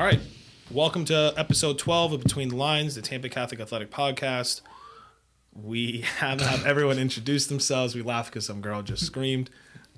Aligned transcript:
All 0.00 0.06
right. 0.06 0.20
Welcome 0.70 1.04
to 1.04 1.34
episode 1.36 1.78
12 1.78 2.14
of 2.14 2.22
Between 2.22 2.48
the 2.48 2.56
Lines, 2.56 2.94
the 2.94 3.02
Tampa 3.02 3.28
Catholic 3.28 3.60
Athletic 3.60 3.90
Podcast. 3.90 4.62
We 5.52 6.06
have, 6.16 6.40
have 6.40 6.64
everyone 6.64 6.98
introduce 6.98 7.48
themselves. 7.48 7.94
We 7.94 8.00
laugh 8.00 8.30
because 8.30 8.46
some 8.46 8.62
girl 8.62 8.80
just 8.80 9.04
screamed. 9.04 9.50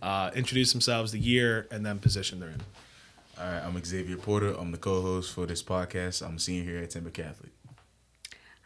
Uh, 0.03 0.32
introduce 0.35 0.73
themselves, 0.73 1.12
the 1.12 1.21
year, 1.21 1.68
and 1.71 1.86
then 1.86 2.00
position 2.00 2.40
they're 2.40 2.49
in. 2.49 2.62
All 3.39 3.46
right, 3.46 3.62
I'm 3.62 3.85
Xavier 3.85 4.17
Porter. 4.17 4.53
I'm 4.59 4.73
the 4.73 4.76
co-host 4.76 5.32
for 5.32 5.46
this 5.46 5.62
podcast. 5.62 6.26
I'm 6.26 6.34
a 6.34 6.40
senior 6.40 6.64
here 6.64 6.82
at 6.82 6.90
Tampa 6.90 7.11
Catholic. 7.11 7.53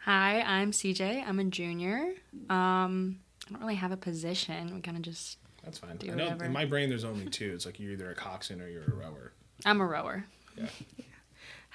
Hi, 0.05 0.41
I'm 0.41 0.71
CJ. 0.71 1.23
I'm 1.23 1.37
a 1.37 1.43
junior. 1.43 2.13
Um, 2.49 3.19
I 3.47 3.51
don't 3.51 3.61
really 3.61 3.75
have 3.75 3.91
a 3.91 3.97
position. 3.97 4.73
We 4.73 4.81
kind 4.81 4.97
of 4.97 5.03
just. 5.03 5.37
That's 5.63 5.77
fine. 5.77 5.97
Do 5.97 6.11
I 6.11 6.15
know 6.15 6.23
whatever. 6.23 6.45
in 6.45 6.51
my 6.51 6.65
brain 6.65 6.89
there's 6.89 7.03
only 7.03 7.27
two. 7.27 7.51
It's 7.53 7.67
like 7.67 7.79
you're 7.79 7.91
either 7.91 8.09
a 8.09 8.15
coxswain 8.15 8.59
or 8.59 8.67
you're 8.67 8.85
a 8.85 8.95
rower. 8.95 9.33
I'm 9.67 9.81
a 9.81 9.85
rower. 9.85 10.25
Yeah. 10.57 10.65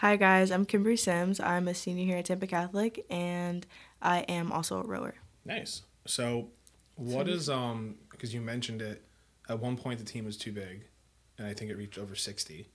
Hi 0.02 0.16
guys, 0.16 0.50
I'm 0.50 0.64
Kimberly 0.64 0.96
Sims. 0.96 1.38
I'm 1.38 1.68
a 1.68 1.74
senior 1.74 2.04
here 2.04 2.16
at 2.16 2.24
Tampa 2.24 2.48
Catholic, 2.48 3.06
and 3.08 3.64
I 4.02 4.22
am 4.22 4.50
also 4.50 4.82
a 4.82 4.84
rower. 4.84 5.14
Nice. 5.44 5.82
So, 6.06 6.48
what 6.96 7.28
is 7.28 7.48
um? 7.48 7.94
Because 8.10 8.34
you 8.34 8.40
mentioned 8.40 8.82
it, 8.82 9.04
at 9.48 9.60
one 9.60 9.76
point 9.76 10.00
the 10.00 10.04
team 10.04 10.24
was 10.24 10.36
too 10.36 10.50
big, 10.50 10.86
and 11.38 11.46
I 11.46 11.54
think 11.54 11.70
it 11.70 11.76
reached 11.76 11.98
over 11.98 12.16
sixty. 12.16 12.66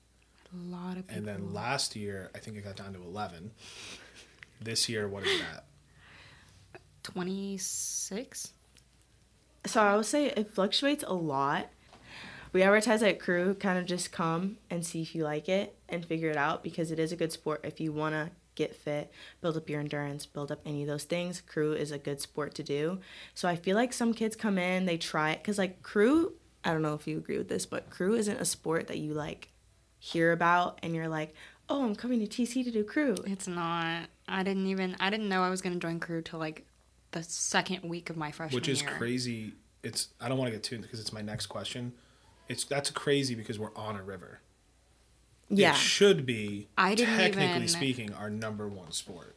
A 0.53 0.73
lot 0.73 0.95
of 0.95 1.05
people. 1.05 1.17
And 1.17 1.27
then 1.27 1.53
last 1.53 1.97
year, 1.97 2.31
I 2.33 2.37
think 2.37 2.55
it 2.55 2.63
got 2.63 2.77
down 2.77 2.93
to 2.93 3.03
eleven. 3.03 3.51
This 4.61 4.87
year, 4.87 5.09
what 5.09 5.25
is 5.25 5.41
that? 5.41 5.65
26? 7.03 8.53
So 9.65 9.81
I 9.81 9.97
would 9.97 10.05
say 10.05 10.27
it 10.27 10.49
fluctuates 10.49 11.03
a 11.05 11.13
lot. 11.13 11.67
We 12.57 12.63
advertise 12.63 13.03
at 13.03 13.19
Crew, 13.19 13.53
kind 13.53 13.77
of 13.77 13.85
just 13.85 14.11
come 14.11 14.57
and 14.71 14.83
see 14.83 15.03
if 15.03 15.13
you 15.13 15.23
like 15.23 15.47
it 15.47 15.77
and 15.87 16.03
figure 16.03 16.31
it 16.31 16.37
out 16.37 16.63
because 16.63 16.89
it 16.89 16.97
is 16.97 17.11
a 17.11 17.15
good 17.15 17.31
sport 17.31 17.61
if 17.63 17.79
you 17.79 17.91
want 17.91 18.15
to 18.15 18.31
get 18.55 18.75
fit, 18.75 19.11
build 19.41 19.57
up 19.57 19.69
your 19.69 19.79
endurance, 19.79 20.25
build 20.25 20.51
up 20.51 20.61
any 20.65 20.81
of 20.81 20.87
those 20.87 21.03
things. 21.03 21.39
Crew 21.39 21.73
is 21.73 21.91
a 21.91 21.99
good 21.99 22.19
sport 22.19 22.55
to 22.55 22.63
do. 22.63 22.97
So 23.35 23.47
I 23.47 23.55
feel 23.55 23.75
like 23.75 23.93
some 23.93 24.11
kids 24.11 24.35
come 24.35 24.57
in, 24.57 24.87
they 24.87 24.97
try 24.97 25.33
it 25.33 25.43
because 25.43 25.59
like 25.59 25.83
Crew, 25.83 26.33
I 26.63 26.73
don't 26.73 26.81
know 26.81 26.95
if 26.95 27.05
you 27.05 27.19
agree 27.19 27.37
with 27.37 27.47
this, 27.47 27.67
but 27.67 27.91
Crew 27.91 28.15
isn't 28.15 28.41
a 28.41 28.45
sport 28.45 28.87
that 28.87 28.97
you 28.97 29.13
like 29.13 29.49
hear 29.99 30.31
about 30.31 30.79
and 30.81 30.95
you're 30.95 31.07
like, 31.07 31.35
oh, 31.69 31.85
I'm 31.85 31.95
coming 31.95 32.25
to 32.25 32.25
TC 32.25 32.63
to 32.63 32.71
do 32.71 32.83
Crew. 32.83 33.17
It's 33.27 33.47
not. 33.47 34.05
I 34.27 34.41
didn't 34.41 34.65
even. 34.65 34.95
I 34.99 35.11
didn't 35.11 35.29
know 35.29 35.43
I 35.43 35.51
was 35.51 35.61
going 35.61 35.73
to 35.73 35.79
join 35.79 35.99
crew 35.99 36.23
till 36.23 36.39
like 36.39 36.65
the 37.11 37.21
second 37.21 37.87
week 37.87 38.09
of 38.09 38.17
my 38.17 38.31
freshman 38.31 38.55
year. 38.55 38.61
Which 38.61 38.67
is 38.67 38.81
year. 38.81 38.95
crazy. 38.97 39.53
It's 39.83 40.07
I 40.19 40.27
don't 40.27 40.39
want 40.39 40.47
to 40.47 40.53
get 40.53 40.63
too 40.63 40.79
because 40.79 40.99
it's 40.99 41.13
my 41.13 41.21
next 41.21 41.45
question. 41.45 41.93
It's 42.49 42.63
that's 42.63 42.89
crazy 42.89 43.35
because 43.35 43.57
we're 43.59 43.75
on 43.75 43.95
a 43.95 44.03
river. 44.03 44.39
Yeah. 45.49 45.71
It 45.71 45.77
should 45.77 46.25
be 46.25 46.67
I 46.77 46.95
didn't 46.95 47.17
technically 47.17 47.55
even- 47.55 47.67
speaking 47.67 48.13
our 48.13 48.29
number 48.29 48.67
one 48.67 48.91
sport. 48.91 49.35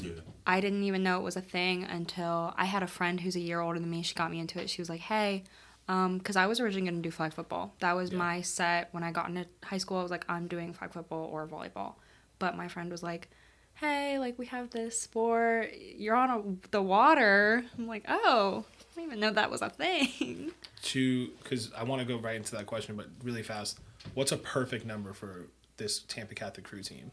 Yeah. 0.00 0.12
I 0.46 0.60
didn't 0.60 0.84
even 0.84 1.02
know 1.02 1.18
it 1.18 1.22
was 1.24 1.36
a 1.36 1.40
thing 1.40 1.82
until 1.84 2.54
I 2.56 2.66
had 2.66 2.82
a 2.82 2.86
friend 2.86 3.20
who's 3.20 3.34
a 3.36 3.40
year 3.40 3.60
older 3.60 3.80
than 3.80 3.90
me. 3.90 4.02
She 4.02 4.14
got 4.14 4.30
me 4.30 4.38
into 4.38 4.60
it. 4.60 4.70
She 4.70 4.80
was 4.80 4.88
like, 4.88 5.00
"Hey," 5.00 5.42
um, 5.88 6.18
because 6.18 6.36
I 6.36 6.46
was 6.46 6.60
originally 6.60 6.88
going 6.90 7.02
to 7.02 7.06
do 7.08 7.10
flag 7.10 7.32
football. 7.32 7.74
That 7.80 7.94
was 7.96 8.12
Yeah. 8.12 8.18
my 8.18 8.40
set 8.42 8.88
when 8.92 9.02
I 9.02 9.10
got 9.10 9.28
into 9.28 9.46
high 9.64 9.78
school. 9.78 9.98
I 9.98 10.02
was 10.02 10.10
like, 10.12 10.24
"I'm 10.28 10.46
doing 10.46 10.72
flag 10.72 10.92
football 10.92 11.24
or 11.26 11.46
volleyball," 11.48 11.94
but 12.38 12.56
my 12.56 12.68
friend 12.68 12.90
was 12.92 13.02
like, 13.02 13.28
"Hey, 13.74 14.18
like 14.20 14.38
we 14.38 14.46
have 14.46 14.70
this 14.70 15.00
sport. 15.02 15.72
You're 15.76 16.14
on 16.14 16.30
a, 16.30 16.68
the 16.70 16.82
water." 16.82 17.64
I'm 17.76 17.88
like, 17.88 18.04
"Oh, 18.08 18.66
I 18.98 19.00
didn't 19.02 19.12
even 19.12 19.20
know 19.20 19.32
that 19.32 19.50
was 19.50 19.62
a 19.62 19.70
thing." 19.70 20.52
To 20.82 21.28
because 21.42 21.72
I 21.74 21.84
want 21.84 22.00
to 22.00 22.06
go 22.06 22.18
right 22.18 22.36
into 22.36 22.52
that 22.56 22.66
question, 22.66 22.96
but 22.96 23.06
really 23.22 23.42
fast. 23.42 23.78
What's 24.14 24.32
a 24.32 24.36
perfect 24.36 24.86
number 24.86 25.12
for 25.12 25.46
this 25.76 26.00
Tampa 26.00 26.34
Catholic 26.34 26.66
crew 26.66 26.82
team? 26.82 27.10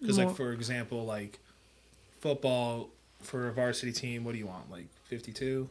Because 0.00 0.18
like 0.18 0.34
for 0.34 0.52
example, 0.52 1.04
like 1.04 1.38
football 2.20 2.90
for 3.20 3.48
a 3.48 3.52
varsity 3.52 3.92
team, 3.92 4.24
what 4.24 4.32
do 4.32 4.38
you 4.38 4.46
want? 4.46 4.70
Like 4.70 4.86
fifty 5.04 5.32
two? 5.32 5.68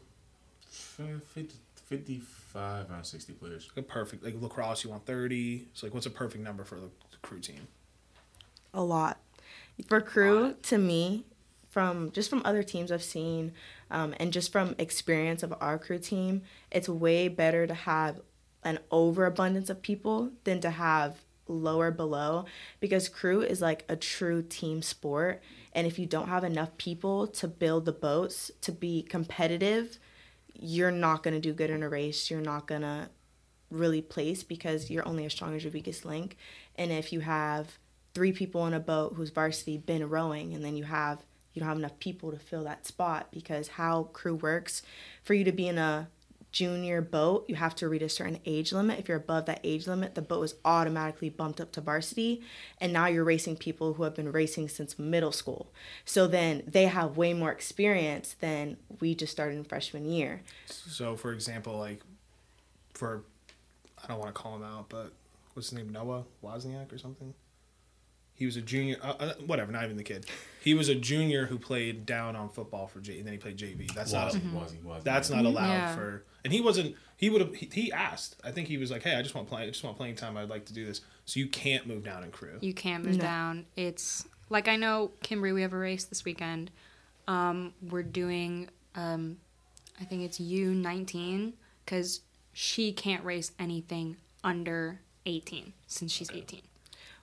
F- 0.69 1.02
50, 1.34 1.56
55 1.75 2.90
around 2.90 3.03
60 3.03 3.34
players. 3.34 3.69
A 3.75 3.81
perfect 3.81 4.24
like 4.24 4.36
lacrosse, 4.40 4.84
you 4.84 4.90
want 4.90 5.06
thirty. 5.06 5.66
So 5.74 5.86
like, 5.86 5.94
what's 5.94 6.06
a 6.06 6.12
perfect 6.12 6.44
number 6.44 6.63
for 6.63 6.75
the 6.75 6.90
crew 7.22 7.40
team? 7.40 7.68
a 8.74 8.81
lot 8.81 9.18
for 9.88 10.00
crew 10.00 10.56
to 10.63 10.78
me 10.78 11.25
from 11.72 12.12
just 12.12 12.30
from 12.30 12.42
other 12.46 12.62
teams 12.62 12.92
i've 12.92 13.04
seen 13.04 13.52
um, 13.90 14.14
and 14.20 14.32
just 14.32 14.52
from 14.52 14.76
experience 14.78 15.42
of 15.42 15.54
our 15.59 15.80
crew 15.80 15.98
team 15.98 16.44
it's 16.70 16.88
way 16.88 17.28
better 17.28 17.66
to 17.66 17.74
have 17.74 18.22
an 18.64 18.78
overabundance 18.92 19.70
of 19.70 19.81
people 19.81 20.30
than 20.44 20.62
to 20.62 20.70
have 20.70 21.22
lower 21.48 21.90
below 21.90 22.46
because 22.80 23.10
crew 23.10 23.42
is 23.42 23.62
like 23.62 23.84
a 23.90 23.96
true 23.96 24.44
team 24.44 24.81
sport 24.81 25.42
and 25.74 25.88
if 25.88 25.98
you 25.98 26.06
don't 26.06 26.30
have 26.30 26.44
enough 26.44 26.78
people 26.78 27.26
to 27.26 27.48
build 27.48 27.86
the 27.86 27.92
boats 27.92 28.52
to 28.62 28.72
be 28.72 29.02
competitive 29.02 29.98
you're 30.54 30.92
not 30.92 31.24
going 31.24 31.34
to 31.34 31.40
do 31.40 31.52
good 31.52 31.72
in 31.72 31.81
a 31.81 31.90
race 31.90 32.30
you're 32.30 32.40
not 32.40 32.68
going 32.68 32.81
to 32.81 33.10
really 33.72 34.02
place 34.02 34.44
because 34.44 34.92
you're 34.92 35.08
only 35.08 35.26
as 35.26 35.31
strong 35.31 35.56
as 35.56 35.64
your 35.64 35.72
weakest 35.72 36.06
link. 36.06 36.38
And 36.76 36.92
if 36.92 37.12
you 37.12 37.22
have 37.22 37.80
three 38.14 38.34
people 38.34 38.62
on 38.62 38.74
a 38.74 38.80
boat 38.80 39.14
who's 39.16 39.30
varsity 39.30 39.78
been 39.78 40.08
rowing 40.10 40.54
and 40.54 40.64
then 40.64 40.76
you 40.76 40.84
have 40.84 41.24
you 41.53 41.59
don't 41.59 41.69
have 41.69 41.78
enough 41.78 42.00
people 42.00 42.31
to 42.31 42.38
fill 42.38 42.63
that 42.63 42.85
spot 42.88 43.28
because 43.31 43.69
how 43.69 44.03
crew 44.13 44.35
works 44.35 44.81
for 45.23 45.34
you 45.34 45.44
to 45.44 45.51
be 45.51 45.67
in 45.67 45.78
a 45.78 46.07
junior 46.51 47.01
boat 47.01 47.45
you 47.47 47.56
have 47.56 47.73
to 47.73 47.88
reach 47.88 48.01
a 48.01 48.09
certain 48.09 48.38
age 48.45 48.73
limit 48.73 49.00
if 49.00 49.07
you're 49.07 49.16
above 49.16 49.45
that 49.45 49.62
age 49.63 49.88
limit 49.88 50.16
the 50.16 50.22
boat 50.22 50.44
is 50.44 50.56
automatically 50.66 51.29
bumped 51.29 51.62
up 51.62 51.72
to 51.72 51.79
varsity 51.79 52.41
and 52.81 52.91
now 52.91 53.07
you're 53.07 53.23
racing 53.23 53.56
people 53.56 53.94
who 53.94 54.03
have 54.03 54.13
been 54.13 54.29
racing 54.34 54.67
since 54.67 55.00
middle 55.00 55.31
school 55.31 55.72
so 56.03 56.28
then 56.28 56.62
they 56.67 56.88
have 56.88 57.16
way 57.16 57.34
more 57.34 57.51
experience 57.51 58.35
than 58.41 58.75
we 59.00 59.16
just 59.16 59.31
started 59.31 59.56
in 59.56 59.63
freshman 59.63 60.03
year 60.06 60.41
So 60.66 61.16
for 61.16 61.31
example, 61.31 61.78
like 61.78 62.01
for 62.94 63.23
I 64.03 64.07
don't 64.07 64.19
want 64.19 64.33
to 64.33 64.41
call 64.41 64.56
him 64.56 64.63
out, 64.63 64.89
but 64.89 65.12
what's 65.53 65.69
his 65.69 65.78
name? 65.78 65.89
Noah 65.89 66.23
Wozniak 66.44 66.91
or 66.91 66.97
something. 66.97 67.33
He 68.41 68.47
was 68.47 68.57
a 68.57 68.62
junior, 68.62 68.96
uh, 69.03 69.13
uh, 69.19 69.34
whatever. 69.46 69.72
Not 69.72 69.84
even 69.84 69.97
the 69.97 70.03
kid. 70.03 70.25
He 70.63 70.74
was 70.74 70.90
a 70.90 70.96
junior 70.96 71.46
who 71.46 71.59
played 71.59 72.07
down 72.07 72.35
on 72.35 72.50
football 72.50 72.88
for 72.88 73.00
J, 73.00 73.18
and 73.19 73.25
then 73.28 73.34
he 73.34 73.38
played 73.38 73.56
JV. 73.56 73.94
That's 73.94 74.13
not. 74.13 74.31
Wazzy, 74.34 74.41
Wazzy, 74.52 74.81
Wazzy. 74.81 75.03
That's 75.03 75.29
not 75.29 75.46
allowed 75.46 75.68
Yeah. 75.72 75.96
for. 75.96 76.24
And 76.44 76.51
he 76.51 76.59
wasn't. 76.59 76.96
He 77.18 77.30
would 77.30 77.40
have. 77.41 77.53
He, 77.53 77.69
he 77.72 77.91
asked. 77.91 78.38
I 78.44 78.50
think 78.50 78.68
he 78.68 78.78
was 78.80 78.90
like, 78.90 79.03
"Hey, 79.03 79.13
I 79.16 79.22
just 79.22 79.35
want 79.35 79.47
play. 79.47 79.62
I 79.62 79.68
just 79.68 79.84
want 79.84 79.96
playing 79.96 80.16
time. 80.16 80.38
I'd 80.38 80.50
like 80.50 80.66
to 80.66 80.74
do 80.74 80.88
this." 80.88 81.01
So 81.25 81.40
you 81.40 81.50
can't 81.50 81.85
move 81.85 82.03
down 82.03 82.24
in 82.24 82.31
crew. 82.31 82.57
You 82.62 82.74
can't 82.74 83.06
move 83.06 83.18
No. 83.18 83.22
down. 83.22 83.66
It's 83.75 84.28
like 84.50 84.68
I 84.68 84.75
know 84.75 85.12
Kimberly. 85.22 85.53
We 85.53 85.62
have 85.62 85.74
a 85.74 85.78
race 85.78 86.06
this 86.06 86.25
weekend. 86.25 86.72
Um, 87.28 87.75
we're 87.91 88.01
doing. 88.01 88.69
Um, 88.96 89.38
I 90.00 90.06
think 90.06 90.24
it's 90.24 90.40
U 90.40 90.74
nineteen 90.74 91.53
because 91.85 92.22
she 92.53 92.91
can't 92.91 93.24
race 93.24 93.51
anything 93.59 94.18
under 94.44 95.00
eighteen 95.28 95.74
since 95.85 96.12
she's 96.12 96.31
eighteen. 96.31 96.63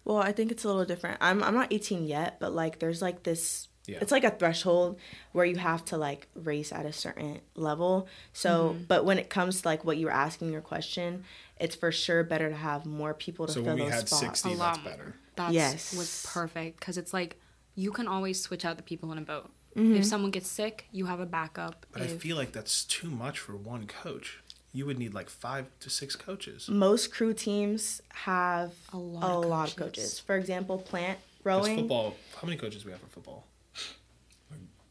Well, 0.09 0.17
I 0.19 0.33
think 0.33 0.51
it's 0.51 0.65
a 0.65 0.69
little 0.69 0.85
different. 0.85 1.19
I'm 1.21 1.43
I'm 1.45 1.55
not 1.55 1.73
18 1.73 2.05
yet, 2.07 2.41
but 2.41 2.53
like 2.53 2.79
there's 2.81 3.01
like 3.03 3.23
this 3.23 3.69
Yeah. 3.87 3.99
it's 4.01 4.11
like 4.11 4.25
a 4.25 4.31
threshold 4.31 4.99
where 5.33 5.45
you 5.47 5.57
have 5.57 5.85
to 5.87 5.97
like 5.99 6.27
race 6.35 6.73
at 6.73 6.85
a 6.87 6.93
certain 6.93 7.41
level. 7.55 8.09
So, 8.33 8.75
but 8.89 9.05
when 9.05 9.19
it 9.19 9.29
comes 9.31 9.63
to 9.63 9.69
like 9.69 9.85
what 9.85 9.97
you 9.99 10.07
were 10.07 10.13
asking 10.27 10.51
your 10.51 10.63
question, 10.63 11.25
it's 11.61 11.77
for 11.77 11.93
sure 11.93 12.25
better 12.25 12.49
to 12.49 12.57
have 12.57 12.87
more 12.87 13.15
people 13.15 13.47
to 13.47 13.53
So 13.53 13.63
fill 13.63 13.75
when 13.75 13.85
we 13.85 13.91
those 13.91 13.93
had 14.01 14.09
spots. 14.09 14.21
sixty, 14.23 14.49
A 14.55 14.57
that's 14.57 14.61
lot 14.79 14.85
better. 14.85 15.15
That's 15.37 15.53
Yes. 15.55 15.95
was 15.97 16.27
perfect 16.33 16.81
because 16.81 16.97
it's 16.99 17.13
like 17.13 17.39
you 17.75 17.93
can 17.93 18.09
always 18.09 18.41
switch 18.41 18.65
out 18.65 18.77
the 18.79 18.83
people 18.83 19.13
in 19.13 19.19
a 19.19 19.23
boat. 19.23 19.51
Mm-hmm. 19.77 19.97
If 19.97 20.05
someone 20.07 20.31
gets 20.33 20.49
sick, 20.49 20.87
you 20.91 21.07
have 21.07 21.21
a 21.21 21.27
backup. 21.27 21.87
But 21.93 22.03
I 22.03 22.07
feel 22.09 22.37
like 22.37 22.53
that's 22.53 22.85
too 22.85 23.11
much 23.11 23.39
for 23.39 23.55
one 23.55 23.87
coach. 23.87 24.41
You 24.73 24.87
would 24.87 24.99
need 24.99 25.15
like 25.15 25.31
five 25.31 25.67
to 25.81 25.91
six 25.91 26.15
coaches. 26.15 26.69
Most 26.69 27.13
crew 27.13 27.33
teams 27.35 28.01
have 28.11 28.73
A 28.93 28.97
a 28.97 28.99
lot 28.99 29.47
lot, 29.47 29.67
of 29.69 29.73
of 29.73 29.77
coaches. 29.77 30.05
coaches. 30.05 30.21
For 30.21 30.37
example, 30.37 30.79
plant 30.79 31.19
Because 31.43 31.67
rowing. 31.67 31.79
football. 31.79 32.17
How 32.41 32.47
many 32.47 32.59
coaches 32.59 32.85
we 32.85 32.91
have 32.93 33.01
for 33.01 33.07
football? 33.09 33.47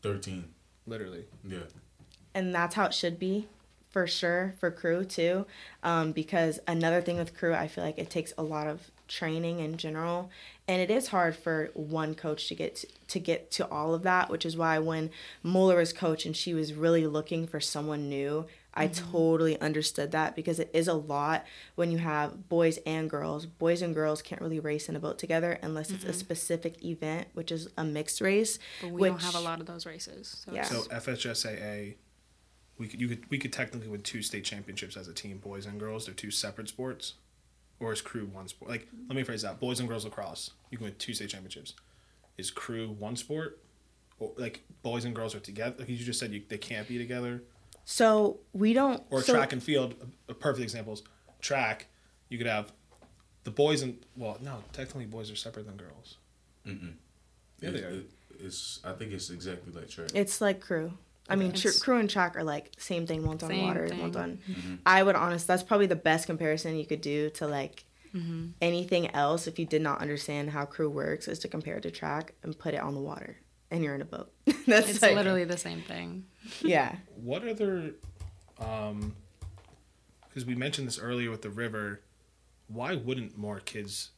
13. 0.02 0.46
Literally. 0.86 1.26
Yeah. 1.48 1.60
and 2.34 2.54
that's 2.56 2.76
how 2.76 2.86
it 2.86 2.94
should 2.94 3.20
be 3.20 3.48
for 3.90 4.06
sure 4.08 4.54
for 4.60 4.70
crew 4.72 5.04
too 5.04 5.46
um, 5.84 6.12
because 6.12 6.60
another 6.68 7.02
thing 7.02 7.18
with 7.18 7.36
crew 7.36 7.54
i 7.54 7.68
feel 7.68 7.84
like 7.84 7.98
it 7.98 8.10
takes 8.10 8.32
a 8.38 8.44
lot 8.44 8.68
of 8.68 8.92
training 9.08 9.60
in 9.60 9.76
general 9.78 10.30
and 10.68 10.82
it 10.82 10.92
is 10.92 11.08
hard 11.08 11.36
for 11.36 11.72
one 11.74 12.14
coach 12.14 12.48
to 12.48 12.56
get 12.56 12.76
to, 12.76 12.88
to 13.08 13.20
get 13.20 13.50
to 13.52 13.68
all 13.70 13.94
of 13.94 14.04
that 14.04 14.30
which 14.30 14.46
is 14.46 14.56
why 14.56 14.78
when 14.78 15.10
mueller 15.44 15.78
was 15.78 15.92
coach 15.94 16.26
and 16.26 16.36
she 16.38 16.54
was 16.54 16.74
really 16.74 17.08
looking 17.08 17.48
for 17.48 17.60
someone 17.60 18.08
new 18.08 18.46
i 18.78 18.88
mm-hmm. 18.88 19.12
totally 19.12 19.60
understood 19.60 20.12
that 20.12 20.36
because 20.36 20.60
it 20.60 20.70
is 20.74 20.88
a 20.88 20.94
lot 20.94 21.46
when 21.76 21.92
you 21.92 21.98
have 21.98 22.48
boys 22.50 22.78
and 22.86 23.10
girls 23.10 23.46
boys 23.46 23.82
and 23.82 23.94
girls 23.94 24.22
can't 24.22 24.42
really 24.42 24.60
race 24.60 24.88
in 24.88 24.96
a 24.96 25.00
boat 25.00 25.18
together 25.18 25.60
unless 25.62 25.90
it's 25.90 26.04
a 26.04 26.08
mm-hmm. 26.08 26.18
specific 26.18 26.84
event 26.84 27.28
which 27.34 27.52
is 27.52 27.68
a 27.78 27.84
mixed 27.84 28.22
race 28.22 28.60
but 28.82 28.92
we 28.92 29.02
which 29.02 29.12
don't 29.12 29.22
have 29.24 29.36
a 29.36 29.40
lot 29.40 29.60
of 29.60 29.66
those 29.66 29.86
races. 29.86 30.44
So 30.46 30.54
Yeah. 30.54 30.64
So 30.64 30.82
FHSAA, 30.84 31.96
we 32.78 32.88
could 32.88 33.02
you 33.02 33.08
could 33.08 33.30
we 33.30 33.38
could 33.38 33.54
technically 33.54 33.88
win 33.88 34.02
two 34.02 34.22
state 34.22 34.44
championships 34.44 34.98
as 34.98 35.08
a 35.08 35.14
team, 35.14 35.38
boys 35.38 35.66
and 35.66 35.80
girls. 35.80 36.06
They're 36.06 36.16
two 36.16 36.32
separate 36.32 36.70
sports. 36.70 37.14
or 37.80 37.94
is 37.94 38.02
crew 38.02 38.26
one 38.26 38.48
sport? 38.48 38.72
Like, 38.72 38.88
let 39.08 39.16
me 39.16 39.24
phrase 39.24 39.44
that: 39.44 39.60
boys 39.60 39.80
and 39.80 39.88
girls 39.88 40.06
lacrosse, 40.06 40.52
you 40.72 40.78
can 40.78 40.86
win 40.86 40.96
two 40.98 41.14
state 41.14 41.30
championships. 41.30 41.74
Is 42.38 42.52
crew 42.52 42.90
one 43.00 43.16
sport, 43.16 43.60
or 44.20 44.34
like 44.38 44.64
boys 44.84 45.06
and 45.06 45.16
girls 45.16 45.36
are 45.36 45.40
together? 45.40 45.76
Like 45.80 45.90
you 45.90 45.98
just 45.98 46.20
said, 46.20 46.32
you, 46.32 46.44
they 46.48 46.58
can't 46.58 46.88
be 46.88 46.98
together. 46.98 47.44
So 47.90 48.40
we 48.52 48.74
don't. 48.74 49.02
Or 49.12 49.22
so, 49.22 49.34
track 49.34 49.54
and 49.54 49.64
field, 49.64 49.96
a, 50.28 50.32
a 50.34 50.36
perfect 50.36 50.62
examples. 50.64 51.04
track. 51.40 51.88
You 52.28 52.38
could 52.38 52.48
have 52.48 52.74
the 53.46 53.52
boys 53.52 53.82
and 53.82 53.98
well, 54.18 54.38
no, 54.42 54.58
technically 54.74 55.06
boys 55.06 55.32
are 55.32 55.38
separate 55.38 55.66
than 55.68 55.78
girls. 55.78 56.18
Mm-mm. 56.66 56.96
Yeah, 57.62 57.70
they 57.70 57.80
are. 57.80 58.02
it's. 58.42 58.82
I 58.84 58.92
think 58.92 59.14
it's 59.14 59.30
exactly 59.30 59.72
like 59.72 59.90
track. 59.90 60.10
It's 60.14 60.42
like 60.42 60.60
crew. 60.60 60.92
I 61.30 61.38
mean, 61.38 61.54
tr- 61.54 61.70
crew 61.82 61.98
and 61.98 62.10
track 62.10 62.36
are 62.36 62.44
like 62.44 62.74
same 62.78 63.08
thing. 63.08 63.26
One's 63.26 63.42
on 63.44 63.50
Same 63.52 63.64
water, 63.66 63.88
thing. 63.88 64.02
one's 64.02 64.18
on. 64.18 64.40
Mm-hmm. 64.50 64.76
I 64.86 65.02
would 65.02 65.16
honest. 65.16 65.48
That's 65.48 65.64
probably 65.64 65.86
the 65.88 65.96
best 65.96 66.26
comparison 66.26 66.76
you 66.78 66.86
could 66.86 67.02
do 67.02 67.30
to 67.32 67.48
like 67.48 67.86
Mm-hmm. 68.16 68.48
anything 68.62 69.14
else. 69.14 69.48
If 69.48 69.60
you 69.60 69.66
did 69.66 69.82
not 69.82 70.02
understand 70.02 70.50
how 70.50 70.66
crew 70.66 70.90
works, 70.90 71.28
is 71.28 71.40
to 71.40 71.48
compare 71.50 71.76
it 71.78 71.82
to 71.82 71.92
track 71.92 72.34
and 72.42 72.58
put 72.58 72.74
it 72.74 72.80
on 72.82 72.96
the 72.96 73.02
water, 73.02 73.36
and 73.72 73.84
you're 73.84 73.96
in 73.96 74.02
a 74.02 74.06
boat. 74.06 74.32
That's 74.68 74.90
It's 74.90 75.02
like, 75.02 75.16
literally 75.16 75.44
the 75.44 75.58
same 75.58 75.82
thing. 75.82 76.26
yeah. 76.62 76.96
What 77.16 77.48
other, 77.48 77.92
um, 78.60 79.16
because 80.28 80.46
we 80.46 80.56
mentioned 80.56 80.88
this 80.88 81.00
earlier 81.00 81.32
with 81.32 81.42
the 81.42 81.50
river, 81.50 82.02
why 82.68 82.96
wouldn't 82.96 83.38
more 83.38 83.60
kids, 83.60 84.10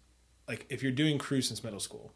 like 0.47 0.65
if 0.69 0.81
you're 0.83 0.91
doing 0.91 1.17
crew 1.17 1.41
since 1.41 1.63
middle 1.63 1.79
school, 1.79 2.11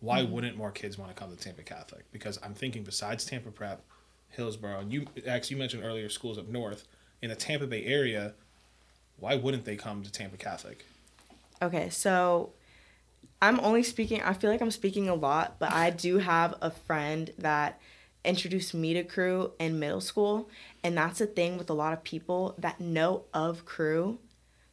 why 0.00 0.22
wouldn't 0.22 0.56
more 0.56 0.70
kids 0.70 0.96
want 0.96 1.14
to 1.14 1.20
come 1.20 1.34
to 1.34 1.36
Tampa 1.36 1.62
Catholic? 1.62 2.04
Because 2.12 2.38
I'm 2.42 2.54
thinking 2.54 2.84
besides 2.84 3.24
Tampa 3.24 3.50
Prep, 3.50 3.82
Hillsborough, 4.30 4.80
and 4.80 4.92
you, 4.92 5.06
X, 5.24 5.50
you 5.50 5.56
mentioned 5.56 5.84
earlier 5.84 6.08
schools 6.08 6.38
up 6.38 6.46
north 6.48 6.84
in 7.20 7.30
the 7.30 7.36
Tampa 7.36 7.66
Bay 7.66 7.84
area, 7.84 8.34
why 9.18 9.34
wouldn't 9.34 9.64
they 9.64 9.74
come 9.76 10.02
to 10.04 10.12
Tampa 10.12 10.36
Catholic? 10.36 10.84
Okay, 11.60 11.88
so 11.90 12.50
I'm 13.40 13.60
only 13.60 13.82
speaking, 13.82 14.20
I 14.22 14.32
feel 14.32 14.50
like 14.50 14.60
I'm 14.60 14.70
speaking 14.70 15.08
a 15.08 15.14
lot, 15.14 15.56
but 15.58 15.72
I 15.72 15.90
do 15.90 16.18
have 16.18 16.56
a 16.60 16.70
friend 16.70 17.32
that 17.38 17.80
introduced 18.24 18.74
me 18.74 18.94
to 18.94 19.04
crew 19.04 19.52
in 19.58 19.78
middle 19.78 20.00
school. 20.00 20.50
And 20.82 20.96
that's 20.96 21.20
the 21.20 21.26
thing 21.26 21.56
with 21.56 21.70
a 21.70 21.74
lot 21.74 21.92
of 21.92 22.02
people 22.02 22.54
that 22.58 22.80
know 22.80 23.24
of 23.32 23.64
crew. 23.64 24.18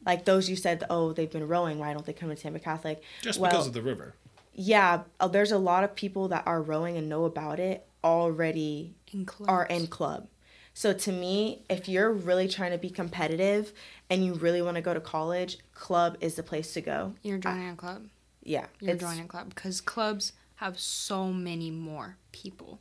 Like 0.04 0.24
those 0.24 0.48
you 0.48 0.56
said, 0.56 0.84
oh, 0.90 1.12
they've 1.12 1.30
been 1.30 1.46
rowing. 1.46 1.78
Why 1.78 1.92
don't 1.92 2.04
they 2.04 2.12
come 2.12 2.28
to 2.28 2.36
Tampa 2.36 2.58
Catholic? 2.58 3.02
Just 3.22 3.38
Well, 3.38 3.50
because 3.50 3.66
of 3.66 3.72
the 3.72 3.82
river. 3.82 4.14
Yeah, 4.52 5.02
uh, 5.20 5.28
there's 5.28 5.52
a 5.52 5.58
lot 5.58 5.84
of 5.84 5.94
people 5.94 6.28
that 6.28 6.44
are 6.46 6.62
rowing 6.62 6.96
and 6.96 7.08
know 7.08 7.24
about 7.24 7.60
it 7.60 7.86
already 8.02 8.94
In 9.12 9.26
clubs. 9.26 9.50
are 9.50 9.66
in 9.66 9.86
club. 9.86 10.28
So 10.72 10.92
to 10.92 11.12
me, 11.12 11.62
if 11.70 11.88
you're 11.88 12.12
really 12.12 12.48
trying 12.48 12.72
to 12.72 12.78
be 12.78 12.90
competitive 12.90 13.72
and 14.10 14.24
you 14.24 14.34
really 14.34 14.60
want 14.60 14.76
to 14.76 14.82
go 14.82 14.92
to 14.92 15.00
college, 15.00 15.58
club 15.74 16.16
is 16.20 16.34
the 16.34 16.42
place 16.42 16.72
to 16.74 16.80
go. 16.80 17.14
You're 17.22 17.38
joining 17.38 17.70
a 17.70 17.76
club. 17.76 18.06
Yeah, 18.46 18.66
You're 18.80 18.96
joining 18.96 19.24
a 19.24 19.28
club 19.28 19.48
because 19.54 19.80
clubs 19.80 20.32
have 20.56 20.78
so 20.78 21.32
many 21.32 21.70
more 21.70 22.16
people, 22.32 22.80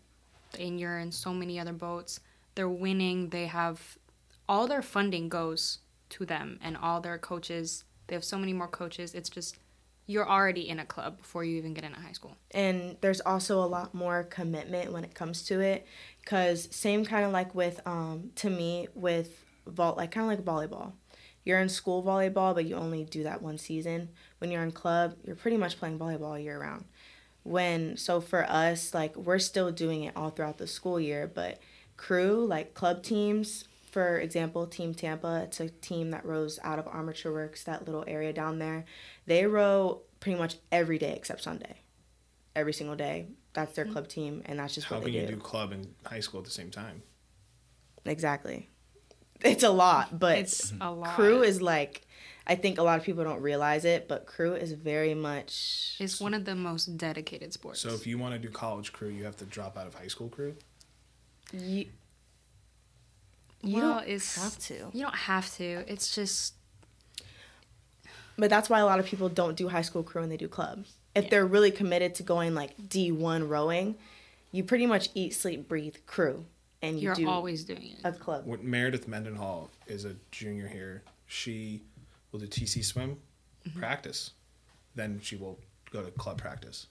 and 0.59 0.79
you're 0.79 0.99
in 0.99 1.11
so 1.11 1.33
many 1.33 1.59
other 1.59 1.73
boats. 1.73 2.19
They're 2.55 2.69
winning. 2.69 3.29
They 3.29 3.47
have 3.47 3.97
all 4.47 4.67
their 4.67 4.81
funding 4.81 5.27
goes 5.29 5.79
to 6.09 6.25
them, 6.25 6.59
and 6.61 6.77
all 6.77 7.01
their 7.01 7.17
coaches. 7.17 7.83
They 8.07 8.15
have 8.15 8.23
so 8.23 8.37
many 8.37 8.53
more 8.53 8.67
coaches. 8.67 9.15
It's 9.15 9.29
just 9.29 9.57
you're 10.07 10.29
already 10.29 10.69
in 10.69 10.79
a 10.79 10.85
club 10.85 11.17
before 11.17 11.43
you 11.43 11.57
even 11.57 11.73
get 11.73 11.83
into 11.83 11.99
high 11.99 12.11
school. 12.11 12.37
and 12.51 12.95
there's 13.01 13.21
also 13.21 13.59
a 13.59 13.65
lot 13.65 13.93
more 13.95 14.23
commitment 14.25 14.93
when 14.93 15.03
it 15.03 15.15
comes 15.15 15.41
to 15.41 15.59
it 15.61 15.87
because 16.21 16.67
same 16.69 17.03
kind 17.03 17.25
of 17.25 17.31
like 17.31 17.55
with 17.55 17.81
um 17.87 18.29
to 18.35 18.51
me 18.51 18.87
with 18.93 19.43
vol 19.65 19.95
like 19.97 20.11
kind 20.11 20.31
of 20.31 20.37
like 20.37 20.45
volleyball 20.45 20.91
you're 21.45 21.59
in 21.59 21.69
school 21.69 22.03
volleyball 22.03 22.53
but 22.53 22.65
you 22.65 22.75
only 22.75 23.05
do 23.05 23.23
that 23.23 23.41
one 23.41 23.57
season. 23.57 24.09
When 24.39 24.51
you're 24.51 24.63
in 24.63 24.71
club 24.71 25.15
you're 25.23 25.35
pretty 25.35 25.57
much 25.57 25.79
playing 25.79 25.99
volleyball 25.99 26.43
year 26.43 26.59
round. 26.59 26.85
When 27.43 27.95
so 27.95 28.19
for 28.19 28.43
us 28.49 28.93
like 28.93 29.15
we're 29.15 29.39
still 29.39 29.71
doing 29.71 30.03
it 30.03 30.17
all 30.17 30.31
throughout 30.31 30.57
the 30.57 30.67
school 30.67 30.99
year 30.99 31.31
but 31.33 31.59
crew 31.95 32.45
like 32.45 32.73
club 32.73 33.03
teams 33.03 33.63
for 33.89 34.17
example 34.17 34.67
team 34.67 34.93
tampa 34.93 35.43
it's 35.45 35.61
a 35.61 35.69
team 35.69 36.11
that 36.11 36.25
rows 36.25 36.59
out 36.63 36.79
of 36.79 36.87
armature 36.87 37.31
works 37.31 37.63
that 37.63 37.85
little 37.85 38.03
area 38.07 38.33
down 38.33 38.59
there. 38.59 38.83
They 39.27 39.45
row 39.45 40.01
pretty 40.19 40.37
much 40.39 40.57
every 40.71 40.97
day 40.97 41.13
except 41.15 41.43
sunday. 41.43 41.81
Every 42.55 42.73
single 42.73 42.95
day. 42.95 43.27
That's 43.53 43.73
their 43.73 43.85
hmm. 43.85 43.91
club 43.93 44.07
team 44.07 44.41
and 44.47 44.59
that's 44.59 44.73
just 44.73 44.87
How 44.87 44.95
what 44.95 45.05
can 45.05 45.13
they 45.13 45.19
you 45.19 45.27
do. 45.27 45.35
do 45.35 45.39
club 45.39 45.71
and 45.71 45.93
high 46.05 46.19
school 46.19 46.39
at 46.39 46.45
the 46.45 46.51
same 46.51 46.71
time? 46.71 47.03
exactly 48.05 48.69
it's 49.41 49.63
a 49.63 49.69
lot 49.69 50.17
but 50.17 50.37
It's 50.37 50.73
a 50.81 50.91
lot. 50.91 51.15
crew 51.15 51.41
is 51.43 51.61
like 51.61 52.01
i 52.47 52.55
think 52.55 52.77
a 52.77 52.83
lot 52.83 52.97
of 52.99 53.05
people 53.05 53.23
don't 53.23 53.41
realize 53.41 53.85
it 53.85 54.07
but 54.07 54.25
crew 54.25 54.53
is 54.55 54.71
very 54.71 55.13
much 55.13 55.95
It's 55.99 56.19
one 56.21 56.33
of 56.33 56.45
the 56.45 56.55
most 56.55 56.97
dedicated 56.97 57.53
sports. 57.53 57.79
So 57.81 57.89
if 57.89 58.05
you 58.07 58.17
want 58.17 58.33
to 58.33 58.39
do 58.39 58.49
college 58.49 58.93
crew, 58.93 59.09
you 59.09 59.23
have 59.25 59.37
to 59.37 59.45
drop 59.45 59.77
out 59.77 59.87
of 59.87 59.93
high 59.95 60.07
school 60.07 60.29
crew. 60.29 60.55
you, 61.53 61.85
you 63.61 63.81
well, 63.81 63.95
don't 63.99 64.07
it's 64.07 64.35
have 64.35 64.57
to 64.59 64.89
You 64.93 65.01
don't 65.03 65.15
have 65.15 65.51
to. 65.57 65.83
It's 65.91 66.13
just 66.15 66.53
But 68.37 68.49
that's 68.49 68.69
why 68.69 68.79
a 68.79 68.85
lot 68.85 68.99
of 68.99 69.05
people 69.05 69.29
don't 69.29 69.55
do 69.55 69.69
high 69.69 69.81
school 69.81 70.03
crew 70.03 70.21
and 70.21 70.31
they 70.31 70.37
do 70.37 70.47
club. 70.47 70.85
If 71.15 71.25
Yeah. 71.25 71.29
they're 71.31 71.45
really 71.45 71.71
committed 71.71 72.13
to 72.15 72.23
going 72.23 72.53
like 72.53 72.75
D1 72.89 73.47
rowing, 73.47 73.95
you 74.51 74.63
pretty 74.63 74.85
much 74.85 75.09
eat, 75.15 75.33
sleep, 75.33 75.67
breathe 75.67 75.95
crew, 76.05 76.45
and 76.85 76.99
you 76.99 77.05
you're 77.07 77.15
do 77.15 77.27
always 77.29 77.63
doing 77.63 77.93
it. 77.97 77.99
a 78.03 78.11
club. 78.11 78.45
When 78.45 78.67
Meredith 78.69 79.07
Mendenhall 79.07 79.69
is 79.87 80.05
a 80.05 80.15
junior 80.31 80.67
here. 80.67 81.03
She 81.27 81.81
will 82.31 82.39
do 82.39 82.47
TC 82.47 82.83
swim 82.85 83.17
Mm-hmm. 83.67 83.79
practice, 83.79 84.29
then 84.93 85.19
she 85.23 85.35
will 85.35 85.57
go 85.91 86.03
to 86.03 86.11
club 86.11 86.37
practice. 86.37 86.85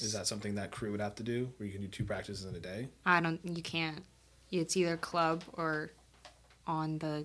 Is 0.00 0.12
that 0.12 0.26
something 0.26 0.56
that 0.56 0.70
crew 0.70 0.90
would 0.90 1.00
have 1.00 1.14
to 1.14 1.22
do, 1.22 1.48
where 1.56 1.66
you 1.66 1.72
can 1.72 1.80
do 1.80 1.88
two 1.88 2.04
practices 2.04 2.44
in 2.44 2.54
a 2.54 2.58
day? 2.60 2.88
I 3.06 3.20
don't. 3.20 3.40
You 3.42 3.62
can't. 3.62 4.04
It's 4.50 4.76
either 4.76 4.98
club 4.98 5.44
or 5.54 5.92
on 6.66 6.98
the 6.98 7.24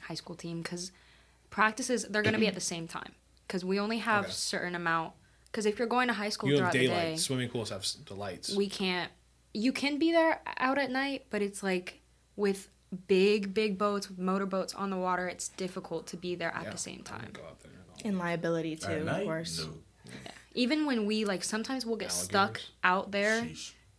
high 0.00 0.14
school 0.14 0.34
team 0.34 0.62
because 0.62 0.90
practices 1.50 2.06
they're 2.10 2.22
going 2.22 2.34
to 2.34 2.40
be 2.40 2.48
at 2.48 2.54
the 2.54 2.60
same 2.60 2.88
time 2.88 3.12
because 3.46 3.64
we 3.64 3.78
only 3.78 3.98
have 3.98 4.24
Okay. 4.24 4.32
certain 4.32 4.74
amount. 4.74 5.12
Because 5.46 5.64
if 5.64 5.78
you're 5.78 5.86
going 5.88 6.08
to 6.08 6.14
high 6.14 6.28
school 6.30 6.48
You 6.50 6.56
have 6.56 6.72
throughout 6.72 6.72
the 6.72 6.88
day, 6.88 7.16
Swimming 7.16 7.48
pools 7.48 7.70
have 7.70 7.86
the 8.06 8.14
lights. 8.14 8.54
we 8.56 8.68
can't. 8.68 9.10
You 9.58 9.72
can 9.72 9.98
be 9.98 10.12
there 10.12 10.40
out 10.58 10.78
at 10.78 10.90
night, 10.90 11.26
but 11.30 11.42
it's 11.42 11.64
like 11.64 12.00
with 12.36 12.68
big, 13.08 13.52
big 13.54 13.76
boats, 13.76 14.08
with 14.08 14.18
motorboats 14.18 14.72
on 14.72 14.90
the 14.90 14.96
water, 14.96 15.26
it's 15.26 15.48
difficult 15.48 16.06
to 16.08 16.16
be 16.16 16.36
there 16.36 16.54
at 16.54 16.64
Yeah, 16.64 16.70
the 16.70 16.78
same 16.78 17.02
time. 17.02 17.30
Go 17.32 17.42
out 17.42 17.60
there 17.60 17.72
at 17.72 17.78
all. 18.04 18.08
And 18.08 18.18
liability 18.18 18.76
too, 18.76 18.86
At 18.92 19.04
night? 19.04 19.20
of 19.22 19.24
course. 19.26 19.66
No. 19.66 20.12
Even 20.54 20.86
when 20.86 21.06
we 21.06 21.24
like, 21.24 21.42
sometimes 21.42 21.84
we'll 21.84 21.96
get 21.96 22.12
stuck 22.12 22.60
out 22.84 23.10
there. 23.10 23.48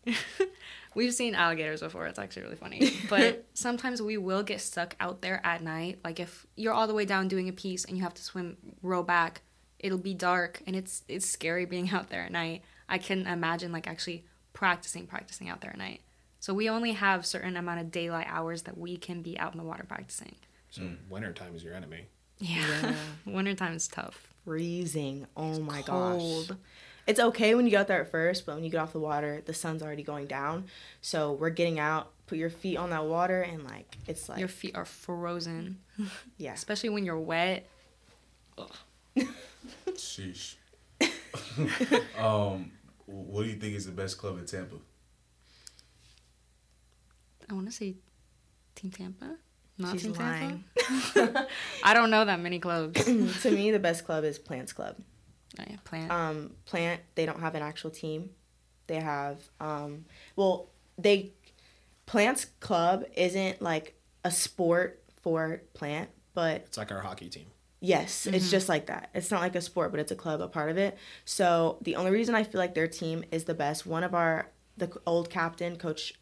We've 0.96 1.14
seen 1.14 1.36
alligators 1.36 1.82
before. 1.82 2.08
It's 2.08 2.18
actually 2.18 2.44
really 2.44 2.56
funny. 2.56 2.94
But 3.10 3.46
sometimes 3.54 4.02
we 4.02 4.18
will 4.18 4.44
get 4.44 4.62
stuck 4.62 4.96
out 5.00 5.22
there 5.22 5.40
at 5.46 5.62
night. 5.62 6.00
Like 6.06 6.20
if 6.22 6.48
you're 6.56 6.74
all 6.74 6.88
the 6.88 6.94
way 6.96 7.06
down 7.06 7.28
doing 7.28 7.50
a 7.50 7.54
piece 7.54 7.84
and 7.86 7.98
you 7.98 8.04
have 8.04 8.14
to 8.16 8.24
swim 8.24 8.58
row 8.82 9.04
back, 9.04 9.42
it'll 9.78 9.98
be 9.98 10.14
dark 10.14 10.62
and 10.66 10.76
it's 10.76 11.04
it's 11.08 11.30
scary 11.30 11.66
being 11.66 11.90
out 11.92 12.10
there 12.10 12.22
at 12.24 12.32
night. 12.32 12.64
I 12.88 12.98
can 12.98 13.28
imagine 13.28 13.72
like 13.72 13.88
actually 13.88 14.24
practicing 14.60 15.08
practicing 15.08 15.48
out 15.48 15.62
there 15.62 15.72
at 15.72 15.78
night. 15.78 16.02
So 16.42 16.54
we 16.54 16.70
only 16.70 16.92
have 16.92 17.26
certain 17.26 17.56
amount 17.56 17.80
of 17.80 17.92
daylight 17.92 18.28
hours 18.30 18.64
that 18.64 18.78
we 18.78 18.98
can 18.98 19.22
be 19.22 19.40
out 19.40 19.54
in 19.54 19.58
the 19.58 19.64
water 19.64 19.86
practicing. 19.88 20.36
So 20.70 20.82
wintertime 21.10 21.56
is 21.56 21.64
your 21.64 21.74
enemy. 21.74 22.08
Yeah. 22.40 22.94
Wintertime 23.26 23.74
is 23.74 23.88
tough. 23.88 24.28
Freezing. 24.44 25.28
Oh 25.38 25.62
my 25.62 25.82
Cold. 25.84 26.50
gosh. 26.50 26.58
It's 27.08 27.22
okay 27.22 27.56
when 27.56 27.64
you 27.66 27.72
get 27.72 27.80
out 27.82 27.88
there 27.88 28.02
at 28.02 28.12
first, 28.12 28.46
but 28.46 28.56
when 28.56 28.66
you 28.66 28.70
get 28.70 28.80
off 28.82 28.92
the 28.92 29.00
water, 29.00 29.42
the 29.46 29.54
sun's 29.54 29.82
already 29.82 30.04
going 30.04 30.28
down. 30.28 30.66
So 31.02 31.32
we're 31.32 31.50
getting 31.52 31.80
out, 31.80 32.12
put 32.28 32.38
your 32.38 32.50
feet 32.50 32.76
on 32.76 32.90
that 32.90 33.06
water, 33.06 33.42
and 33.42 33.64
like 33.64 33.98
it's 34.08 34.28
like 34.28 34.40
Your 34.40 34.50
feet 34.50 34.76
are 34.76 34.84
frozen, 34.86 35.80
yeah. 36.38 36.52
especially 36.54 36.90
when 36.90 37.06
you're 37.06 37.18
wet. 37.20 37.66
Sheesh. 39.88 40.56
um, 42.20 42.72
what 43.10 43.44
do 43.44 43.50
you 43.50 43.56
think 43.56 43.76
is 43.76 43.86
the 43.86 43.92
best 43.92 44.18
club 44.18 44.38
in 44.38 44.46
Tampa? 44.46 44.76
I 47.50 47.54
want 47.54 47.66
to 47.68 47.72
say 47.72 47.96
Team 48.76 48.92
Tampa. 48.92 49.38
Not 49.78 49.94
She's 49.94 50.04
Team 50.04 50.14
lying. 50.14 50.64
Tampa. 50.78 51.48
I 51.84 51.94
don't 51.94 52.10
know 52.12 52.26
that 52.26 52.40
many 52.40 52.60
clubs. 52.60 53.04
to 53.06 53.52
me, 53.52 53.72
the 53.72 53.80
best 53.80 54.06
club 54.06 54.24
is 54.24 54.38
Plants 54.38 54.74
Club. 54.74 54.96
Oh, 55.60 55.64
yeah, 55.68 55.78
plant. 55.84 56.12
um, 56.12 56.52
plant 56.66 57.02
they 57.16 57.26
don't 57.26 57.40
have 57.40 57.56
an 57.56 57.64
actual 57.64 57.90
team 57.90 58.30
they 58.86 58.98
have 59.00 59.40
um, 59.60 60.06
well 60.36 60.70
they 60.98 61.32
plants 62.06 62.46
club 62.60 63.04
isn't 63.16 63.60
like 63.60 63.96
a 64.24 64.30
sport 64.30 65.02
for 65.24 65.62
plant 65.74 66.10
but 66.36 66.58
It's 66.68 66.78
like 66.78 66.92
our 66.92 67.02
hockey 67.02 67.30
team. 67.30 67.48
Yes 67.82 68.28
it's 68.28 68.52
just 68.52 68.68
like 68.68 68.88
that 68.88 69.10
it's 69.14 69.32
not 69.32 69.42
like 69.42 69.56
a 69.56 69.62
sport 69.62 69.92
but 69.92 70.00
it's 70.00 70.12
a 70.12 70.16
club 70.16 70.42
a 70.42 70.48
part 70.48 70.70
of 70.70 70.78
it 70.78 70.98
so 71.24 71.78
the 71.82 71.96
only 71.96 72.12
reason 72.12 72.36
i 72.36 72.44
feel 72.44 72.60
like 72.60 72.76
their 72.76 72.88
team 72.88 73.24
is 73.32 73.46
the 73.46 73.54
best 73.54 73.86
one 73.86 74.04
of 74.04 74.14
our 74.14 74.50
the 74.78 74.92
old 75.06 75.30
captain 75.30 75.76
coach 75.78 76.14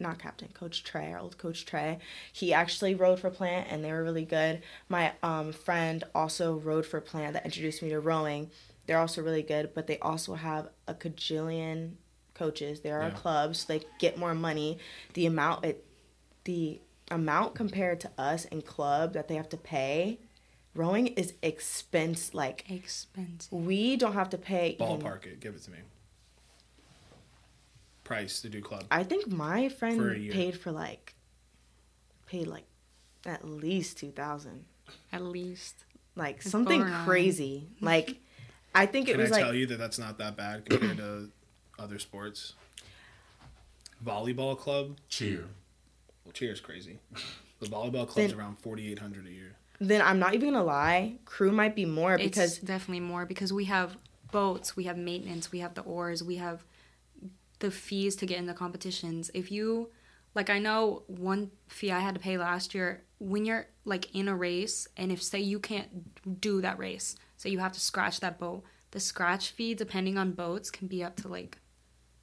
not 0.00 0.18
captain, 0.20 0.48
Coach 0.54 0.84
Trey, 0.84 1.12
our 1.12 1.18
old 1.18 1.38
Coach 1.38 1.66
Trey. 1.66 1.98
He 2.32 2.52
actually 2.52 2.94
rowed 2.94 3.18
for 3.18 3.30
Plant, 3.30 3.66
and 3.68 3.82
they 3.82 3.90
were 3.90 4.04
really 4.04 4.24
good. 4.24 4.62
My 4.88 5.12
um, 5.24 5.52
friend 5.52 6.04
also 6.14 6.54
rowed 6.54 6.86
for 6.86 7.00
Plant 7.00 7.32
that 7.32 7.44
introduced 7.44 7.82
me 7.82 7.88
to 7.88 7.98
rowing. 7.98 8.50
They're 8.86 8.98
also 9.00 9.22
really 9.22 9.42
good, 9.42 9.74
but 9.74 9.88
they 9.88 9.98
also 9.98 10.34
have 10.34 10.68
a 10.86 10.94
cajillion 10.94 11.94
coaches. 12.34 12.80
There 12.80 13.00
are 13.00 13.08
Yeah. 13.08 13.14
clubs. 13.14 13.64
They 13.64 13.82
get 13.98 14.16
more 14.16 14.34
money. 14.34 14.78
The 15.14 15.26
amount 15.26 15.64
it, 15.64 15.84
the 16.44 16.80
amount 17.10 17.56
compared 17.56 17.98
to 18.02 18.10
us 18.16 18.44
in 18.44 18.62
club 18.62 19.14
that 19.14 19.26
they 19.26 19.34
have 19.34 19.48
to 19.48 19.56
pay, 19.56 20.20
rowing 20.78 21.08
is 21.08 21.34
expense. 21.42 22.32
Like 22.32 22.70
Expensive. 22.70 23.52
we 23.52 23.96
don't 23.96 24.14
have 24.14 24.30
to 24.30 24.38
pay. 24.38 24.70
even- 24.70 24.86
Ballpark 24.86 25.26
it. 25.26 25.40
Give 25.40 25.54
it 25.54 25.62
to 25.64 25.70
me. 25.70 25.78
Price 28.04 28.40
to 28.40 28.48
do 28.48 28.62
club. 28.62 28.84
I 28.90 29.04
think 29.04 29.28
my 29.28 29.68
friend 29.68 30.16
year. 30.22 30.32
paid 30.32 30.58
for 30.58 30.72
like, 30.72 31.14
paid 32.26 32.46
like, 32.46 32.64
at 33.26 33.44
least 33.46 33.98
two 33.98 34.10
thousand. 34.12 34.64
At 35.12 35.22
least. 35.22 35.84
Like 36.16 36.36
It's 36.36 36.50
something 36.50 36.80
going 36.80 37.04
crazy. 37.04 37.68
Like, 37.80 38.16
I 38.74 38.86
think 38.86 39.08
it 39.08 39.12
Can 39.12 39.20
was 39.20 39.30
I 39.30 39.34
like 39.36 39.44
tell 39.44 39.54
you 39.54 39.66
that 39.66 39.76
that's 39.78 39.98
not 39.98 40.16
that 40.18 40.36
bad 40.36 40.68
compared 40.68 40.96
to 40.96 41.30
other 41.78 41.98
sports? 41.98 42.54
Volleyball 44.04 44.56
club. 44.58 44.96
Cheer. 45.08 45.44
Well, 46.24 46.32
cheers 46.32 46.60
crazy. 46.60 46.98
The 47.60 47.66
volleyball 47.66 48.06
club's 48.08 48.30
Then- 48.30 48.34
around 48.34 48.58
forty 48.58 48.90
eight 48.90 49.00
hundred 49.00 49.26
a 49.26 49.30
year. 49.30 49.56
Then 49.80 50.02
I'm 50.02 50.18
not 50.18 50.34
even 50.34 50.52
gonna 50.52 50.64
lie. 50.64 51.16
Crew 51.24 51.52
might 51.52 51.74
be 51.74 51.84
more 51.84 52.14
It's 52.14 52.24
because 52.24 52.58
definitely 52.58 53.00
more 53.00 53.26
because 53.26 53.52
we 53.52 53.66
have 53.66 53.96
boats, 54.30 54.76
we 54.76 54.84
have 54.84 54.96
maintenance, 54.96 55.52
we 55.52 55.60
have 55.60 55.74
the 55.74 55.82
oars, 55.82 56.22
we 56.22 56.36
have 56.36 56.64
the 57.60 57.70
fees 57.70 58.16
to 58.16 58.26
get 58.26 58.38
in 58.38 58.46
the 58.46 58.54
competitions. 58.54 59.30
If 59.34 59.50
you 59.50 59.90
like 60.34 60.50
I 60.50 60.58
know 60.58 61.02
one 61.06 61.50
fee 61.68 61.92
I 61.92 62.00
had 62.00 62.14
to 62.14 62.20
pay 62.20 62.38
last 62.38 62.74
year 62.74 63.02
when 63.18 63.44
you're 63.44 63.66
like 63.84 64.14
in 64.14 64.28
a 64.28 64.36
race 64.36 64.86
and 64.96 65.10
if 65.10 65.22
say 65.22 65.40
you 65.40 65.58
can't 65.58 66.40
do 66.40 66.60
that 66.60 66.78
race, 66.78 67.16
so 67.36 67.48
you 67.48 67.58
have 67.60 67.72
to 67.72 67.80
scratch 67.80 68.20
that 68.20 68.38
boat, 68.38 68.64
the 68.90 69.00
scratch 69.00 69.50
fee 69.50 69.74
depending 69.74 70.18
on 70.18 70.32
boats 70.32 70.70
can 70.70 70.88
be 70.88 71.04
up 71.04 71.16
to 71.16 71.28
like 71.28 71.58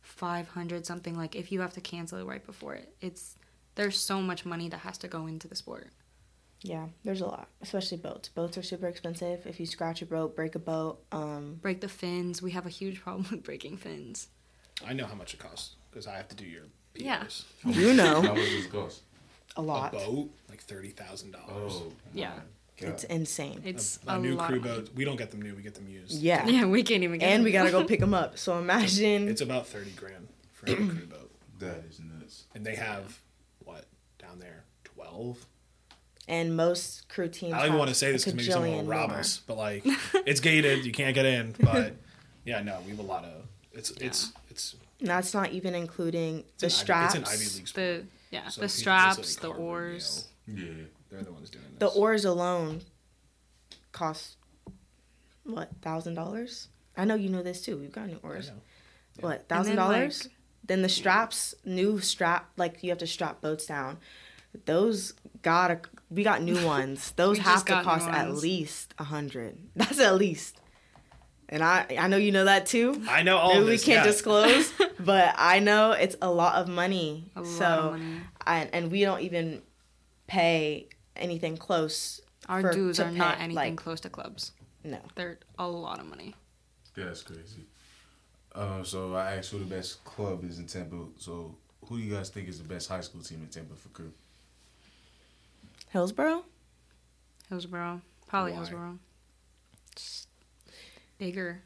500 0.02 0.86
something 0.86 1.18
like 1.18 1.36
if 1.36 1.52
you 1.52 1.62
have 1.62 1.74
to 1.74 1.82
cancel 1.82 2.20
it 2.20 2.26
right 2.26 2.46
before 2.46 2.76
it. 2.76 2.94
It's 3.02 3.36
there's 3.76 4.00
so 4.00 4.22
much 4.22 4.46
money 4.46 4.70
that 4.70 4.80
has 4.80 4.98
to 5.00 5.08
go 5.08 5.28
into 5.28 5.48
the 5.48 5.56
sport. 5.56 5.90
Yeah, 6.62 6.88
there's 7.04 7.22
a 7.22 7.26
lot, 7.26 7.48
especially 7.62 7.98
boats. 7.98 8.30
Boats 8.30 8.58
are 8.58 8.64
super 8.64 8.88
expensive. 8.88 9.46
If 9.46 9.60
you 9.60 9.66
scratch 9.66 10.02
a 10.02 10.06
boat, 10.06 10.36
break 10.36 10.56
a 10.56 10.60
boat, 10.60 11.00
um, 11.12 11.60
Break 11.62 11.82
the 11.82 11.88
fins, 11.90 12.42
we 12.42 12.52
have 12.52 12.66
a 12.66 12.70
huge 12.70 13.02
problem 13.02 13.28
with 13.32 13.44
breaking 13.44 13.78
fins. 13.78 14.28
I 14.86 14.94
know 14.94 15.06
how 15.06 15.16
much 15.16 15.34
it 15.34 15.40
costs 15.40 15.76
because 15.90 16.08
I 16.08 16.18
have 16.18 16.28
to 16.30 16.36
do 16.36 16.46
your 16.46 16.64
PRs. 16.96 17.02
Yeah. 17.04 17.24
you 17.64 17.90
How 17.90 17.94
know, 17.94 18.22
much 18.22 18.36
does 18.36 18.66
it 18.66 18.72
cost? 18.72 19.02
a 19.56 19.62
lot. 19.62 19.94
A 19.94 19.98
boat 19.98 20.30
like 20.50 20.62
thirty 20.62 20.90
thousand 20.90 21.32
dollars. 21.32 21.74
Oh. 21.76 21.92
Yeah. 22.14 22.34
God. 22.80 22.90
It's 22.90 23.04
insane. 23.06 23.62
It's 23.64 24.00
a, 24.06 24.16
a, 24.16 24.20
new 24.20 24.36
lot 24.36 24.50
crew 24.50 24.60
boat. 24.60 24.90
We 24.96 25.06
don't 25.06 25.16
get 25.16 25.32
them 25.32 25.42
new. 25.42 25.56
We 25.56 25.62
get 25.62 25.76
them 25.76 25.88
used. 25.88 26.12
Yeah. 26.22 26.46
Yeah, 26.48 26.66
we 26.66 26.84
can't 26.84 27.04
even 27.04 27.20
get 27.20 27.28
and 27.28 27.40
them. 27.40 27.46
we 27.46 27.52
gotta 27.54 27.72
go 27.72 27.86
pick 27.86 28.02
them 28.02 28.14
up. 28.14 28.38
So 28.38 28.58
imagine 28.60 29.30
It's 29.30 29.42
about 29.42 29.68
thirty 29.68 29.92
grand 29.92 30.28
for 30.52 30.70
a 30.70 30.76
crew 30.76 31.06
boat, 31.06 31.32
That 31.60 31.86
is 31.90 32.02
nuts. 32.02 32.44
and 32.54 32.66
they 32.66 32.76
have 32.76 33.22
what 33.64 33.86
down 34.20 34.40
there 34.40 34.66
twelve. 34.84 35.46
And 36.28 36.56
most 36.56 37.08
crew 37.10 37.28
teams. 37.30 37.54
I 37.54 37.58
don't 37.60 37.68
even 37.68 37.78
want 37.80 37.90
to 37.90 37.96
say 37.96 38.12
this 38.12 38.24
a 38.24 38.32
because 38.32 38.38
maybe 38.38 38.52
someone 38.52 38.72
will 38.72 38.84
rob 38.84 39.10
more. 39.12 39.20
us, 39.20 39.40
but 39.46 39.58
like 39.58 39.84
it's 40.26 40.40
gated. 40.40 40.86
You 40.86 40.92
can't 40.92 41.14
get 41.16 41.26
in. 41.26 41.56
But 41.60 41.94
yeah, 42.46 42.62
no, 42.62 42.80
we 42.86 42.92
have 42.92 43.00
a 43.00 43.04
lot 43.04 43.24
of. 43.26 43.44
It's 43.74 43.92
it's 43.92 44.32
it's. 44.50 44.76
That's 45.02 45.34
not 45.34 45.52
even 45.52 45.76
including 45.76 46.40
it's 46.40 46.62
the 46.62 46.66
an 46.68 46.72
straps. 46.72 47.14
Ivy, 47.16 47.22
it's 47.24 47.30
an 47.32 47.36
Ivy 47.36 47.58
League 47.60 47.68
sport. 47.68 47.76
the 47.76 48.06
yeah, 48.32 48.48
So 48.50 48.62
the 48.62 48.70
straps, 48.70 49.36
the 49.36 49.50
oars. 49.50 50.28
Yeah. 50.48 50.66
They're 51.12 51.22
the 51.22 51.32
ones 51.32 51.50
doing 51.50 51.66
this. 51.72 51.80
the 51.80 51.88
oars 52.00 52.26
alone 52.26 52.82
cost 53.92 54.38
what 55.44 55.70
thousand 55.82 56.16
dollars? 56.16 56.70
I 56.98 57.06
know 57.06 57.16
you 57.16 57.30
know 57.30 57.44
this 57.44 57.62
too. 57.62 57.78
We've 57.78 57.92
got 57.92 58.08
new 58.08 58.20
I 58.24 58.28
oars. 58.28 58.48
know. 58.50 58.56
What 59.20 59.48
thousand 59.48 59.76
dollars? 59.76 60.24
like- 60.24 60.34
Then 60.66 60.82
the 60.82 60.90
straps, 60.90 61.54
new 61.64 62.00
strap, 62.00 62.50
like 62.58 62.82
you 62.84 62.90
have 62.90 62.98
to 63.00 63.08
strap 63.08 63.42
boats 63.42 63.66
down. 63.66 63.98
Those 64.66 65.14
gotta 65.42 65.80
we 66.10 66.24
got 66.24 66.42
new 66.42 66.66
ones. 66.76 67.12
Those 67.16 67.38
have 67.40 67.66
to 67.66 67.82
cost 67.82 68.08
at 68.10 68.32
least 68.34 68.94
a 68.98 69.04
hundred. 69.04 69.58
That's 69.76 70.00
at 70.00 70.16
least. 70.16 70.60
And 71.50 71.64
I 71.64 71.86
I 72.00 72.08
know 72.08 72.18
you 72.18 72.32
know 72.32 72.46
that 72.46 72.66
too. 72.66 73.04
I 73.08 73.22
know 73.24 73.38
all 73.38 73.50
Maybe 73.54 73.62
of 73.62 73.68
we 73.68 73.78
can't 73.78 74.04
yeah. 74.06 74.12
disclose, 74.12 74.72
but 75.00 75.36
I 75.38 75.60
know 75.60 75.92
it's 75.92 76.16
a 76.22 76.30
lot 76.32 76.56
of 76.56 76.68
money. 76.68 77.30
A 77.36 77.46
so, 77.46 77.64
lot 77.64 77.80
of 77.80 77.92
money. 78.00 78.22
I, 78.48 78.70
and 78.74 78.92
we 78.92 79.02
don't 79.02 79.22
even 79.22 79.62
pay 80.28 80.88
anything 81.16 81.58
close. 81.58 82.22
Our 82.50 82.62
for- 82.62 82.72
dues 82.74 82.98
to 82.98 83.06
are 83.06 83.12
not 83.12 83.36
anything 83.40 83.56
like- 83.56 83.76
close 83.76 84.00
to 84.02 84.10
clubs. 84.10 84.52
No. 84.84 85.00
They're 85.16 85.40
a 85.58 85.68
lot 85.68 86.00
of 86.00 86.06
money. 86.06 86.36
Yeah, 86.96 87.06
That's 87.06 87.24
crazy. 87.24 87.66
Uh, 88.54 88.84
so 88.84 89.16
I 89.16 89.36
asked 89.38 89.52
who 89.52 89.60
the 89.60 89.66
best 89.66 90.04
club 90.06 90.44
is 90.44 90.60
in 90.60 90.68
Tampa. 90.68 91.06
So 91.18 91.56
who 91.88 91.98
do 91.98 92.04
you 92.04 92.14
guys 92.14 92.30
think 92.30 92.48
is 92.48 92.58
the 92.60 92.64
best 92.64 92.88
high 92.88 93.02
school 93.02 93.22
team 93.22 93.42
in 93.42 93.48
Tampa 93.48 93.76
for 93.76 93.90
crew? 93.90 94.12
Hillsborough? 96.00 96.44
Hillsborough, 97.48 98.02
probably 98.28 98.52
Why? 98.52 98.58
Hillsborough. 98.58 99.00
Just 99.96 100.28
bigger. 101.18 101.62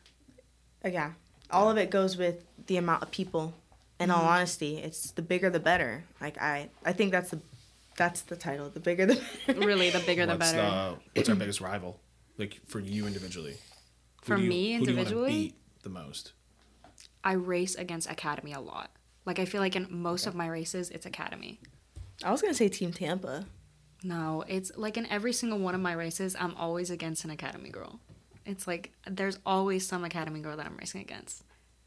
Uh, 0.86 0.90
yeah. 0.90 1.14
All 1.50 1.68
of 1.72 1.78
it 1.80 1.90
goes 1.90 2.16
with 2.16 2.44
the 2.68 2.78
amount 2.78 3.02
of 3.02 3.10
people. 3.10 3.56
In 4.00 4.10
Mm-hmm. 4.10 4.20
all 4.20 4.28
honesty, 4.28 4.78
it's 4.78 5.10
the 5.12 5.24
bigger 5.24 5.50
the 5.50 5.60
better. 5.60 6.04
Like 6.22 6.40
I, 6.40 6.70
I 6.86 6.94
think 6.94 7.12
that's 7.12 7.32
the, 7.32 7.40
that's 7.98 8.22
the 8.22 8.36
title. 8.36 8.70
The 8.70 8.80
bigger 8.80 9.08
the 9.08 9.20
better. 9.48 9.60
Really, 9.66 9.90
the 9.90 10.00
bigger 10.00 10.28
the 10.28 10.36
better. 10.36 10.58
The, 10.58 10.96
what's 11.16 11.28
our 11.30 11.34
biggest 11.36 11.60
rival? 11.60 12.00
Like 12.38 12.62
for 12.68 12.80
you 12.80 13.08
individually. 13.08 13.54
Who 14.26 14.26
For 14.28 14.36
do 14.36 14.44
you- 14.44 14.50
me 14.50 14.74
who 14.76 14.86
do 14.86 14.92
you 14.92 14.98
individually? 15.00 15.32
beat 15.32 15.56
the 15.82 15.90
most. 15.90 16.34
I 17.24 17.32
race 17.32 17.74
against 17.74 18.12
Academy 18.12 18.54
a 18.54 18.60
lot. 18.62 18.92
Like 19.26 19.40
I 19.40 19.46
feel 19.46 19.60
like 19.62 19.76
in 19.76 19.88
most 19.90 20.28
of 20.28 20.36
my 20.36 20.46
races, 20.46 20.92
it's 20.92 21.08
Academy. 21.08 21.60
I 22.24 22.30
was 22.32 22.44
gonna 22.44 22.54
say 22.54 22.70
Team 22.70 22.94
Tampa. 22.94 23.46
No, 24.04 24.44
it's 24.48 24.72
like 24.78 24.98
in 24.98 25.06
every 25.08 25.34
single 25.34 25.60
one 25.60 25.76
of 25.76 25.82
my 25.82 25.94
races, 25.94 26.36
I'm 26.40 26.56
always 26.56 26.90
against 26.90 27.26
an 27.26 27.32
Academy 27.32 27.70
girl. 27.70 28.00
It's 28.46 28.66
like 28.68 28.92
there's 29.06 29.40
always 29.46 29.86
some 29.86 30.04
Academy 30.04 30.40
girl 30.40 30.58
that 30.58 30.66
I'm 30.66 30.78
racing 30.78 31.02
against, 31.02 31.44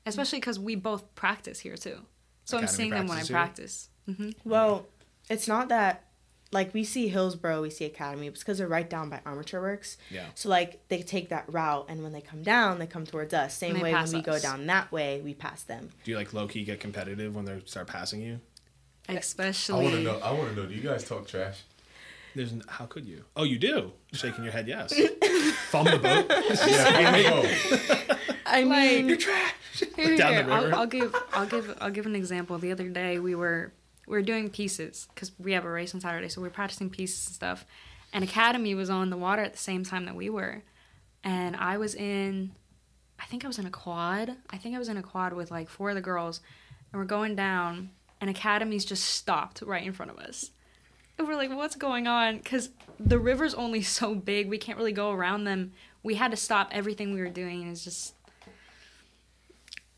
especially 0.06 0.38
because 0.40 0.58
we 0.58 0.74
both 0.74 1.14
practice 1.14 1.60
here 1.60 1.76
too. 1.76 1.98
So 2.44 2.58
I'm 2.58 2.66
seeing 2.66 2.90
them 2.90 3.06
when 3.06 3.18
I 3.18 3.24
practices 3.24 3.88
practice. 4.06 4.18
hmm 4.18 4.30
Well, 4.44 4.86
it's 5.30 5.48
not 5.48 5.68
that. 5.68 6.04
Like 6.50 6.74
we 6.74 6.84
see 6.84 7.08
Hillsborough, 7.08 7.62
we 7.62 7.70
see 7.70 7.86
Academy. 7.86 8.26
It's 8.26 8.40
because 8.40 8.58
they're 8.58 8.68
right 8.68 8.88
down 8.88 9.08
by 9.08 9.22
Armature 9.24 9.62
Works. 9.62 9.96
Yeah. 10.10 10.26
So 10.34 10.50
like 10.50 10.86
they 10.88 11.00
take 11.00 11.30
that 11.30 11.50
route, 11.50 11.86
and 11.88 12.02
when 12.02 12.12
they 12.12 12.20
come 12.20 12.42
down, 12.42 12.78
they 12.78 12.86
come 12.86 13.06
towards 13.06 13.32
us. 13.32 13.56
Same 13.56 13.76
way 13.76 13.92
when 13.92 13.94
pass 13.94 14.12
we 14.12 14.20
go 14.20 14.38
down 14.38 14.66
that 14.66 14.92
way, 14.92 15.22
we 15.24 15.32
pass 15.32 15.62
them. 15.62 15.88
Do 16.04 16.10
you 16.10 16.18
like 16.18 16.34
low 16.34 16.46
key 16.46 16.62
get 16.64 16.78
competitive 16.78 17.34
when 17.34 17.46
they 17.46 17.62
start 17.64 17.86
passing 17.86 18.20
you? 18.20 18.38
Especially. 19.08 19.74
I 19.74 19.82
want 19.82 19.94
to 19.94 20.00
Especially, 20.00 20.20
know. 20.20 20.26
I 20.26 20.32
want 20.32 20.50
to 20.50 20.56
know. 20.56 20.66
Do 20.66 20.74
you 20.74 20.82
guys 20.82 21.04
talk 21.04 21.26
trash? 21.26 21.62
There's 22.34 22.52
n- 22.52 22.62
how 22.68 22.86
could 22.86 23.04
you? 23.06 23.24
Oh, 23.36 23.44
you 23.44 23.58
do. 23.58 23.92
Shaking 24.12 24.44
your 24.44 24.52
head, 24.52 24.66
yes. 24.68 24.92
Foam 25.70 25.84
the 25.86 25.98
boat. 25.98 26.26
Yeah. 26.68 28.16
I 28.46 28.64
mean, 28.64 29.08
You're 29.08 29.16
trash. 29.16 29.54
Here, 29.96 30.16
Down 30.16 30.32
here, 30.32 30.42
the 30.42 30.48
river. 30.50 30.66
I'll, 30.74 30.80
I'll 30.80 30.86
give 30.86 31.14
I'll 31.32 31.46
give 31.46 31.78
I'll 31.80 31.90
give 31.90 32.04
an 32.06 32.14
example. 32.14 32.58
The 32.58 32.70
other 32.72 32.88
day 32.88 33.18
we 33.18 33.34
were 33.34 33.72
we 34.06 34.12
were 34.16 34.22
doing 34.22 34.50
pieces 34.50 35.08
because 35.14 35.32
we 35.38 35.52
have 35.52 35.64
a 35.64 35.70
race 35.70 35.94
on 35.94 36.00
Saturday, 36.02 36.28
so 36.28 36.42
we're 36.42 36.50
practicing 36.50 36.90
pieces 36.90 37.26
and 37.26 37.34
stuff. 37.34 37.64
And 38.12 38.22
Academy 38.22 38.74
was 38.74 38.90
on 38.90 39.08
the 39.08 39.16
water 39.16 39.42
at 39.42 39.52
the 39.52 39.58
same 39.58 39.84
time 39.84 40.04
that 40.04 40.14
we 40.14 40.28
were, 40.28 40.62
and 41.24 41.56
I 41.56 41.78
was 41.78 41.94
in, 41.94 42.52
I 43.18 43.24
think 43.24 43.42
I 43.44 43.48
was 43.48 43.58
in 43.58 43.64
a 43.66 43.70
quad. 43.70 44.36
I 44.50 44.58
think 44.58 44.74
I 44.76 44.78
was 44.78 44.90
in 44.90 44.98
a 44.98 45.02
quad 45.02 45.32
with 45.32 45.50
like 45.50 45.70
four 45.70 45.88
of 45.88 45.94
the 45.94 46.02
girls, 46.02 46.40
and 46.92 47.00
we're 47.00 47.06
going 47.06 47.34
down, 47.34 47.90
and 48.20 48.28
Academy's 48.28 48.84
just 48.84 49.04
stopped 49.04 49.62
right 49.62 49.84
in 49.86 49.94
front 49.94 50.10
of 50.12 50.18
us. 50.18 50.50
We're 51.26 51.36
like, 51.36 51.50
what's 51.50 51.76
going 51.76 52.06
on? 52.06 52.38
Because 52.38 52.70
the 52.98 53.18
river's 53.18 53.54
only 53.54 53.82
so 53.82 54.14
big, 54.14 54.48
we 54.48 54.58
can't 54.58 54.78
really 54.78 54.92
go 54.92 55.12
around 55.12 55.44
them. 55.44 55.72
We 56.02 56.14
had 56.14 56.30
to 56.32 56.36
stop 56.36 56.68
everything 56.72 57.14
we 57.14 57.20
were 57.20 57.28
doing, 57.28 57.62
and 57.62 57.70
it's 57.70 57.84
just 57.84 58.14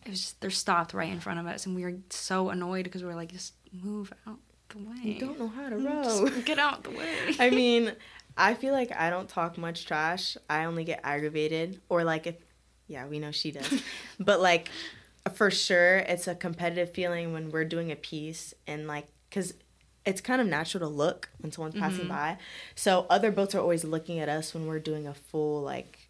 it 0.04 0.10
was 0.10 0.20
just, 0.20 0.40
they're 0.40 0.50
stopped 0.50 0.92
right 0.92 1.10
in 1.10 1.20
front 1.20 1.40
of 1.40 1.46
us 1.46 1.64
and 1.66 1.74
we 1.74 1.82
were 1.82 1.94
so 2.10 2.50
annoyed 2.50 2.84
because 2.84 3.02
we 3.02 3.08
were 3.08 3.14
like 3.14 3.32
just 3.32 3.54
move 3.72 4.12
out 4.26 4.38
the 4.68 4.78
way 4.78 4.96
you 5.02 5.18
don't 5.20 5.38
know 5.38 5.48
how 5.48 5.68
to 5.68 5.76
mm, 5.76 6.04
Just 6.04 6.22
row. 6.22 6.42
get 6.42 6.58
out 6.58 6.84
the 6.84 6.90
way 6.90 7.08
I 7.38 7.50
mean, 7.50 7.92
I 8.36 8.54
feel 8.54 8.72
like 8.72 8.92
I 8.94 9.10
don't 9.10 9.28
talk 9.28 9.56
much 9.56 9.86
trash. 9.86 10.36
I 10.50 10.64
only 10.64 10.84
get 10.84 11.00
aggravated, 11.04 11.80
or 11.88 12.04
like 12.04 12.26
if, 12.26 12.36
yeah, 12.88 13.06
we 13.06 13.18
know 13.18 13.30
she 13.30 13.52
does, 13.52 13.82
but 14.20 14.40
like, 14.40 14.68
for 15.34 15.50
sure, 15.50 15.98
it's 15.98 16.26
a 16.26 16.34
competitive 16.34 16.90
feeling 16.90 17.32
when 17.32 17.50
we're 17.50 17.64
doing 17.64 17.92
a 17.92 17.96
piece 17.96 18.52
and 18.66 18.86
like, 18.86 19.06
cause 19.30 19.54
it's 20.06 20.20
kind 20.20 20.40
of 20.40 20.46
natural 20.46 20.80
to 20.80 20.94
look 20.94 21.30
when 21.40 21.50
someone's 21.50 21.74
passing 21.76 22.08
by. 22.08 22.36
So 22.74 23.06
other 23.08 23.30
boats 23.30 23.54
are 23.54 23.60
always 23.60 23.84
looking 23.84 24.18
at 24.18 24.28
us 24.28 24.52
when 24.52 24.66
we're 24.66 24.78
doing 24.78 25.06
a 25.06 25.14
full 25.14 25.62
like 25.62 26.08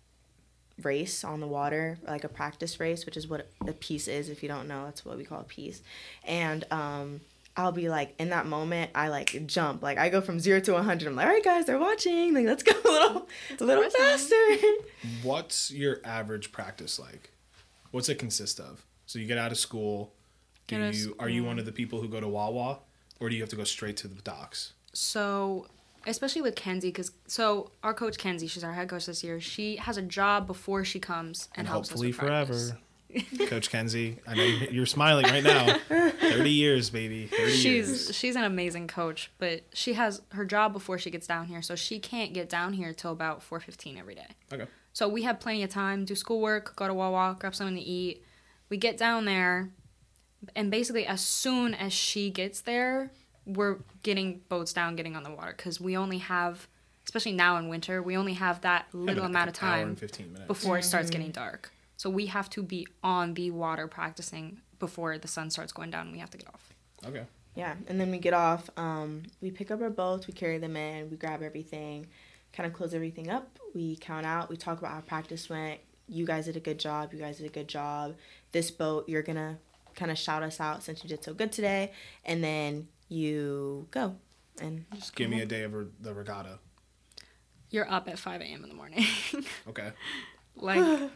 race 0.83 1.23
on 1.23 1.41
the 1.41 1.47
water, 1.47 1.99
like 2.07 2.25
a 2.25 2.29
practice 2.29 2.81
race, 2.81 3.07
which 3.07 3.17
is 3.17 3.29
what 3.29 3.49
a 3.67 3.73
piece 3.73 4.09
is. 4.09 4.29
If 4.29 4.43
you 4.43 4.49
don't 4.49 4.67
know, 4.67 4.85
that's 4.85 5.05
what 5.05 5.17
we 5.17 5.25
call 5.25 5.41
a 5.41 5.45
piece. 5.45 5.81
And 6.25 6.65
um, 6.73 7.21
I'll 7.57 7.73
be 7.73 7.89
like 7.89 8.15
in 8.19 8.31
that 8.31 8.47
moment 8.47 8.91
I 8.95 9.09
like 9.09 9.47
jump 9.47 9.83
like 9.83 9.97
I 9.97 10.09
go 10.09 10.21
from 10.21 10.41
zero 10.41 10.59
to 10.61 10.73
100 10.73 11.07
I'm 11.07 11.15
like 11.15 11.27
all 11.27 11.33
right 11.33 11.45
guys 11.45 11.67
they're 11.67 11.79
watching 11.79 12.35
like 12.35 12.47
let's 12.47 12.65
go 12.65 12.73
a 12.73 12.91
little 12.91 13.29
a 13.61 13.65
little 13.65 13.91
faster 13.91 14.35
What's 15.23 15.71
your 15.71 16.01
average 16.05 16.51
practice 16.51 16.99
like? 16.99 17.31
What's 17.93 18.09
it 18.09 18.19
consist 18.19 18.59
of? 18.59 18.85
So 19.07 19.19
you 19.19 19.27
get 19.27 19.39
out 19.39 19.53
of 19.53 19.59
school. 19.59 20.13
Do 20.67 20.77
Get 20.77 20.83
out 20.83 20.89
of 20.89 20.97
you 20.97 21.17
are 21.21 21.29
you 21.29 21.45
one 21.45 21.59
of 21.59 21.65
the 21.65 21.73
people 21.73 22.01
who 22.01 22.09
go 22.09 22.21
to 22.21 22.27
Wawa, 22.27 22.79
or 23.21 23.29
do 23.29 23.35
you 23.37 23.43
have 23.43 23.51
to 23.51 23.57
go 23.57 23.65
straight 23.65 23.97
to 23.99 24.09
the 24.09 24.21
docks? 24.23 24.73
So, 24.93 25.67
especially 26.07 26.43
with 26.43 26.55
Kenzie, 26.57 26.89
because 26.89 27.13
so 27.27 27.71
our 27.83 27.95
coach 27.95 28.19
Kenzie, 28.19 28.47
she's 28.47 28.65
our 28.65 28.73
head 28.73 28.89
coach 28.89 29.07
this 29.07 29.25
year. 29.25 29.41
She 29.41 29.77
has 29.77 29.97
a 29.97 30.03
job 30.03 30.47
before 30.47 30.85
she 30.85 31.01
comes 31.01 31.49
and, 31.55 31.61
And 31.61 31.69
helps 31.69 31.89
hopefully 31.91 32.11
us 32.11 32.19
with 32.19 32.27
practice. 32.27 32.69
forever. 32.71 32.81
Coach 33.47 33.71
Kenzie, 33.71 34.19
I 34.27 34.35
know 34.35 34.43
you- 34.43 34.67
you're 34.73 34.87
smiling 34.87 35.25
right 35.27 35.45
now. 35.45 35.79
Thirty 35.89 36.51
years, 36.51 36.91
baby. 36.91 37.29
Thirty 37.29 37.53
She's 37.53 37.63
years. 37.89 38.17
she's 38.17 38.35
an 38.35 38.43
amazing 38.43 38.89
coach, 38.89 39.31
but 39.39 39.63
she 39.73 39.93
has 39.93 40.21
her 40.33 40.45
job 40.45 40.73
before 40.73 40.99
she 40.99 41.13
gets 41.13 41.29
down 41.29 41.47
here, 41.47 41.63
so 41.63 41.77
she 41.77 42.01
can't 42.01 42.33
get 42.35 42.49
down 42.49 42.73
here 42.73 42.93
till 42.93 43.13
about 43.13 43.41
four 43.41 43.61
fifteen 43.61 43.97
every 43.99 44.17
day. 44.17 44.27
Okay. 44.53 44.67
So 44.95 45.07
we 45.09 45.23
have 45.23 45.39
plenty 45.39 45.63
of 45.63 45.71
time, 45.71 46.05
do 46.05 46.17
schoolwork, 46.17 46.75
go 46.75 46.89
to 46.89 46.95
Wawa, 46.95 47.37
grab 47.39 47.55
something 47.55 47.77
to 47.77 47.83
eat. 47.83 48.25
We 48.69 48.79
get 48.79 48.97
down 48.99 49.27
there, 49.27 49.71
and 50.55 50.71
basically 50.71 51.07
as 51.07 51.21
soon 51.21 51.75
as 51.75 51.93
she 51.93 52.31
gets 52.31 52.61
there, 52.63 53.11
we're 53.47 53.79
getting 54.03 54.41
boats 54.49 54.73
down, 54.73 54.97
getting 54.97 55.17
on 55.17 55.23
the 55.23 55.31
water 55.31 55.53
because 55.57 55.81
we 55.81 55.97
only 55.97 56.19
have, 56.19 56.67
especially 57.05 57.33
now 57.33 57.57
in 57.59 57.69
winter, 57.69 58.03
we 58.03 58.17
only 58.17 58.35
have 58.35 58.61
that 58.63 58.87
little 58.93 59.23
but 59.25 59.31
amount 59.31 59.49
of 59.51 59.63
an 59.63 59.69
hour 59.69 59.77
time 59.77 59.89
and 59.91 59.99
fifteen 59.99 60.33
minutes. 60.33 60.49
before 60.49 60.79
it 60.79 60.85
starts 60.85 61.11
getting 61.11 61.31
dark. 61.31 61.71
So 61.97 62.11
we 62.11 62.27
have 62.27 62.49
to 62.51 62.63
be 62.63 62.87
on 63.03 63.35
the 63.35 63.51
water 63.51 63.87
practicing 63.89 64.61
before 64.79 65.17
the 65.19 65.29
sun 65.29 65.51
starts 65.51 65.73
going 65.73 65.91
down. 65.91 66.07
and 66.07 66.13
We 66.13 66.19
have 66.19 66.31
to 66.31 66.39
get 66.39 66.49
off. 66.49 66.73
Okay. 67.07 67.25
yeah 67.55 67.75
and 67.87 68.01
then 68.01 68.11
we 68.11 68.17
get 68.19 68.33
off 68.33 68.71
um 68.79 69.23
we 69.43 69.51
pick 69.51 69.71
up 69.71 69.81
our 69.83 69.91
boats 69.91 70.27
we 70.27 70.33
carry 70.33 70.57
them 70.59 70.75
in 70.75 71.11
we 71.11 71.17
grab 71.19 71.43
everything 71.43 72.07
kind 72.55 72.67
of 72.67 72.73
close 72.73 72.95
everything 72.95 73.29
up 73.31 73.59
we 73.75 73.97
count 73.97 74.25
out 74.25 74.49
we 74.49 74.57
talk 74.57 74.79
about 74.79 74.91
how 74.93 75.01
practice 75.03 75.51
went 75.51 75.79
you 76.09 76.25
guys 76.25 76.47
did 76.47 76.57
a 76.57 76.61
good 76.61 76.79
job 76.79 77.13
you 77.13 77.19
guys 77.19 77.37
did 77.37 77.47
a 77.47 77.51
good 77.51 77.69
job 77.69 78.15
this 78.53 78.71
boat 78.71 79.07
you're 79.07 79.23
gonna 79.23 79.59
kind 79.95 80.11
of 80.11 80.19
shout 80.19 80.43
us 80.43 80.61
out 80.61 80.83
since 80.83 81.03
you 81.03 81.09
did 81.09 81.23
so 81.25 81.35
good 81.35 81.53
today 81.53 81.93
and 82.25 82.43
then 82.43 82.89
you 83.09 83.87
go 83.91 84.17
and 84.61 84.85
Just 84.95 85.15
give 85.17 85.31
me 85.31 85.41
a 85.41 85.47
day 85.47 85.63
of 85.63 85.75
re- 85.75 85.87
the 86.01 86.15
regatta. 86.15 86.59
You're 87.71 87.91
up 87.91 88.09
at 88.09 88.19
5 88.19 88.41
a.m. 88.41 88.63
in 88.63 88.69
the 88.69 88.75
morning. 88.75 89.05
Okay. 89.69 89.91
like 90.57 90.79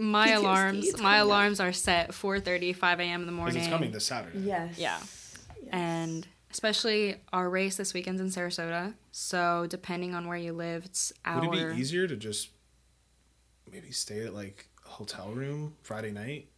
my 0.00 0.28
PTSD, 0.28 0.36
alarms, 0.36 0.92
my 0.92 0.98
coming 0.98 1.06
up. 1.20 1.24
alarms 1.26 1.60
are 1.60 1.72
set 1.72 2.10
4:30, 2.12 2.76
5 2.76 3.00
a.m. 3.00 3.20
in 3.22 3.26
the 3.26 3.32
morning. 3.32 3.56
it's 3.58 3.68
coming 3.68 3.90
this 3.90 4.06
Saturday. 4.06 4.38
yes 4.40 4.78
Yeah. 4.78 4.98
Yes. 5.00 5.34
and 5.72 6.26
especially 6.52 7.16
our 7.32 7.50
race 7.50 7.76
this 7.76 7.92
weekend's 7.94 8.20
in 8.20 8.28
Sarasota. 8.28 8.94
So 9.10 9.66
depending 9.68 10.14
on 10.14 10.28
where 10.28 10.36
you 10.38 10.52
live, 10.52 10.84
it's 10.84 11.12
hour. 11.24 11.48
Would 11.48 11.58
it 11.58 11.74
be 11.74 11.80
easier 11.80 12.06
to 12.06 12.14
just 12.16 12.50
maybe 13.72 13.90
stay 13.90 14.24
at 14.24 14.32
like 14.34 14.68
a 14.86 14.88
hotel 14.90 15.30
room 15.32 15.74
Friday 15.82 16.12
night? 16.12 16.48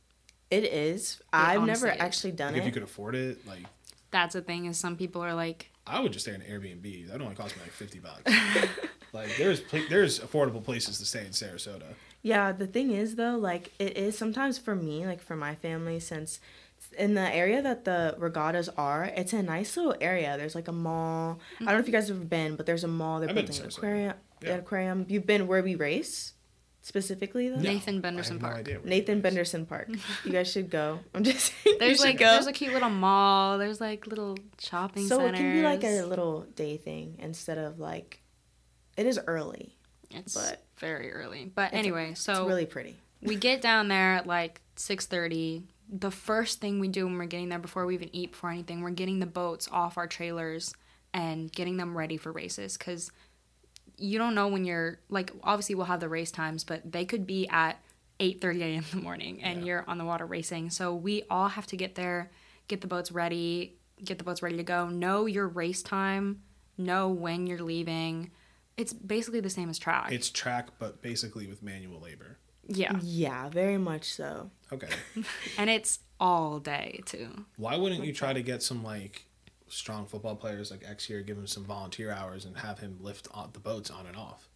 It 0.51 0.65
is. 0.65 1.21
I've 1.33 1.61
never 1.61 1.63
honestly 1.63 1.91
is. 1.91 1.97
actually 2.01 2.33
done 2.33 2.53
Like 2.53 2.61
if 2.61 2.67
you 2.67 2.73
could 2.73 2.83
afford 2.83 3.15
it, 3.15 3.47
like 3.47 3.65
That's 4.11 4.35
the 4.35 4.43
thing 4.43 4.67
is 4.67 4.79
some 4.79 4.97
people 4.97 5.23
are 5.23 5.35
like, 5.35 5.71
I 5.87 6.01
would 6.01 6.13
just 6.13 6.25
stay 6.25 6.35
in 6.35 6.43
an 6.43 6.49
Airbnb. 6.49 7.09
That 7.09 7.21
only 7.21 7.35
cost 7.35 7.57
me 7.57 7.63
like 7.63 7.73
fifty 7.73 7.99
bucks. 7.99 8.33
like 9.13 9.37
there's 9.37 9.63
there's 9.89 10.21
affordable 10.21 10.63
places 10.63 10.99
to 10.99 11.05
stay 11.05 11.21
in 11.21 11.33
Sarasota. 11.33 11.95
Yeah, 12.23 12.53
the 12.53 12.67
thing 12.67 12.91
is 12.91 13.17
though, 13.17 13.37
like 13.37 13.73
it 13.79 13.97
is 13.97 14.17
sometimes 14.19 14.59
for 14.59 14.75
me, 14.75 15.07
like 15.07 15.21
for 15.21 15.37
my 15.37 15.55
family, 15.55 16.01
since 16.01 16.41
in 16.99 17.15
the 17.15 17.35
area 17.35 17.63
that 17.63 17.85
the 17.85 18.15
regattas 18.19 18.69
are, 18.77 19.05
it's 19.05 19.33
a 19.33 19.43
nice 19.43 19.77
little 19.77 19.95
area. 20.01 20.37
There's 20.37 20.55
like 20.55 20.69
a 20.69 20.73
mall. 20.73 21.39
I 21.61 21.65
don't 21.65 21.75
know 21.75 21.81
if 21.81 21.87
you 21.87 21.93
guys 21.93 22.09
have 22.09 22.29
been, 22.29 22.57
but 22.57 22.67
there's 22.67 22.85
a 22.85 22.89
mall. 22.89 23.21
They're 23.21 23.29
I've 23.29 23.35
building 23.35 23.61
an 23.61 23.69
aquarium. 23.69 24.15
Yeah. 24.43 24.55
An 24.55 24.61
aquarium. 24.61 25.07
You've 25.09 25.27
been 25.27 25.47
where 25.47 25.63
we 25.63 25.75
race, 25.75 26.35
specifically 26.87 27.49
though. 27.49 27.57
No, 27.57 27.63
Nathan 27.63 27.97
I 27.97 28.01
Benderson 28.01 28.35
have 28.37 28.43
no 28.43 28.49
Park. 28.49 28.61
idea 28.61 28.79
where 28.79 28.89
Nathan 28.89 29.15
it 29.15 29.19
is. 29.19 29.23
Benderson 29.23 29.67
Park. 29.67 29.89
You 30.25 30.33
guys 30.33 30.51
should 30.51 30.71
go. 30.71 31.01
I'm 31.15 31.25
just 31.25 31.53
saying. 31.65 31.77
There's 31.81 31.99
you 31.99 32.05
like 32.05 32.19
go. 32.19 32.27
there's 32.27 32.47
a 32.47 32.53
cute 32.53 32.73
little 32.73 32.91
mall. 32.91 33.59
There's 33.59 33.81
like 33.81 34.07
little 34.07 34.37
shopping 34.61 35.07
so 35.07 35.19
centers. 35.19 35.35
it 35.41 35.43
can 35.43 35.53
be 35.53 35.63
like 35.63 35.83
a 35.85 36.03
little 36.07 36.43
day 36.55 36.77
thing 36.77 37.17
instead 37.19 37.59
of 37.59 37.79
like. 37.81 38.23
It 38.97 39.05
is 39.07 39.19
early. 39.27 39.77
It's 40.11 40.35
but- 40.35 40.63
very 40.79 41.13
early. 41.13 41.51
But 41.55 41.69
It's- 41.69 41.79
anyway, 41.81 42.11
It's 42.13 42.21
so 42.21 42.47
really 42.47 42.67
pretty. 42.67 42.97
we 43.23 43.35
get 43.37 43.61
down 43.61 43.89
there 43.89 44.15
at 44.15 44.27
like 44.27 44.61
6.30 44.77 45.65
the 45.89 46.11
first 46.11 46.61
thing 46.61 46.81
we 46.81 46.89
do 46.89 47.07
when 47.07 47.17
we're 47.17 47.27
getting 47.27 47.49
there 47.49 47.59
before 47.61 47.87
we 47.87 47.95
even 47.95 48.11
eat 48.15 48.33
before 48.33 48.51
anything 48.51 48.81
we're 48.83 48.91
getting 48.91 49.21
the 49.21 49.27
boats 49.27 49.69
off 49.71 49.97
our 49.97 50.07
trailers 50.09 50.75
and 51.15 51.51
getting 51.53 51.77
them 51.77 51.97
ready 51.97 52.17
for 52.17 52.33
races 52.33 52.77
because 52.77 53.11
you 53.99 54.19
don't 54.19 54.35
know 54.35 54.49
when 54.49 54.65
you're 54.65 54.99
like 55.09 55.33
obviously 55.43 55.75
we'll 55.75 55.87
have 55.87 56.01
the 56.01 56.09
race 56.09 56.31
times 56.31 56.65
but 56.65 56.91
they 56.91 57.05
could 57.05 57.27
be 57.27 57.49
at 57.49 57.79
8.30 58.21 58.61
a.m 58.61 58.75
in 58.79 58.85
the 58.99 59.03
morning 59.03 59.43
and 59.43 59.61
Yeah. 59.61 59.65
you're 59.67 59.85
on 59.89 59.99
the 59.99 60.05
water 60.05 60.27
racing 60.27 60.71
so 60.71 60.95
we 60.95 61.23
all 61.31 61.49
have 61.49 61.67
to 61.69 61.77
get 61.77 61.95
there 61.95 62.31
get 62.69 62.81
the 62.81 62.87
boats 62.87 63.11
ready 63.13 63.77
get 64.05 64.19
the 64.19 64.25
boats 64.25 64.43
ready 64.43 64.57
to 64.57 64.63
go 64.63 64.89
know 64.89 65.27
your 65.27 65.49
race 65.49 65.83
time 65.83 66.43
know 66.79 67.09
when 67.09 67.47
you're 67.47 67.63
leaving 67.63 68.31
it's 68.77 68.93
basically 68.93 69.41
the 69.41 69.49
same 69.51 69.71
as 69.71 69.79
track 69.79 70.13
It's 70.13 70.29
track, 70.29 70.69
but 70.79 71.01
basically 71.01 71.47
with 71.47 71.63
manual 71.63 72.01
labor. 72.01 72.37
yeah 72.69 72.99
Yeah, 73.03 73.49
very 73.49 73.79
much 73.79 74.13
so. 74.13 74.51
Okay. 74.73 74.89
and 75.59 75.71
it's 75.71 76.01
all 76.21 76.59
day 76.59 77.01
too 77.07 77.47
Why 77.57 77.77
wouldn't 77.77 78.05
you 78.05 78.13
try 78.13 78.33
to 78.35 78.43
get 78.43 78.63
some 78.63 78.83
like 78.85 79.27
strong 79.69 80.07
football 80.07 80.37
players 80.37 80.71
like 80.71 80.83
X 80.89 81.05
here, 81.07 81.21
give 81.23 81.37
him 81.37 81.47
some 81.47 81.65
volunteer 81.65 82.11
hours, 82.13 82.45
and 82.45 82.59
have 82.59 82.79
him 82.81 82.99
lift 83.01 83.29
on 83.33 83.51
the 83.53 83.61
boats 83.61 83.91
on 83.91 84.07
and 84.07 84.17
off? 84.17 84.49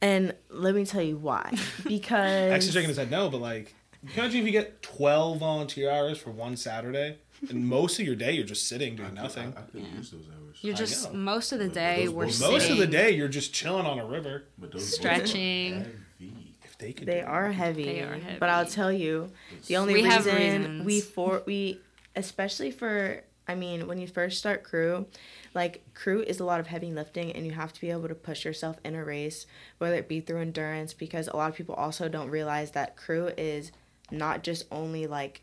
And 0.00 0.34
let 0.50 0.74
me 0.74 0.84
tell 0.84 1.02
you 1.02 1.16
why. 1.16 1.52
Because 1.86 2.52
X 2.52 2.66
is 2.66 2.72
shaking 2.72 2.88
his 2.88 2.96
head 2.98 3.10
no, 3.10 3.30
but 3.30 3.38
like, 3.40 3.74
can 4.02 4.08
you 4.16 4.22
imagine 4.22 4.40
if 4.40 4.46
you 4.46 4.52
get 4.52 4.82
twelve 4.82 5.38
volunteer 5.38 5.90
hours 5.90 6.18
for 6.18 6.30
one 6.30 6.56
Saturday, 6.56 7.18
and 7.48 7.66
most 7.78 7.98
of 7.98 8.06
your 8.06 8.16
day 8.16 8.32
you're 8.32 8.44
just 8.44 8.68
sitting 8.68 8.96
doing 8.96 9.14
nothing. 9.14 9.54
I, 9.56 9.60
I 9.60 9.62
could 9.64 9.80
use 9.86 10.10
those 10.10 10.26
hours. 10.28 10.58
You're 10.60 10.74
just 10.74 11.12
most 11.14 11.52
of 11.52 11.58
the 11.58 11.66
But 11.66 11.74
day 11.74 12.04
those 12.06 12.14
we're 12.14 12.24
boats- 12.26 12.40
Most 12.40 12.70
of 12.70 12.76
the 12.78 12.86
day 12.86 13.10
you're 13.12 13.28
just 13.28 13.52
chilling 13.54 13.86
on 13.86 13.98
a 13.98 14.04
river. 14.06 14.44
But 14.58 14.72
those 14.72 14.94
Stretching. 14.94 15.78
heavy. 15.78 16.54
If 16.64 16.78
they 16.78 16.92
could, 16.92 17.06
They 17.06 17.22
are 17.22 17.46
it. 17.48 17.52
heavy. 17.54 17.84
They 17.84 18.00
are 18.02 18.14
heavy. 18.14 18.38
But 18.38 18.48
I'll 18.50 18.66
tell 18.66 18.92
you, 18.92 19.30
the 19.68 19.76
only 19.76 19.94
We 19.94 20.04
reason 20.04 20.34
reasons. 20.36 20.84
we 20.84 21.00
for 21.00 21.42
we 21.46 21.80
especially 22.16 22.70
for 22.72 23.22
I 23.46 23.54
mean, 23.54 23.86
when 23.86 23.98
you 23.98 24.06
first 24.06 24.38
start 24.38 24.64
crew, 24.64 25.06
like 25.54 25.84
crew 25.94 26.22
is 26.22 26.40
a 26.40 26.44
lot 26.44 26.60
of 26.60 26.66
heavy 26.66 26.90
lifting 26.92 27.30
and 27.32 27.44
you 27.46 27.52
have 27.52 27.72
to 27.74 27.80
be 27.80 27.90
able 27.90 28.08
to 28.08 28.14
push 28.14 28.44
yourself 28.44 28.78
in 28.84 28.94
a 28.94 29.04
race, 29.04 29.46
whether 29.78 29.96
it 29.96 30.08
be 30.08 30.20
through 30.20 30.40
endurance 30.40 30.94
because 30.94 31.28
a 31.28 31.36
lot 31.36 31.50
of 31.50 31.56
people 31.56 31.74
also 31.74 32.08
don't 32.08 32.30
realize 32.30 32.70
that 32.70 32.96
crew 32.96 33.30
is 33.36 33.70
not 34.10 34.42
just 34.42 34.64
only 34.72 35.06
like 35.06 35.42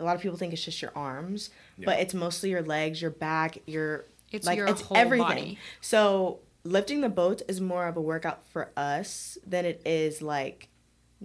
a 0.00 0.04
lot 0.04 0.16
of 0.16 0.22
people 0.22 0.36
think 0.38 0.52
it's 0.52 0.64
just 0.64 0.82
your 0.82 0.92
arms, 0.96 1.50
but 1.78 2.00
it's 2.00 2.14
mostly 2.14 2.50
your 2.50 2.62
legs, 2.62 3.00
your 3.00 3.10
back, 3.10 3.58
your 3.66 4.06
It's 4.32 4.46
like 4.46 4.56
your 4.56 4.66
it's 4.66 4.80
whole 4.80 4.96
everything. 4.96 5.26
body. 5.26 5.58
So 5.80 6.40
lifting 6.64 7.02
the 7.02 7.08
boats 7.08 7.42
is 7.48 7.60
more 7.60 7.86
of 7.86 7.96
a 7.96 8.00
workout 8.00 8.44
for 8.46 8.70
us 8.76 9.36
than 9.46 9.64
it 9.64 9.82
is 9.84 10.22
like 10.22 10.68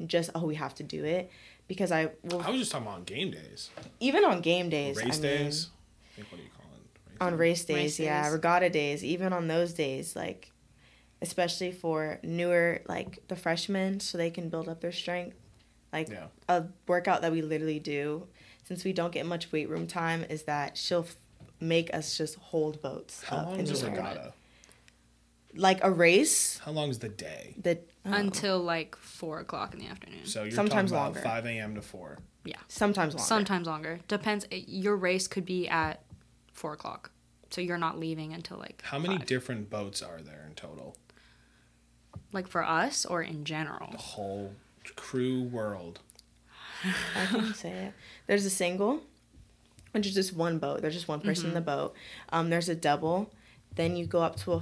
just 0.06 0.30
oh 0.36 0.46
we 0.46 0.56
have 0.56 0.76
to 0.76 0.84
do 0.84 1.04
it 1.06 1.32
because 1.68 1.92
I 1.92 2.12
will 2.24 2.42
I 2.42 2.50
was 2.50 2.60
just 2.60 2.72
talking 2.72 2.88
about 2.88 2.98
on 2.98 3.04
game 3.06 3.32
days, 3.32 3.70
even 4.00 4.24
on 4.24 4.42
game 4.42 4.70
days, 4.70 4.98
race 4.98 5.06
I 5.06 5.12
mean, 5.14 5.22
days. 5.22 5.70
I 6.18 6.22
think 6.22 6.32
what 6.32 6.38
do 6.38 6.44
you 6.44 6.50
call 6.50 6.66
it? 6.74 7.12
Race 7.12 7.18
on 7.22 7.38
race 7.38 7.66
days, 7.66 7.76
Race 7.78 8.00
yeah, 8.00 8.24
days. 8.24 8.34
regatta 8.34 8.70
days, 8.70 9.04
even 9.04 9.34
on 9.34 9.48
those 9.48 9.74
days, 9.74 10.16
like 10.16 10.52
especially 11.22 11.72
for 11.72 12.20
newer 12.24 12.82
like 12.88 13.28
the 13.28 13.36
freshmen, 13.36 14.00
so 14.00 14.18
they 14.18 14.30
can 14.32 14.50
build 14.50 14.68
up 14.68 14.82
their 14.82 14.92
strength. 14.92 15.38
Like 15.94 16.10
Yeah. 16.10 16.28
a 16.50 16.66
workout 16.88 17.22
that 17.22 17.32
we 17.32 17.42
literally 17.42 17.80
do, 17.80 18.28
since 18.68 18.84
we 18.84 18.94
don't 18.94 19.12
get 19.12 19.26
much 19.26 19.52
weight 19.52 19.70
room 19.70 19.88
time, 19.88 20.24
is 20.30 20.44
that 20.44 20.78
she'll 20.78 21.04
f- 21.04 21.16
make 21.60 21.94
us 21.94 22.18
just 22.18 22.36
hold 22.36 22.82
boats 22.82 23.24
How 23.24 23.38
up 23.38 23.46
long 23.48 23.60
in 23.60 23.62
is 23.68 23.82
the 23.82 23.88
a 23.88 23.92
regatta? 23.92 24.34
Like 25.56 25.84
a 25.84 25.90
race, 25.90 26.60
How 26.60 26.72
long 26.72 26.90
is 26.90 27.00
the 27.00 27.10
day? 27.10 27.56
that 27.64 27.90
oh, 28.06 28.10
um, 28.10 28.14
until 28.16 28.60
like 28.60 28.96
four 28.98 29.40
o'clock 29.40 29.74
in 29.74 29.80
the 29.80 29.88
afternoon. 29.88 30.26
So 30.26 30.44
you're 30.44 30.52
Sometimes 30.52 30.92
talking 30.92 31.04
longer. 31.16 31.22
five 31.22 31.46
a.m. 31.46 31.74
to 31.76 31.82
four. 31.82 32.20
Yeah. 32.44 32.56
sometimes 32.68 33.14
longer. 33.16 33.26
Sometimes 33.28 33.68
longer. 33.68 34.00
Depends. 34.08 34.46
Eh, 34.52 34.62
your 34.68 34.96
race 34.96 35.28
could 35.28 35.46
be 35.46 35.68
at 35.68 36.02
four 36.58 36.74
o'clock, 36.74 37.12
so 37.50 37.62
you're 37.62 37.78
not 37.78 37.98
leaving 38.00 38.34
until 38.34 38.58
like 38.58 38.82
How 38.84 39.00
many 39.00 39.18
five. 39.18 39.26
different 39.28 39.70
boats 39.70 40.02
are 40.02 40.22
there 40.22 40.44
in 40.48 40.56
total? 40.56 40.96
like 42.34 42.48
for 42.48 42.64
us 42.64 43.06
or 43.06 43.22
in 43.22 43.46
general? 43.46 43.90
The 43.92 43.98
whole 43.98 44.54
crew 44.96 45.44
world. 45.44 46.00
I 47.16 47.26
can 47.28 47.54
say 47.64 47.72
it. 47.72 47.94
There's 48.26 48.44
a 48.46 48.50
single, 48.50 49.02
which 49.92 50.08
is 50.08 50.14
just 50.16 50.34
one 50.36 50.58
boat. 50.60 50.82
There's 50.82 50.94
just 50.96 51.08
one 51.08 51.22
person 51.22 51.46
in 51.46 51.50
Mm-hmm. 51.52 51.56
the 51.56 51.62
boat. 51.72 51.94
Um, 52.30 52.50
there's 52.50 52.70
a 52.70 52.76
double. 52.76 53.32
Then 53.76 53.96
you 53.96 54.06
go 54.08 54.22
up 54.22 54.36
to 54.38 54.54
a, 54.54 54.62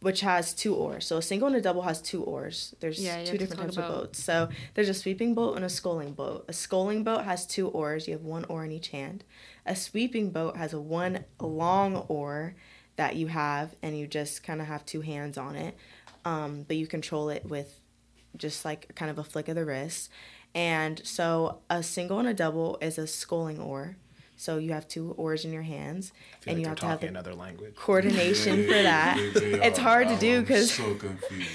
which 0.00 0.22
has 0.22 0.54
two 0.54 0.74
oars. 0.74 1.06
So 1.06 1.18
a 1.18 1.22
single 1.22 1.48
and 1.48 1.56
a 1.56 1.60
double 1.60 1.82
has 1.82 2.00
two 2.00 2.22
oars. 2.24 2.74
There's 2.80 3.02
Yeah, 3.02 3.24
two 3.24 3.36
different 3.38 3.62
types 3.62 3.76
of 3.76 3.86
boats. 3.88 4.22
So 4.22 4.48
there's 4.74 4.88
a 4.88 4.94
sweeping 4.94 5.34
boat 5.34 5.56
and 5.56 5.64
a 5.64 5.68
sculling 5.68 6.12
boat. 6.12 6.44
A 6.48 6.52
sculling 6.52 7.04
boat 7.04 7.24
has 7.24 7.46
two 7.46 7.68
oars. 7.68 8.08
You 8.08 8.14
have 8.14 8.22
one 8.22 8.44
oar 8.46 8.64
in 8.64 8.72
each 8.72 8.88
hand. 8.88 9.24
A 9.66 9.76
sweeping 9.76 10.30
boat 10.30 10.56
has 10.56 10.72
a 10.72 10.80
one 10.80 11.24
long 11.38 11.96
oar 12.08 12.54
that 12.96 13.16
you 13.16 13.28
have, 13.28 13.74
and 13.82 13.98
you 13.98 14.06
just 14.06 14.42
kind 14.42 14.60
of 14.60 14.66
have 14.66 14.84
two 14.84 15.00
hands 15.02 15.38
on 15.38 15.56
it. 15.56 15.76
Um, 16.24 16.64
but 16.66 16.76
you 16.76 16.86
control 16.86 17.30
it 17.30 17.44
with 17.46 17.80
just 18.36 18.64
like 18.64 18.94
kind 18.94 19.10
of 19.10 19.18
a 19.18 19.24
flick 19.24 19.48
of 19.48 19.54
the 19.54 19.64
wrist. 19.64 20.10
And 20.54 21.00
so 21.06 21.60
a 21.68 21.82
single 21.82 22.18
and 22.18 22.28
a 22.28 22.34
double 22.34 22.78
is 22.80 22.98
a 22.98 23.06
sculling 23.06 23.58
oar. 23.60 23.96
So 24.40 24.56
you 24.56 24.72
have 24.72 24.88
two 24.88 25.10
oars 25.18 25.44
in 25.44 25.52
your 25.52 25.62
hands, 25.62 26.12
I 26.14 26.44
feel 26.44 26.50
and 26.54 26.58
like 26.58 26.64
you 26.64 26.68
have 26.70 26.78
to 26.80 26.86
have 26.86 27.00
the 27.00 27.08
another 27.08 27.34
language. 27.34 27.74
coordination 27.76 28.64
for 28.70 28.72
that. 28.90 29.16
They- 29.34 29.50
they 29.52 29.66
It's 29.66 29.78
are. 29.78 29.82
hard 29.82 30.08
to 30.08 30.16
do 30.16 30.36
oh, 30.36 30.38
I'm 30.38 30.46
'cause- 30.46 30.70
so. 30.72 30.94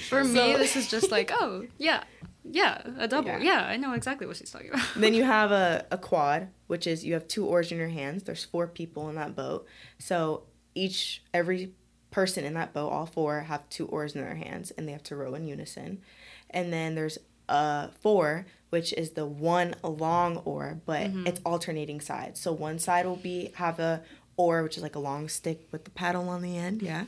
For 0.08 0.22
me, 0.22 0.34
So- 0.52 0.58
this 0.58 0.76
is 0.76 0.88
just 0.88 1.10
like, 1.10 1.32
oh, 1.34 1.66
yeah, 1.78 2.04
yeah, 2.48 2.82
a 2.96 3.08
double. 3.08 3.28
Yeah. 3.30 3.40
Yeah, 3.40 3.64
I 3.66 3.76
know 3.76 3.92
exactly 3.94 4.24
what 4.28 4.36
she's 4.36 4.52
talking 4.52 4.68
about. 4.70 4.86
then 4.94 5.14
you 5.14 5.24
have 5.38 5.50
a, 5.50 5.84
a 5.90 5.98
quad, 5.98 6.46
which 6.68 6.86
is 6.86 7.04
you 7.04 7.14
have 7.14 7.26
two 7.26 7.44
oars 7.44 7.72
in 7.72 7.78
your 7.78 7.88
hands. 7.88 8.22
There's 8.22 8.44
four 8.44 8.68
people 8.68 9.08
in 9.08 9.16
that 9.16 9.34
boat. 9.34 9.66
So 9.98 10.44
each, 10.76 11.24
every 11.34 11.72
person 12.12 12.44
in 12.44 12.54
that 12.54 12.72
boat, 12.72 12.90
all 12.90 13.06
four, 13.06 13.40
have 13.40 13.68
two 13.68 13.86
oars 13.86 14.14
in 14.14 14.22
their 14.22 14.36
hands 14.36 14.70
and 14.70 14.86
they 14.86 14.92
have 14.92 15.02
to 15.04 15.16
row 15.16 15.34
in 15.34 15.48
unison. 15.48 16.02
And 16.50 16.72
then 16.72 16.94
there's 16.94 17.18
a 17.48 17.90
four, 18.00 18.46
which 18.70 18.92
is 18.92 19.10
the 19.10 19.26
one 19.26 19.74
long 19.82 20.38
oar, 20.38 20.80
but 20.86 21.10
it's 21.26 21.40
alternating 21.44 22.00
sides. 22.00 22.40
So 22.40 22.52
one 22.52 22.78
side 22.78 23.06
will 23.06 23.16
be 23.16 23.52
have 23.54 23.78
a 23.78 24.02
oar, 24.36 24.62
which 24.62 24.76
is 24.76 24.82
like 24.82 24.94
a 24.96 25.00
long 25.00 25.28
stick 25.28 25.66
with 25.72 25.84
the 25.84 25.90
paddle 25.90 26.28
on 26.28 26.42
the 26.42 26.56
end, 26.56 26.82
yeah, 26.82 27.04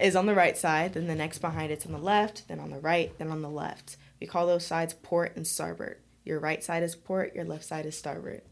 is 0.00 0.16
on 0.16 0.26
the 0.26 0.34
right 0.34 0.56
side. 0.56 0.94
Then 0.94 1.06
the 1.06 1.14
next 1.14 1.38
behind 1.38 1.70
it's 1.70 1.86
on 1.86 1.92
the 1.92 1.98
left, 1.98 2.48
then 2.48 2.60
on 2.60 2.70
the 2.70 2.78
right, 2.78 3.16
then 3.18 3.30
on 3.30 3.42
the 3.42 3.50
left. 3.50 3.96
We 4.20 4.26
call 4.26 4.46
those 4.46 4.64
sides 4.64 4.94
port 4.94 5.36
and 5.36 5.46
starboard. 5.46 5.98
Your 6.24 6.38
right 6.38 6.62
side 6.62 6.82
is 6.82 6.94
port, 6.94 7.34
your 7.34 7.44
left 7.44 7.64
side 7.64 7.86
is 7.86 7.98
starboard. 7.98 8.42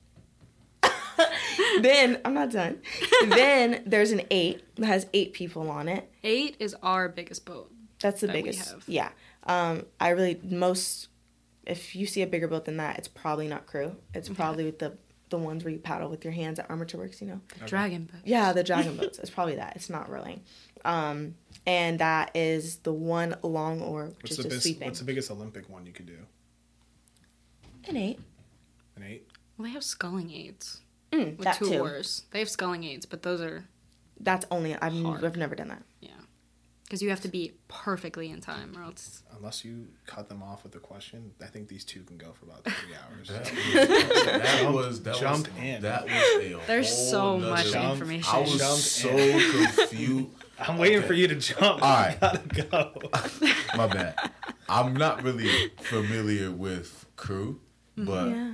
then 1.81 2.21
I'm 2.25 2.35
not 2.35 2.51
done. 2.51 2.81
then 3.29 3.83
there's 3.87 4.11
an 4.11 4.23
eight 4.31 4.63
that 4.77 4.87
has 4.87 5.07
eight 5.15 5.33
people 5.33 5.71
on 5.71 5.89
it. 5.89 6.11
Eight 6.25 6.57
is 6.59 6.75
our 6.83 7.09
biggest 7.09 7.45
boat. 7.45 7.71
That's 8.01 8.21
the 8.21 8.27
That 8.27 8.33
biggest. 8.33 8.75
Yeah. 8.87 9.11
Um, 9.45 9.87
I 10.01 10.11
really 10.11 10.41
most 10.43 11.09
if 11.70 11.94
you 11.96 12.06
see 12.06 12.22
a 12.22 12.26
bigger 12.26 12.48
boat 12.48 12.64
than 12.66 12.76
that, 12.78 12.98
it's 12.98 13.09
probably 13.09 13.48
not 13.48 13.66
crew. 13.66 13.96
It's 14.14 14.28
probably 14.28 14.64
with 14.64 14.78
the 14.78 14.96
the 15.30 15.38
ones 15.38 15.62
where 15.62 15.72
you 15.72 15.78
paddle 15.78 16.11
with 16.11 16.24
your 16.24 16.33
hands 16.33 16.59
at 16.59 16.68
Armature 16.68 17.00
Works, 17.00 17.20
you 17.20 17.28
know. 17.28 17.40
The 17.61 17.66
Dragon 17.66 18.09
boats. 18.12 18.24
Yeah, 18.24 18.52
the 18.52 18.64
dragon 18.70 18.96
boats. 18.96 19.18
It's 19.20 19.30
probably 19.30 19.54
that. 19.56 19.76
It's 19.76 19.88
not 19.88 20.11
rowing. 20.11 20.40
Um, 20.85 21.37
and 21.66 22.00
that 22.00 22.33
is 22.35 22.78
the 22.78 22.92
one 22.92 23.37
long 23.44 23.80
oar, 23.80 24.06
which 24.06 24.14
What's 24.22 24.30
is 24.33 24.37
the, 24.38 24.42
just 24.42 24.50
best, 24.56 24.62
sweeping. 24.64 24.87
what's 24.88 24.98
the 24.98 25.04
biggest 25.04 25.30
Olympic 25.30 25.70
one 25.70 25.87
you 25.87 25.92
could 25.92 26.06
do? 26.06 26.18
An 27.88 27.96
eight. 27.96 28.18
An 28.96 29.04
eight? 29.04 29.28
Well, 29.56 29.66
they 29.68 29.72
have 29.72 29.85
sculling 29.85 30.30
eights 30.33 30.80
Mm, 31.12 31.37
with 31.38 31.44
that 31.44 31.56
two 31.59 31.68
too. 31.70 31.78
oars. 31.80 32.24
They 32.33 32.38
have 32.40 32.48
sculling 32.48 32.83
eights, 32.85 33.04
but 33.06 33.22
those 33.22 33.40
are 33.40 33.64
That's 34.20 34.46
only 34.50 34.74
I've, 34.76 34.92
Hard. 34.92 35.24
I've 35.24 35.37
never 35.37 35.54
done 35.54 35.68
that. 35.68 35.83
Yeah, 36.90 36.96
because 36.96 37.03
you 37.03 37.11
have 37.11 37.20
to 37.20 37.29
be 37.29 37.53
perfectly 37.68 38.31
in 38.31 38.40
time, 38.40 38.74
or 38.76 38.83
else 38.83 39.22
Unless 39.37 39.64
you 39.64 39.87
cut 40.07 40.29
them 40.29 40.42
off 40.42 40.64
with 40.64 40.74
a 40.74 40.79
question, 40.79 41.33
I 41.40 41.46
think 41.46 41.68
these 41.68 41.85
two 41.85 42.03
can 42.03 42.18
go 42.18 42.33
for 42.33 42.46
about 42.46 42.64
three 42.64 42.94
hours. 42.94 43.29
That, 43.29 43.44
that 44.42 44.70
was 44.72 45.03
that 45.03 45.16
Jump 45.16 45.48
was, 45.55 45.64
in. 45.64 45.83
That 45.83 46.05
was 46.05 46.12
a 46.12 46.61
There's 46.66 46.88
whole 46.88 47.11
so 47.11 47.38
much 47.38 47.72
Jump- 47.72 47.92
information. 47.92 48.29
I 48.35 48.40
was 48.40 48.59
Jump 48.59 48.79
so 48.79 49.09
in. 49.09 49.66
confused. 49.76 50.29
I'm 50.59 50.79
waiting 50.79 50.98
Okay. 50.98 51.07
for 51.07 51.14
you 51.14 51.29
to 51.29 51.37
jump. 51.37 51.62
All 51.62 51.79
right. 51.79 52.18
I 52.20 52.37
gotta 52.37 52.68
go. 52.70 53.11
My 53.76 53.87
bad. 53.87 54.14
I'm 54.68 54.94
not 54.94 55.22
really 55.22 55.48
familiar 55.81 56.50
with 56.50 57.07
crew, 57.16 57.61
mm-hmm. 57.96 58.05
but 58.05 58.29
yeah. 58.29 58.53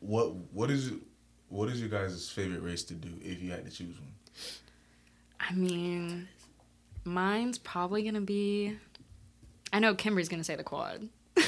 what 0.00 0.34
what 0.52 0.70
is 0.70 0.92
what 1.48 1.68
is 1.68 1.80
your 1.80 1.90
guys' 1.90 2.30
favorite 2.30 2.62
race 2.62 2.84
to 2.84 2.94
do 2.94 3.10
if 3.22 3.42
you 3.42 3.50
had 3.50 3.64
to 3.66 3.70
choose 3.70 3.98
one? 4.00 4.14
I 5.38 5.52
mean, 5.52 6.28
mine's 7.04 7.58
probably 7.58 8.02
gonna 8.02 8.20
be. 8.20 8.76
I 9.72 9.78
know 9.78 9.94
Kimberly's 9.94 10.28
gonna 10.28 10.44
say 10.44 10.56
the 10.56 10.64
quad. 10.64 11.08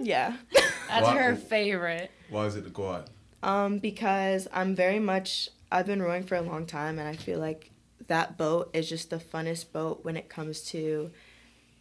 Yeah. 0.00 0.36
That's 0.88 1.06
Why- 1.06 1.16
her 1.16 1.36
favorite. 1.36 2.10
Why 2.30 2.46
is 2.46 2.56
it 2.56 2.64
the 2.64 2.70
quad? 2.70 3.10
Um, 3.42 3.78
because 3.78 4.48
I'm 4.52 4.74
very 4.74 4.98
much 4.98 5.50
I've 5.70 5.86
been 5.86 6.02
rowing 6.02 6.22
for 6.24 6.34
a 6.34 6.40
long 6.40 6.66
time 6.66 6.98
and 6.98 7.06
I 7.08 7.14
feel 7.14 7.38
like 7.38 7.70
that 8.06 8.38
boat 8.38 8.70
is 8.72 8.88
just 8.88 9.10
the 9.10 9.18
funnest 9.18 9.72
boat 9.72 10.00
when 10.02 10.16
it 10.16 10.28
comes 10.28 10.62
to 10.70 11.10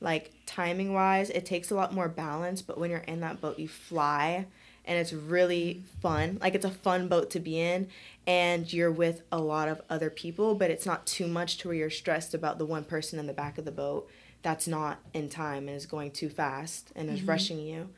like 0.01 0.31
timing 0.45 0.93
wise. 0.93 1.29
It 1.29 1.45
takes 1.45 1.71
a 1.71 1.75
lot 1.75 1.93
more 1.93 2.09
balance, 2.09 2.61
but 2.61 2.77
when 2.77 2.89
you're 2.91 2.99
in 2.99 3.21
that 3.21 3.39
boat 3.39 3.59
you 3.59 3.67
fly 3.67 4.45
and 4.85 4.97
it's 4.97 5.13
really 5.13 5.83
fun. 6.01 6.37
Like 6.41 6.55
it's 6.55 6.65
a 6.65 6.69
fun 6.71 7.07
boat 7.07 7.29
to 7.31 7.39
be 7.39 7.59
in 7.59 7.87
and 8.27 8.71
you're 8.71 8.91
with 8.91 9.21
a 9.31 9.39
lot 9.39 9.67
of 9.67 9.81
other 9.89 10.09
people, 10.09 10.55
but 10.55 10.69
it's 10.71 10.85
not 10.85 11.05
too 11.05 11.27
much 11.27 11.57
to 11.59 11.67
where 11.69 11.75
you're 11.77 11.89
stressed 11.89 12.33
about 12.33 12.57
the 12.57 12.65
one 12.65 12.83
person 12.83 13.19
in 13.19 13.27
the 13.27 13.33
back 13.33 13.57
of 13.57 13.65
the 13.65 13.71
boat 13.71 14.09
that's 14.41 14.67
not 14.67 14.99
in 15.13 15.29
time 15.29 15.67
and 15.67 15.77
is 15.77 15.85
going 15.85 16.11
too 16.11 16.29
fast 16.29 16.91
and 16.95 17.09
is 17.09 17.23
rushing 17.23 17.59
you. 17.59 17.89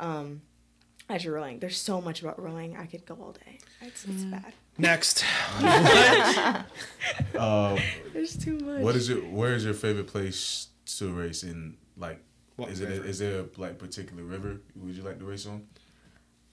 Um, 0.00 0.42
as 1.08 1.24
you're 1.24 1.34
rowing. 1.34 1.58
There's 1.58 1.76
so 1.78 2.00
much 2.00 2.22
about 2.22 2.40
rowing. 2.42 2.76
I 2.76 2.86
could 2.86 3.04
go 3.04 3.14
all 3.14 3.32
day. 3.32 3.58
It's, 3.82 4.04
it's 4.04 4.24
bad. 4.24 4.52
Next. 4.78 5.24
Um, 7.38 7.78
There's 8.12 8.36
too 8.36 8.58
much. 8.58 8.80
what 8.80 8.96
is 8.96 9.08
your 9.08 9.18
where 9.18 9.54
is 9.54 9.64
your 9.64 9.74
favorite 9.74 10.06
place 10.06 10.68
to 10.98 11.12
race 11.12 11.42
in? 11.42 11.76
Like, 11.96 12.20
What 12.56 12.70
is 12.70 12.80
it 12.80 12.88
river? 12.88 13.04
is 13.04 13.18
there 13.18 13.40
a 13.40 13.44
like 13.58 13.78
particular 13.78 14.22
river 14.22 14.60
would 14.76 14.94
you 14.94 15.02
like 15.02 15.18
to 15.18 15.24
race 15.24 15.46
on? 15.46 15.66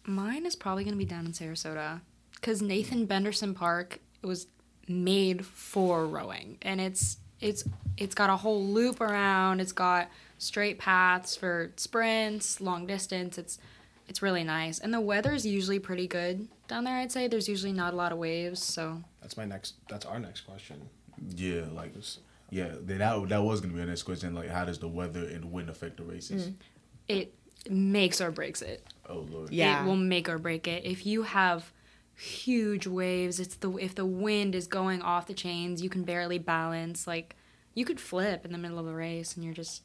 Mine 0.06 0.46
is 0.46 0.56
probably 0.56 0.84
gonna 0.84 0.98
be 0.98 1.06
down 1.06 1.26
in 1.26 1.32
Sarasota, 1.32 2.02
because 2.36 2.62
Nathan 2.62 3.06
Benderson 3.06 3.54
Park 3.54 4.00
was 4.22 4.48
made 4.88 5.46
for 5.46 6.06
rowing, 6.08 6.58
and 6.62 6.82
it's 6.82 7.18
it's 7.40 7.64
it's 7.98 8.16
got 8.16 8.30
a 8.30 8.38
whole 8.38 8.66
loop 8.66 9.02
around. 9.02 9.60
It's 9.60 9.72
got 9.72 10.10
straight 10.38 10.80
paths 10.80 11.36
for 11.36 11.72
sprints, 11.76 12.60
long 12.60 12.88
distance. 12.88 13.38
It's 13.38 13.60
it's 14.08 14.22
really 14.22 14.44
nice, 14.44 14.80
and 14.80 14.94
the 14.94 15.02
weather 15.02 15.34
is 15.34 15.46
usually 15.46 15.80
pretty 15.80 16.08
good 16.08 16.48
down 16.68 16.84
there. 16.84 16.96
I'd 16.96 17.12
say 17.12 17.28
there's 17.28 17.48
usually 17.48 17.74
not 17.74 17.94
a 17.94 17.96
lot 17.96 18.12
of 18.12 18.18
waves, 18.18 18.64
so 18.64 19.04
That's 19.22 19.38
my 19.38 19.46
next. 19.46 19.76
That's 19.90 20.06
our 20.06 20.20
next 20.20 20.42
question. 20.42 20.82
Yeah, 21.36 21.66
like 21.72 21.94
yeah, 22.50 22.70
that 22.86 22.98
that, 22.98 23.30
that 23.30 23.44
was 23.44 23.62
gonna 23.62 23.74
be 23.74 23.82
our 23.82 23.86
next 23.86 24.04
question. 24.04 24.34
Like, 24.34 24.50
how 24.50 24.66
does 24.66 24.80
the 24.80 24.88
weather 24.88 25.26
and 25.26 25.52
wind 25.52 25.70
affect 25.70 25.98
the 25.98 26.04
races? 26.04 26.48
Mm. 26.48 26.54
it 27.08 27.34
makes 27.70 28.22
or 28.22 28.32
breaks 28.32 28.62
it. 28.62 28.86
Oh 29.08 29.26
lord. 29.32 29.50
Yeah. 29.52 29.84
it 29.84 29.88
will 29.88 29.96
make 29.96 30.30
or 30.30 30.38
break 30.38 30.68
it. 30.68 30.86
If 30.86 31.06
you 31.06 31.24
have 31.24 31.72
huge 32.16 32.86
waves, 32.88 33.40
it's 33.40 33.56
the 33.56 33.72
if 33.78 33.96
the 33.96 34.06
wind 34.06 34.56
is 34.56 34.68
going 34.68 35.02
off 35.02 35.28
the 35.28 35.34
chains, 35.34 35.82
you 35.82 35.90
can 35.90 36.04
barely 36.04 36.38
balance. 36.38 37.08
Like 37.08 37.36
you 37.74 37.86
could 37.86 38.00
flip 38.00 38.46
in 38.46 38.52
the 38.52 38.58
middle 38.58 38.80
of 38.80 38.86
the 38.86 38.94
race, 38.94 39.36
and 39.36 39.44
you're 39.44 39.54
just 39.54 39.84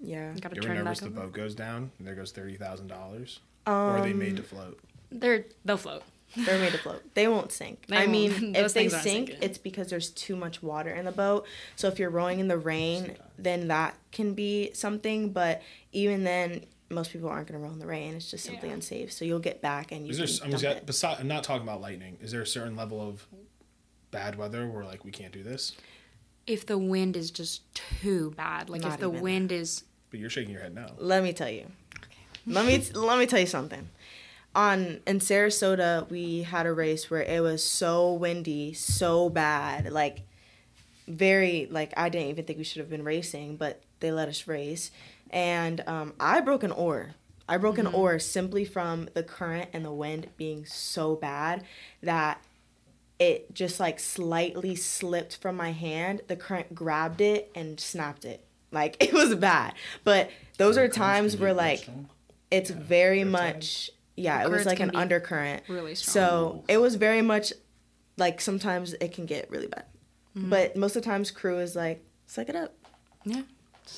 Yeah. 0.00 0.32
got 0.40 0.50
to 0.50 0.56
You 0.56 0.62
ever 0.62 0.68
turn 0.74 0.76
nervous 0.84 1.00
back 1.00 1.10
the 1.10 1.16
over. 1.18 1.26
boat 1.28 1.32
goes 1.34 1.54
down 1.54 1.90
and 1.98 2.06
there 2.06 2.14
goes 2.14 2.32
thirty 2.32 2.56
thousand 2.56 2.88
dollars? 2.88 3.40
Um, 3.66 3.74
or 3.74 3.98
are 3.98 4.02
they 4.02 4.12
made 4.12 4.36
to 4.36 4.42
float? 4.42 4.78
They're 5.10 5.44
they'll 5.64 5.76
float. 5.76 6.02
They're 6.36 6.58
made 6.58 6.72
to 6.72 6.78
float. 6.78 7.02
They 7.14 7.26
won't 7.26 7.52
sink. 7.52 7.86
They 7.86 7.96
I 7.96 8.00
won't. 8.00 8.10
mean, 8.10 8.32
if 8.54 8.74
they 8.74 8.88
sink, 8.90 9.02
sinking. 9.02 9.36
it's 9.40 9.56
because 9.56 9.88
there's 9.88 10.10
too 10.10 10.36
much 10.36 10.62
water 10.62 10.90
in 10.90 11.06
the 11.06 11.12
boat. 11.12 11.46
So 11.76 11.88
if 11.88 11.98
you're 11.98 12.10
rowing 12.10 12.38
in 12.38 12.48
the 12.48 12.58
rain, 12.58 13.16
then 13.38 13.68
that 13.68 13.94
can 14.12 14.34
be 14.34 14.70
something. 14.74 15.32
But 15.32 15.62
even 15.92 16.24
then, 16.24 16.66
most 16.90 17.12
people 17.12 17.28
aren't 17.28 17.48
going 17.48 17.60
to 17.60 17.64
row 17.66 17.72
in 17.72 17.78
the 17.78 17.86
rain. 17.86 18.14
It's 18.14 18.30
just 18.30 18.44
simply 18.44 18.68
Yeah. 18.68 18.76
unsafe. 18.76 19.12
So 19.12 19.24
you'll 19.24 19.38
get 19.40 19.60
back 19.60 19.92
and 19.92 20.06
you 20.06 20.10
Is 20.10 20.16
can 20.18 20.26
there? 20.26 20.34
I 20.42 20.44
mean, 20.44 20.50
dump 20.52 20.76
is 20.76 20.76
it. 20.82 20.86
beside, 20.86 21.20
I'm 21.20 21.28
not 21.28 21.44
talking 21.44 21.62
about 21.62 21.80
lightning. 21.80 22.16
Is 22.22 22.32
there 22.32 22.40
a 22.42 22.46
certain 22.46 22.76
level 22.76 23.00
of 23.06 23.26
bad 24.10 24.36
weather 24.36 24.66
where 24.68 24.84
like 24.84 25.04
we 25.04 25.10
can't 25.10 25.32
do 25.32 25.42
this? 25.42 25.72
If 26.46 26.64
the 26.64 26.78
wind 26.78 27.14
is 27.16 27.30
just 27.30 27.62
too 27.74 28.32
bad, 28.36 28.70
like 28.70 28.80
Not 28.82 28.94
if 28.94 29.00
the 29.00 29.10
wind 29.10 29.52
is 29.52 29.84
But 30.10 30.18
you're 30.20 30.30
shaking 30.30 30.52
your 30.54 30.62
head 30.62 30.74
no. 30.74 30.86
Let 30.96 31.22
me 31.22 31.32
tell 31.34 31.50
you. 31.50 31.66
Let 32.46 32.64
me 32.64 32.82
let 32.94 33.18
me 33.18 33.26
tell 33.26 33.40
you 33.40 33.46
something. 33.46 33.90
On 34.54 35.00
in 35.06 35.18
Sarasota, 35.18 36.08
we 36.08 36.42
had 36.44 36.64
a 36.64 36.72
race 36.72 37.10
where 37.10 37.22
it 37.22 37.42
was 37.42 37.62
so 37.62 38.14
windy, 38.14 38.72
so 38.72 39.28
bad, 39.28 39.92
like 39.92 40.22
very 41.06 41.68
like 41.70 41.92
I 41.96 42.08
didn't 42.08 42.28
even 42.28 42.44
think 42.46 42.58
we 42.58 42.64
should 42.64 42.80
have 42.80 42.88
been 42.88 43.04
racing, 43.04 43.56
but 43.56 43.82
they 44.00 44.10
let 44.10 44.28
us 44.28 44.46
race, 44.46 44.90
and 45.30 45.82
um, 45.86 46.14
I 46.18 46.40
broke 46.40 46.62
an 46.62 46.72
oar. 46.72 47.14
I 47.48 47.56
broke 47.56 47.78
an 47.78 47.86
oar 47.86 48.18
simply 48.18 48.64
from 48.64 49.08
the 49.14 49.22
current 49.22 49.70
and 49.72 49.84
the 49.84 49.92
wind 49.92 50.28
being 50.36 50.66
so 50.66 51.16
bad 51.16 51.64
that 52.02 52.42
it 53.18 53.54
just 53.54 53.80
like 53.80 53.98
slightly 53.98 54.74
slipped 54.74 55.36
from 55.36 55.56
my 55.56 55.72
hand. 55.72 56.22
The 56.28 56.36
current 56.36 56.74
grabbed 56.74 57.20
it 57.20 57.50
and 57.54 57.80
snapped 57.80 58.24
it. 58.24 58.44
Like 58.70 58.96
it 59.02 59.12
was 59.12 59.34
bad. 59.34 59.74
But 60.04 60.30
those 60.58 60.76
are 60.76 60.88
times 60.88 61.36
where 61.36 61.54
like 61.54 61.88
it's 62.50 62.70
very 62.70 63.20
riptide. 63.20 63.30
much 63.30 63.90
yeah, 64.18 64.42
it 64.42 64.50
was 64.50 64.66
like 64.66 64.80
an 64.80 64.96
undercurrent. 64.96 65.62
really 65.68 65.94
strong. 65.94 66.12
So 66.12 66.64
it 66.68 66.78
was 66.78 66.96
very 66.96 67.22
much 67.22 67.52
like 68.16 68.40
sometimes 68.40 68.94
it 68.94 69.12
can 69.12 69.26
get 69.26 69.48
really 69.50 69.68
bad. 69.68 69.84
Mm-hmm. 70.36 70.50
But 70.50 70.76
most 70.76 70.96
of 70.96 71.02
the 71.02 71.08
times 71.08 71.30
crew 71.30 71.58
is 71.58 71.76
like, 71.76 72.04
suck 72.26 72.48
it 72.48 72.56
up. 72.56 72.74
yeah, 73.24 73.42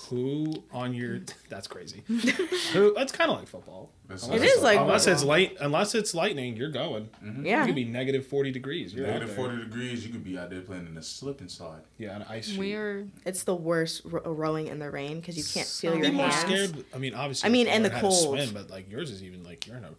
Who 0.09 0.63
on 0.73 0.95
your 0.95 1.21
that's 1.49 1.67
crazy. 1.67 2.03
Who 2.73 2.95
that's 2.95 3.13
kind 3.13 3.31
of 3.31 3.39
like 3.39 3.49
football. 3.49 3.91
That's- 4.09 4.25
Unless 4.27 4.43
it's- 4.43 4.63
like 4.63 4.79
unless 4.81 5.07
it's 5.07 5.25
light 5.25 5.57
unless 5.61 5.95
it's 5.95 6.15
lightning, 6.15 6.57
you're 6.57 6.71
going. 6.71 7.09
Mm-hmm. 7.25 7.47
Yeah. 7.47 7.63
It 7.63 7.67
could 7.67 7.75
be 7.75 7.85
negative 7.85 8.27
forty 8.27 8.51
degrees. 8.51 8.93
You're 8.95 9.07
Negative 9.07 9.31
out 9.31 9.37
there. 9.37 9.47
40 9.47 9.65
degrees, 9.65 10.05
you 10.07 10.13
could 10.13 10.25
be 10.25 10.39
out 10.39 10.51
there 10.51 10.61
playing 10.63 10.87
in 10.87 10.97
a 10.97 11.03
slip 11.03 11.41
and 11.41 11.51
slide. 11.51 11.83
Yeah, 11.99 12.17
an 12.17 12.25
ice. 12.29 12.57
We're 12.57 13.07
It's 13.25 13.45
the 13.45 13.55
worst 13.55 14.03
ro- 14.05 14.23
uh, 14.25 14.31
rowing 14.31 14.67
in 14.69 14.79
the 14.79 14.91
rain 14.91 15.21
because 15.21 15.37
you 15.37 15.45
can't 15.45 15.67
feel 15.69 15.93
So 15.93 15.97
your 15.97 16.05
People 16.07 16.21
are 16.23 16.29
hands. 16.29 16.41
scared. 16.71 16.85
I 16.95 16.99
mean, 16.99 17.15
obviously. 17.15 17.49
I 17.49 17.53
mean, 17.53 17.67
if 17.67 17.73
and 17.75 17.85
the 17.85 17.89
learn 17.91 17.97
how 18.01 18.09
to 18.09 18.15
cold. 18.15 18.39
Swim, 18.41 18.51
but 18.55 18.71
like 18.71 18.91
yours 18.91 19.11
is 19.11 19.23
even 19.23 19.43
like 19.45 19.67
you're 19.67 19.77
in 19.77 19.85
a. 19.85 19.91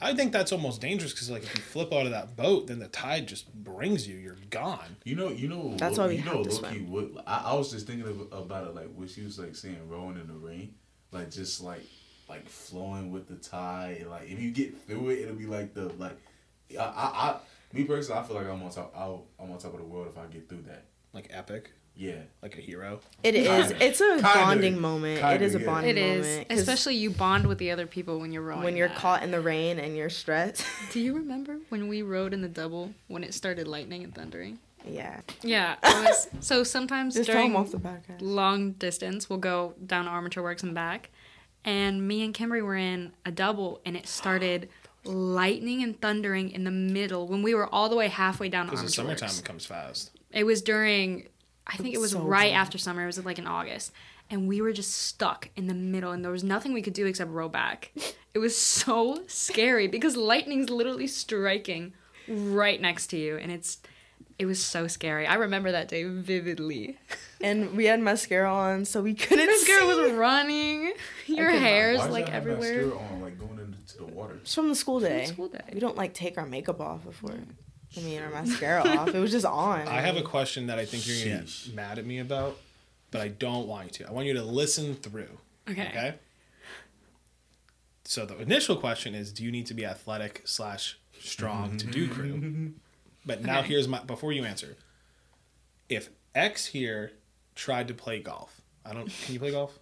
I 0.00 0.14
think 0.14 0.32
that's 0.32 0.52
almost 0.52 0.80
dangerous 0.80 1.12
because 1.12 1.30
like 1.30 1.42
if 1.44 1.54
you 1.56 1.62
flip 1.62 1.92
out 1.92 2.04
of 2.06 2.12
that 2.12 2.36
boat, 2.36 2.66
then 2.66 2.78
the 2.78 2.88
tide 2.88 3.26
just 3.26 3.52
brings 3.54 4.06
you. 4.06 4.16
You're 4.16 4.36
gone. 4.50 4.96
You 5.04 5.16
know, 5.16 5.28
you 5.30 5.48
know. 5.48 5.74
That's 5.78 5.96
what- 5.98 6.04
why 6.04 6.08
we 6.08 6.16
you 6.16 6.22
have 6.22 6.34
know, 6.34 6.44
to 6.44 6.50
low-key 6.50 6.68
swim. 6.86 6.90
What, 6.90 7.24
I, 7.26 7.42
I 7.46 7.54
was 7.54 7.70
just 7.70 7.86
thinking 7.86 8.06
of, 8.06 8.32
about 8.32 8.66
it, 8.68 8.74
like 8.74 8.92
what 8.94 9.08
she 9.10 9.22
was 9.22 9.38
like 9.38 9.56
saying, 9.56 9.78
rowing 9.88 10.16
in 10.20 10.26
the 10.26 10.34
rain, 10.34 10.74
like 11.12 11.30
just 11.30 11.62
like 11.62 11.82
like 12.28 12.48
flowing 12.48 13.10
with 13.12 13.28
the 13.28 13.36
tide. 13.36 14.06
Like 14.08 14.30
if 14.30 14.38
you 14.40 14.50
get 14.50 14.76
through 14.86 15.10
it, 15.10 15.20
it'll 15.20 15.34
be 15.36 15.46
like 15.46 15.74
the 15.74 15.86
like. 15.94 16.16
I, 16.78 16.82
I, 16.82 16.84
I 17.30 17.36
me 17.72 17.84
personally, 17.84 18.20
I 18.20 18.24
feel 18.24 18.36
like 18.36 18.46
I'm 18.48 18.62
on 18.62 18.70
top. 18.70 18.92
I'll, 18.96 19.26
I'm 19.38 19.50
on 19.50 19.58
top 19.58 19.72
of 19.74 19.78
the 19.80 19.86
world 19.86 20.08
if 20.10 20.18
I 20.18 20.26
get 20.26 20.48
through 20.48 20.62
that. 20.62 20.84
Like 21.12 21.28
epic, 21.30 21.70
Yeah. 21.96 22.16
like 22.42 22.56
a 22.58 22.60
hero. 22.60 23.00
It 23.22 23.34
is. 23.34 23.46
Kinda. 23.68 23.84
It's 23.84 24.00
a 24.00 24.04
Kinda. 24.16 24.22
bonding 24.22 24.80
moment. 24.80 25.20
Kinda, 25.20 25.34
it 25.36 25.42
is 25.42 25.54
a 25.54 25.60
yeah. 25.60 25.66
bonding 25.66 25.90
it 25.90 25.98
is 25.98 26.26
moment. 26.26 26.48
'cause 26.50 26.58
especially 26.60 26.96
you 26.96 27.10
bond 27.10 27.46
with 27.46 27.58
the 27.58 27.70
other 27.70 27.86
people 27.86 28.18
when 28.20 28.32
you're 28.32 28.42
rowing. 28.42 28.62
when 28.64 28.76
you're 28.76 28.88
that. 28.88 28.96
caught 28.98 29.22
in 29.22 29.30
the 29.30 29.40
rain 29.40 29.78
and 29.78 29.96
you're 29.96 30.10
stressed. 30.10 30.64
Do 30.92 31.00
you 31.00 31.14
remember 31.14 31.58
when 31.70 31.88
we 31.88 32.02
rode 32.02 32.34
in 32.34 32.42
the 32.42 32.48
double 32.48 32.92
when 33.08 33.24
it 33.24 33.32
started 33.34 33.66
lightning 33.66 34.04
and 34.04 34.14
thundering? 34.14 34.58
yeah. 34.88 35.20
Yeah, 35.42 35.76
it 35.82 36.04
was. 36.08 36.28
So 36.40 36.62
sometimes 36.62 37.14
Just 37.14 37.26
tell 37.26 37.36
during 37.36 37.52
them 37.52 37.60
off 37.62 37.70
the 37.72 37.78
podcast. 37.78 38.20
long 38.20 38.72
distance, 38.72 39.28
we'll 39.30 39.38
go 39.38 39.74
down 39.84 40.06
Armature 40.06 40.42
Works 40.42 40.62
and 40.62 40.74
back. 40.74 41.10
And 41.64 42.06
me 42.06 42.22
and 42.24 42.32
Kimberly 42.32 42.62
were 42.62 42.76
in 42.76 43.12
a 43.24 43.32
double, 43.32 43.80
and 43.84 43.96
it 43.96 44.06
started 44.06 44.68
lightning 45.04 45.82
and 45.82 46.00
thundering 46.00 46.50
in 46.50 46.62
the 46.64 46.70
middle 46.70 47.26
when 47.26 47.42
we 47.42 47.54
were 47.54 47.66
all 47.74 47.88
the 47.88 47.96
way 47.96 48.06
halfway 48.08 48.48
down 48.48 48.66
Because 48.66 48.80
Armature 48.80 48.94
summertime 49.04 49.28
Works. 49.28 49.40
comes 49.40 49.66
fast. 49.66 50.10
It 50.30 50.44
was 50.44 50.62
during, 50.62 51.26
I 51.66 51.76
think 51.76 51.94
it 51.94 51.98
was 51.98 52.12
So 52.12 52.20
right 52.20 52.50
cold. 52.50 52.56
after 52.56 52.78
summer. 52.78 53.02
It 53.02 53.06
was 53.06 53.24
like 53.24 53.38
in 53.38 53.46
August. 53.46 53.92
And 54.30 54.48
we 54.48 54.60
were 54.60 54.72
just 54.72 54.92
stuck 54.92 55.50
in 55.56 55.66
the 55.68 55.74
middle, 55.74 56.10
and 56.12 56.24
there 56.24 56.32
was 56.32 56.42
nothing 56.44 56.72
we 56.72 56.82
could 56.82 56.92
do 56.94 57.06
except 57.06 57.30
row 57.30 57.48
back. 57.48 57.92
It 58.34 58.40
was 58.40 58.54
so 58.54 59.22
scary 59.28 59.86
because 59.88 60.14
lightning's 60.14 60.68
literally 60.68 61.06
striking 61.06 61.94
right 62.28 62.78
next 62.78 63.06
to 63.08 63.16
you, 63.16 63.38
and 63.38 63.50
it's. 63.50 63.78
It 64.38 64.44
was 64.44 64.62
so 64.62 64.86
scary. 64.88 65.26
I 65.26 65.36
remember 65.36 65.72
that 65.72 65.88
day 65.88 66.04
vividly. 66.04 66.98
And 67.40 67.74
we 67.76 67.84
had 67.86 68.00
mascara 68.00 68.50
on, 68.52 68.84
so 68.86 69.00
we 69.02 69.14
couldn't. 69.14 69.46
Mascara 69.46 69.80
see. 69.80 69.86
was 69.86 70.12
running. 70.12 70.92
Your 71.26 71.50
could 71.50 71.60
not. 71.60 71.62
hair's 71.62 71.98
Why 72.00 72.08
like 72.08 72.26
that 72.26 72.32
have 72.32 72.46
everywhere. 72.46 72.86
mascara 72.86 73.02
on, 73.14 73.20
like 73.22 73.38
going 73.38 73.58
into 73.58 73.96
the 73.98 74.04
water. 74.06 74.34
It's 74.42 74.54
from 74.54 74.68
the 74.70 74.74
school 74.74 75.00
day. 75.00 75.24
school 75.26 75.48
day. 75.48 75.60
We 75.72 75.80
don't 75.80 75.96
like 75.96 76.12
take 76.14 76.36
our 76.38 76.46
makeup 76.46 76.80
off 76.80 77.04
before. 77.04 77.34
I 77.96 78.00
mean, 78.00 78.20
our 78.22 78.30
mascara 78.30 78.82
off. 78.98 79.08
It 79.14 79.18
was 79.20 79.30
just 79.30 79.46
on. 79.46 79.86
I 79.88 80.00
have 80.00 80.16
a 80.16 80.22
question 80.22 80.66
that 80.66 80.78
I 80.78 80.84
think 80.84 81.06
you're 81.06 81.24
gonna 81.34 81.44
Sheesh. 81.46 81.66
get 81.66 81.74
mad 81.74 81.98
at 81.98 82.04
me 82.06 82.18
about, 82.18 82.58
but 83.10 83.20
I 83.20 83.28
don't 83.28 83.66
want 83.66 83.86
you 83.98 84.04
to. 84.04 84.08
I 84.10 84.12
want 84.12 84.26
you 84.26 84.34
to 84.34 84.42
listen 84.42 84.94
through. 84.94 85.38
Okay. 85.68 85.88
Okay. 85.88 86.14
So 88.04 88.24
the 88.24 88.38
initial 88.38 88.76
question 88.76 89.14
is, 89.14 89.32
do 89.32 89.42
you 89.44 89.50
need 89.50 89.66
to 89.66 89.74
be 89.74 89.84
athletic 89.84 90.42
slash 90.44 90.98
strong 91.20 91.76
to 91.78 91.86
do 91.86 92.08
crew? 92.08 92.72
But 93.26 93.42
now 93.42 93.58
Okay. 93.58 93.68
here's 93.70 93.88
my 93.88 93.98
before 94.04 94.32
you 94.32 94.44
answer. 94.44 94.76
If 95.88 96.10
X 96.32 96.66
here 96.66 97.10
tried 97.56 97.88
to 97.88 97.94
play 97.94 98.20
golf, 98.20 98.60
I 98.84 98.92
don't. 98.94 99.08
Can 99.24 99.34
you 99.34 99.40
play 99.40 99.50
golf? 99.50 99.76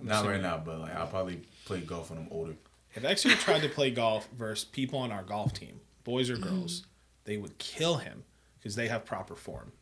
I'm 0.00 0.06
Not 0.08 0.14
assuming- 0.24 0.32
right 0.32 0.42
now, 0.42 0.58
but 0.64 0.80
like 0.80 0.96
I'll 0.96 1.06
probably 1.06 1.42
play 1.64 1.80
golf 1.80 2.10
when 2.10 2.18
I'm 2.18 2.26
older. 2.32 2.54
If 2.96 3.04
X 3.04 3.22
here 3.22 3.36
tried 3.36 3.62
to 3.62 3.68
play 3.68 3.92
golf 3.92 4.28
versus 4.36 4.64
people 4.64 4.98
on 4.98 5.12
our 5.12 5.22
golf 5.22 5.52
team, 5.52 5.78
boys 6.02 6.28
or 6.28 6.36
girls, 6.36 6.84
they 7.24 7.36
would 7.36 7.58
kill 7.58 7.96
him 7.96 8.24
because 8.58 8.76
they 8.76 8.88
have 8.88 9.04
proper 9.04 9.34
form, 9.34 9.72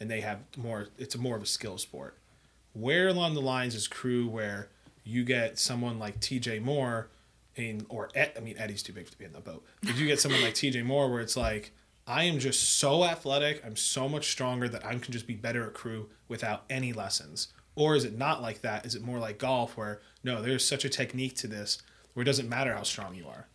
and 0.00 0.10
they 0.10 0.20
have 0.20 0.40
more. 0.56 0.88
It's 0.98 1.14
a 1.14 1.18
more 1.18 1.36
of 1.36 1.42
a 1.42 1.46
skill 1.46 1.78
sport. 1.78 2.18
Where 2.72 3.08
along 3.08 3.34
the 3.34 3.40
lines 3.40 3.74
is 3.74 3.88
crew 3.88 4.28
where 4.28 4.68
you 5.04 5.24
get 5.24 5.58
someone 5.58 5.98
like 5.98 6.20
T.J. 6.20 6.60
Moore, 6.60 7.08
in 7.56 7.86
or 7.88 8.08
Ed, 8.14 8.32
I 8.36 8.40
mean 8.40 8.56
Eddie's 8.58 8.82
too 8.82 8.92
big 8.92 9.10
to 9.10 9.18
be 9.18 9.24
in 9.24 9.32
the 9.32 9.40
boat. 9.40 9.64
But 9.82 9.96
you 9.96 10.06
get 10.06 10.20
someone 10.20 10.42
like 10.42 10.54
T.J. 10.54 10.82
Moore 10.82 11.10
where 11.10 11.20
it's 11.20 11.36
like 11.36 11.72
I 12.06 12.24
am 12.24 12.38
just 12.38 12.78
so 12.78 13.04
athletic, 13.04 13.62
I'm 13.64 13.76
so 13.76 14.08
much 14.08 14.30
stronger 14.30 14.68
that 14.68 14.84
I 14.84 14.90
can 14.92 15.12
just 15.12 15.26
be 15.26 15.34
better 15.34 15.66
at 15.66 15.74
crew 15.74 16.08
without 16.28 16.64
any 16.70 16.92
lessons. 16.92 17.48
Or 17.74 17.94
is 17.94 18.04
it 18.04 18.16
not 18.16 18.42
like 18.42 18.62
that? 18.62 18.86
Is 18.86 18.94
it 18.94 19.02
more 19.02 19.18
like 19.18 19.38
golf 19.38 19.76
where 19.76 20.00
no, 20.24 20.40
there's 20.40 20.64
such 20.64 20.84
a 20.84 20.88
technique 20.88 21.36
to 21.36 21.46
this 21.46 21.78
where 22.14 22.22
it 22.22 22.26
doesn't 22.26 22.48
matter 22.48 22.74
how 22.74 22.82
strong 22.82 23.14
you 23.14 23.26
are. 23.28 23.46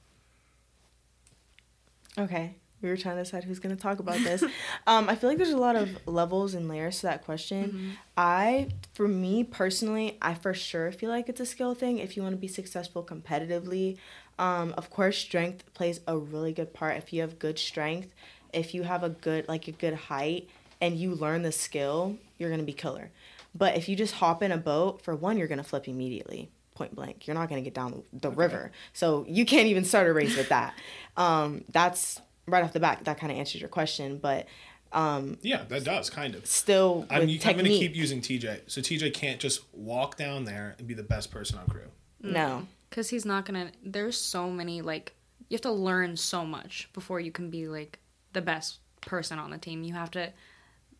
Okay. 2.17 2.55
We 2.83 2.89
were 2.89 2.97
trying 2.97 3.15
to 3.15 3.23
decide 3.23 3.45
who's 3.45 3.59
going 3.59 3.75
to 3.75 3.81
talk 3.81 3.99
about 3.99 4.17
this. 4.17 4.43
um, 4.87 5.09
I 5.09 5.15
feel 5.15 5.29
like 5.29 5.37
there's 5.37 5.51
a 5.51 5.57
lot 5.57 5.75
of 5.75 5.89
levels 6.05 6.53
and 6.53 6.67
layers 6.67 6.97
to 6.99 7.07
that 7.07 7.25
question. 7.25 7.97
I, 8.15 8.67
for 8.93 9.07
me 9.07 9.43
personally, 9.43 10.17
I 10.21 10.35
for 10.35 10.53
sure 10.53 10.91
feel 10.91 11.09
like 11.09 11.29
it's 11.29 11.39
a 11.39 11.45
skill 11.45 11.73
thing 11.73 11.97
if 11.97 12.15
you 12.15 12.21
want 12.21 12.33
to 12.33 12.37
be 12.39 12.47
successful 12.47 13.03
competitively. 13.03 13.97
Um, 14.37 14.73
of 14.77 14.89
course, 14.89 15.17
strength 15.17 15.73
plays 15.73 16.01
a 16.07 16.17
really 16.17 16.53
good 16.53 16.73
part. 16.73 16.97
If 16.97 17.13
you 17.13 17.21
have 17.21 17.39
good 17.39 17.57
strength, 17.57 18.13
if 18.51 18.75
you 18.75 18.83
have 18.83 19.03
a 19.03 19.09
good, 19.09 19.47
like 19.47 19.67
a 19.67 19.71
good 19.71 19.93
height, 19.93 20.49
and 20.83 20.97
you 20.97 21.15
learn 21.15 21.43
the 21.43 21.51
skill, 21.51 22.17
you're 22.37 22.49
going 22.49 22.59
to 22.59 22.65
be 22.65 22.73
killer. 22.73 23.09
But 23.55 23.77
if 23.77 23.87
you 23.87 23.95
just 23.95 24.15
hop 24.15 24.43
in 24.43 24.51
a 24.51 24.57
boat, 24.57 25.01
for 25.01 25.15
one, 25.15 25.37
you're 25.37 25.47
going 25.47 25.59
to 25.59 25.63
flip 25.63 25.87
immediately, 25.87 26.49
point 26.75 26.93
blank. 26.93 27.25
You're 27.25 27.35
not 27.35 27.47
going 27.47 27.63
to 27.63 27.63
get 27.63 27.73
down 27.73 28.03
the 28.11 28.31
river. 28.31 28.71
So 28.91 29.25
you 29.29 29.45
can't 29.45 29.67
even 29.67 29.85
start 29.85 30.07
a 30.07 30.13
race 30.13 30.35
with 30.35 30.49
that. 30.49 30.73
Um, 31.15 31.63
that's 31.69 32.19
right 32.47 32.63
off 32.63 32.73
the 32.73 32.79
bat, 32.79 33.01
that 33.05 33.19
kind 33.19 33.31
of 33.31 33.37
answers 33.37 33.61
your 33.61 33.69
question. 33.69 34.17
But 34.17 34.47
um, 34.91 35.37
Yeah, 35.41 35.63
that 35.69 35.83
does 35.83 36.09
kind 36.09 36.35
of. 36.35 36.45
still, 36.45 37.01
with 37.01 37.11
I'm, 37.11 37.21
I'm 37.21 37.27
going 37.27 37.65
to 37.65 37.69
keep 37.69 37.95
using 37.95 38.21
TJ. 38.21 38.61
So 38.67 38.81
TJ 38.81 39.13
can't 39.13 39.39
just 39.39 39.61
walk 39.73 40.17
down 40.17 40.45
there 40.45 40.75
and 40.77 40.87
be 40.87 40.93
the 40.93 41.03
best 41.03 41.31
person 41.31 41.57
on 41.57 41.67
crew. 41.67 41.89
no. 42.21 42.67
Because 42.89 43.09
he's 43.09 43.25
not 43.25 43.45
gonna. 43.45 43.71
There's 43.83 44.15
so 44.21 44.51
many 44.51 44.83
like 44.83 45.15
you 45.49 45.55
have 45.55 45.61
to 45.61 45.71
learn 45.71 46.15
so 46.15 46.45
much 46.45 46.89
before 46.93 47.19
you 47.19 47.31
can 47.31 47.49
be 47.49 47.67
like 47.67 47.97
the 48.33 48.41
best 48.41 48.77
person 49.01 49.39
on 49.39 49.49
the 49.49 49.57
team. 49.57 49.83
You 49.83 49.93
have 49.93 50.11
to 50.11 50.31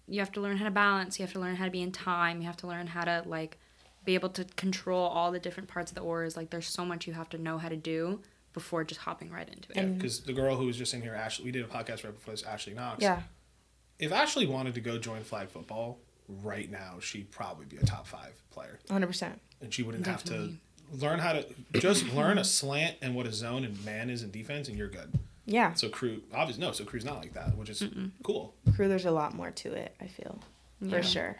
you 0.07 0.19
have 0.19 0.31
to 0.31 0.41
learn 0.41 0.57
how 0.57 0.65
to 0.65 0.71
balance. 0.71 1.19
You 1.19 1.25
have 1.25 1.33
to 1.33 1.39
learn 1.39 1.55
how 1.55 1.65
to 1.65 1.71
be 1.71 1.83
in 1.83 1.91
time. 1.91 2.41
You 2.41 2.47
have 2.47 2.57
to 2.57 2.67
learn 2.67 2.87
how 2.87 3.03
to 3.03 3.21
like 3.27 3.59
be 4.05 4.15
able 4.15 4.29
to 4.29 4.43
control 4.55 5.07
all 5.07 5.31
the 5.31 5.39
different 5.39 5.69
parts 5.69 5.91
of 5.91 5.95
the 5.95 6.01
oars. 6.01 6.35
Like 6.35 6.49
there's 6.49 6.67
so 6.67 6.83
much 6.83 7.05
you 7.05 7.13
have 7.13 7.29
to 7.29 7.37
know 7.37 7.59
how 7.59 7.69
to 7.69 7.77
do 7.77 8.21
before 8.53 8.83
just 8.83 9.01
hopping 9.01 9.31
right 9.31 9.47
into 9.47 9.71
it. 9.71 9.75
Yeah, 9.75 9.83
mm-hmm. 9.83 9.97
because 9.97 10.21
the 10.21 10.33
girl 10.33 10.55
who 10.55 10.65
was 10.65 10.77
just 10.77 10.93
in 10.93 11.01
here, 11.01 11.15
Ashley, 11.15 11.45
we 11.45 11.51
did 11.51 11.63
a 11.63 11.67
podcast 11.67 12.03
right 12.03 12.13
before 12.13 12.33
this, 12.33 12.43
Ashley 12.43 12.73
Knox. 12.73 13.01
Yeah. 13.01 13.21
If 13.99 14.11
Ashley 14.11 14.45
wanted 14.45 14.75
to 14.75 14.81
go 14.81 14.97
join 14.97 15.23
flag 15.23 15.49
football 15.49 15.99
right 16.27 16.69
now, 16.69 16.97
she'd 16.99 17.31
probably 17.31 17.65
be 17.65 17.77
a 17.77 17.83
top 17.83 18.07
five 18.07 18.33
player. 18.51 18.79
100%. 18.89 19.33
And 19.61 19.73
she 19.73 19.83
wouldn't 19.83 20.05
have 20.07 20.23
to 20.25 20.53
learn 20.91 21.19
how 21.19 21.33
to 21.33 21.45
just 21.73 22.07
learn 22.13 22.37
a 22.37 22.43
slant 22.43 22.97
and 23.01 23.15
what 23.15 23.25
a 23.25 23.31
zone 23.31 23.63
and 23.63 23.83
man 23.85 24.09
is 24.09 24.23
in 24.23 24.31
defense, 24.31 24.67
and 24.67 24.77
you're 24.77 24.89
good. 24.89 25.11
Yeah. 25.45 25.73
So 25.73 25.89
crew, 25.89 26.21
obviously, 26.33 26.63
no, 26.65 26.71
so 26.71 26.85
crew's 26.85 27.05
not 27.05 27.17
like 27.17 27.33
that, 27.33 27.57
which 27.57 27.69
is 27.69 27.83
cool. 28.23 28.53
Crew, 28.75 28.87
there's 28.87 29.05
a 29.05 29.11
lot 29.11 29.33
more 29.33 29.51
to 29.51 29.73
it, 29.73 29.95
I 29.99 30.07
feel. 30.07 30.39
Yeah. 30.81 30.97
For 30.97 31.03
sure. 31.03 31.37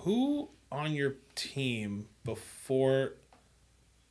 Who 0.00 0.48
on 0.70 0.92
your 0.92 1.14
team 1.34 2.08
before 2.24 3.12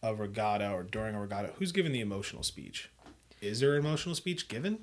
a 0.05 0.13
regatta 0.15 0.69
or 0.71 0.83
during 0.83 1.15
a 1.15 1.21
regatta, 1.21 1.51
who's 1.57 1.71
giving 1.71 1.91
the 1.91 2.01
emotional 2.01 2.43
speech? 2.43 2.89
Is 3.41 3.59
there 3.59 3.73
an 3.73 3.79
emotional 3.85 4.15
speech 4.15 4.47
given? 4.47 4.79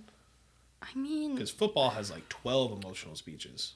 I 0.83 0.97
mean, 0.99 1.35
Because 1.35 1.51
football 1.51 1.91
has 1.91 2.11
like 2.11 2.29
12 2.29 2.83
emotional 2.83 3.15
speeches. 3.15 3.75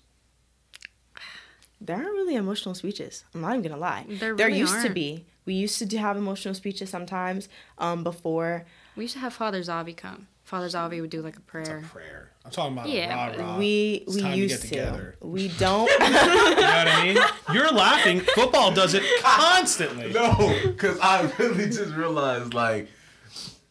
There 1.80 1.94
aren't 1.96 2.08
really 2.08 2.36
emotional 2.36 2.74
speeches. 2.74 3.24
I'm 3.34 3.42
not 3.42 3.50
even 3.50 3.62
gonna 3.62 3.80
lie. 3.80 4.06
There 4.08 4.34
there 4.34 4.48
used 4.48 4.72
to 4.72 4.78
aren't. 4.80 4.94
be. 4.94 5.26
We 5.44 5.54
used 5.54 5.78
to 5.88 5.98
have 5.98 6.16
emotional 6.16 6.54
speeches 6.54 6.88
sometimes. 6.90 7.48
Um, 7.78 8.02
before 8.02 8.64
we 8.96 9.04
used 9.04 9.14
to 9.14 9.20
have 9.20 9.34
Father 9.34 9.60
Zavi 9.60 9.94
come. 9.96 10.26
Father 10.46 10.68
Zavi 10.68 11.00
would 11.00 11.10
do 11.10 11.20
like 11.22 11.34
a 11.34 11.38
It's 11.38 11.46
prayer. 11.46 11.82
a 11.84 11.88
prayer. 11.88 12.30
I'm 12.44 12.50
talking 12.52 12.72
about 12.74 12.88
Yeah, 12.88 13.36
rah 13.36 13.44
rah. 13.44 13.58
we 13.58 14.04
it's 14.06 14.14
we 14.14 14.22
time 14.22 14.30
to 14.32 14.38
used 14.38 14.62
get 14.62 14.62
to. 14.62 14.68
together. 14.68 15.16
We 15.20 15.48
don't. 15.48 15.90
You 16.00 16.10
know 16.10 16.12
what 16.12 16.88
I 16.88 17.04
mean? 17.04 17.18
You're 17.52 17.70
laughing. 17.72 18.20
Football 18.20 18.72
does 18.72 18.94
it 18.94 19.02
constantly. 19.22 20.12
No, 20.12 20.56
because 20.64 20.98
I 21.00 21.22
really 21.38 21.66
just 21.66 21.92
realized 21.94 22.54
like, 22.54 22.88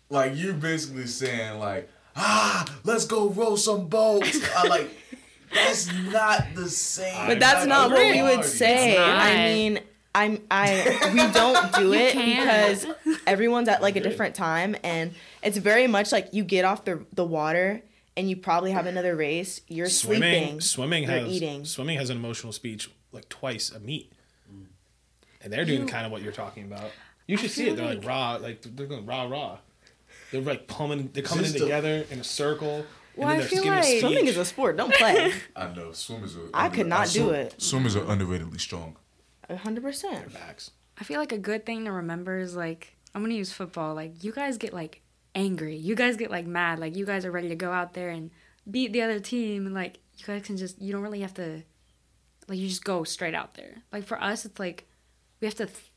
like 0.10 0.34
you're 0.36 0.54
basically 0.54 1.08
saying 1.08 1.60
like, 1.60 1.90
ah, 2.18 2.66
let's 2.84 3.06
go 3.06 3.30
row 3.30 3.56
some 3.56 3.88
boats. 3.88 4.38
I 4.56 4.68
like, 4.68 4.90
that's 5.54 5.88
not 6.12 6.44
the 6.56 6.70
same. 6.70 7.28
but 7.28 7.40
that's 7.40 7.64
I 7.64 7.68
not 7.68 7.92
what 7.92 8.00
we 8.02 8.22
would 8.22 8.44
say. 8.44 8.98
I 8.98 9.36
mean, 9.54 9.80
I'm 10.16 10.42
I 10.50 11.12
we 11.14 11.32
don't 11.34 11.74
do 11.76 11.94
it 11.94 12.16
because 12.16 12.88
everyone's 13.28 13.68
at 13.68 13.82
like 13.82 13.96
a 13.98 14.02
different 14.02 14.34
time, 14.34 14.76
and 14.84 15.14
it's 15.44 15.58
very 15.58 15.88
much 15.88 16.12
like 16.12 16.30
you 16.34 16.44
get 16.44 16.64
off 16.66 16.86
the 16.86 17.06
the 17.14 17.26
water 17.26 17.82
and 18.18 18.30
you 18.30 18.38
probably 18.38 18.72
have 18.72 18.86
another 18.86 19.14
race. 19.16 19.60
You're 19.68 19.90
Swimming, 19.90 20.44
sleeping. 20.44 20.62
swimming 20.62 21.04
you're 21.04 21.12
has 21.12 21.30
eating. 21.30 21.66
swimming 21.66 21.98
has 21.98 22.10
an 22.10 22.18
emotional 22.18 22.54
speech 22.54 22.90
like 23.12 23.28
twice 23.30 23.70
a 23.72 23.80
meet. 23.80 24.12
Mm. 24.52 24.66
and 25.42 25.52
they're 25.54 25.66
doing 25.66 25.82
You- 25.82 25.88
kind 25.88 26.06
of 26.06 26.12
what 26.14 26.22
you're 26.22 26.32
talking 26.32 26.64
about. 26.64 26.92
You 27.28 27.36
should 27.38 27.52
see 27.52 27.66
feel 27.66 27.74
it. 27.74 27.78
They're 27.78 27.86
like, 27.86 27.98
like- 27.98 28.08
raw, 28.08 28.36
like 28.36 28.62
they're 28.62 28.86
going 28.88 29.06
rah 29.06 29.24
rah. 29.24 29.58
They're 30.32 30.42
like 30.42 30.68
pulling. 30.68 31.10
They're 31.14 31.24
coming 31.24 31.44
in 31.46 31.52
this 31.52 31.60
the- 31.60 31.66
together 31.68 32.06
in 32.10 32.20
a 32.20 32.24
circle. 32.24 32.86
Well, 33.18 33.28
I 33.28 33.34
and 33.34 33.40
then 33.42 33.48
they're 33.48 33.48
feel 33.50 33.64
giving 33.64 33.74
a 33.80 33.82
like- 33.82 33.86
speech. 33.86 34.02
Swimming 34.02 34.28
is 34.28 34.38
a 34.38 34.46
sport. 34.46 34.78
Don't 34.78 34.94
play. 34.94 35.34
I 35.56 35.74
know 35.74 35.92
swimmers 35.92 36.36
are. 36.38 36.42
I 36.54 36.70
could 36.70 36.88
not 36.88 37.08
do 37.08 37.24
swim- 37.26 37.36
it. 37.36 37.56
Swimmers 37.62 37.96
are 37.98 38.02
underratedly 38.06 38.60
strong. 38.62 38.96
Hundred 39.50 39.84
percent. 39.84 40.34
backs. 40.34 40.72
I 40.98 41.04
feel 41.04 41.20
like 41.20 41.32
a 41.32 41.38
good 41.38 41.66
thing 41.66 41.86
to 41.86 41.92
remember 41.92 42.40
is 42.40 42.56
like 42.56 42.96
I'm 43.14 43.22
gonna 43.22 43.34
use 43.34 43.52
football. 43.52 43.94
Like 43.96 44.24
you 44.24 44.32
guys 44.32 44.58
get 44.58 44.74
like 44.74 45.02
angry. 45.34 45.76
You 45.76 45.96
guys 45.96 46.18
get 46.18 46.32
like 46.32 46.46
mad. 46.48 46.80
Like 46.80 46.96
you 46.96 47.06
guys 47.06 47.26
are 47.26 47.32
ready 47.32 47.50
to 47.50 47.56
go 47.56 47.72
out 47.72 47.94
there 47.94 48.10
and 48.10 48.32
beat 48.70 48.94
the 48.94 49.02
other 49.02 49.20
team. 49.20 49.66
And 49.66 49.76
like 49.76 50.00
you 50.18 50.26
guys 50.26 50.44
can 50.44 50.58
just 50.58 50.82
you 50.82 50.92
don't 50.92 51.02
really 51.02 51.22
have 51.22 51.34
to 51.36 51.64
like 52.48 52.60
you 52.60 52.68
just 52.68 52.84
go 52.84 53.04
straight 53.04 53.36
out 53.36 53.56
there. 53.56 53.84
Like 53.92 54.06
for 54.06 54.22
us, 54.22 54.46
it's 54.46 54.60
like 54.60 54.88
we 55.42 55.46
have 55.48 55.56
to. 55.56 55.66
Th- 55.66 55.92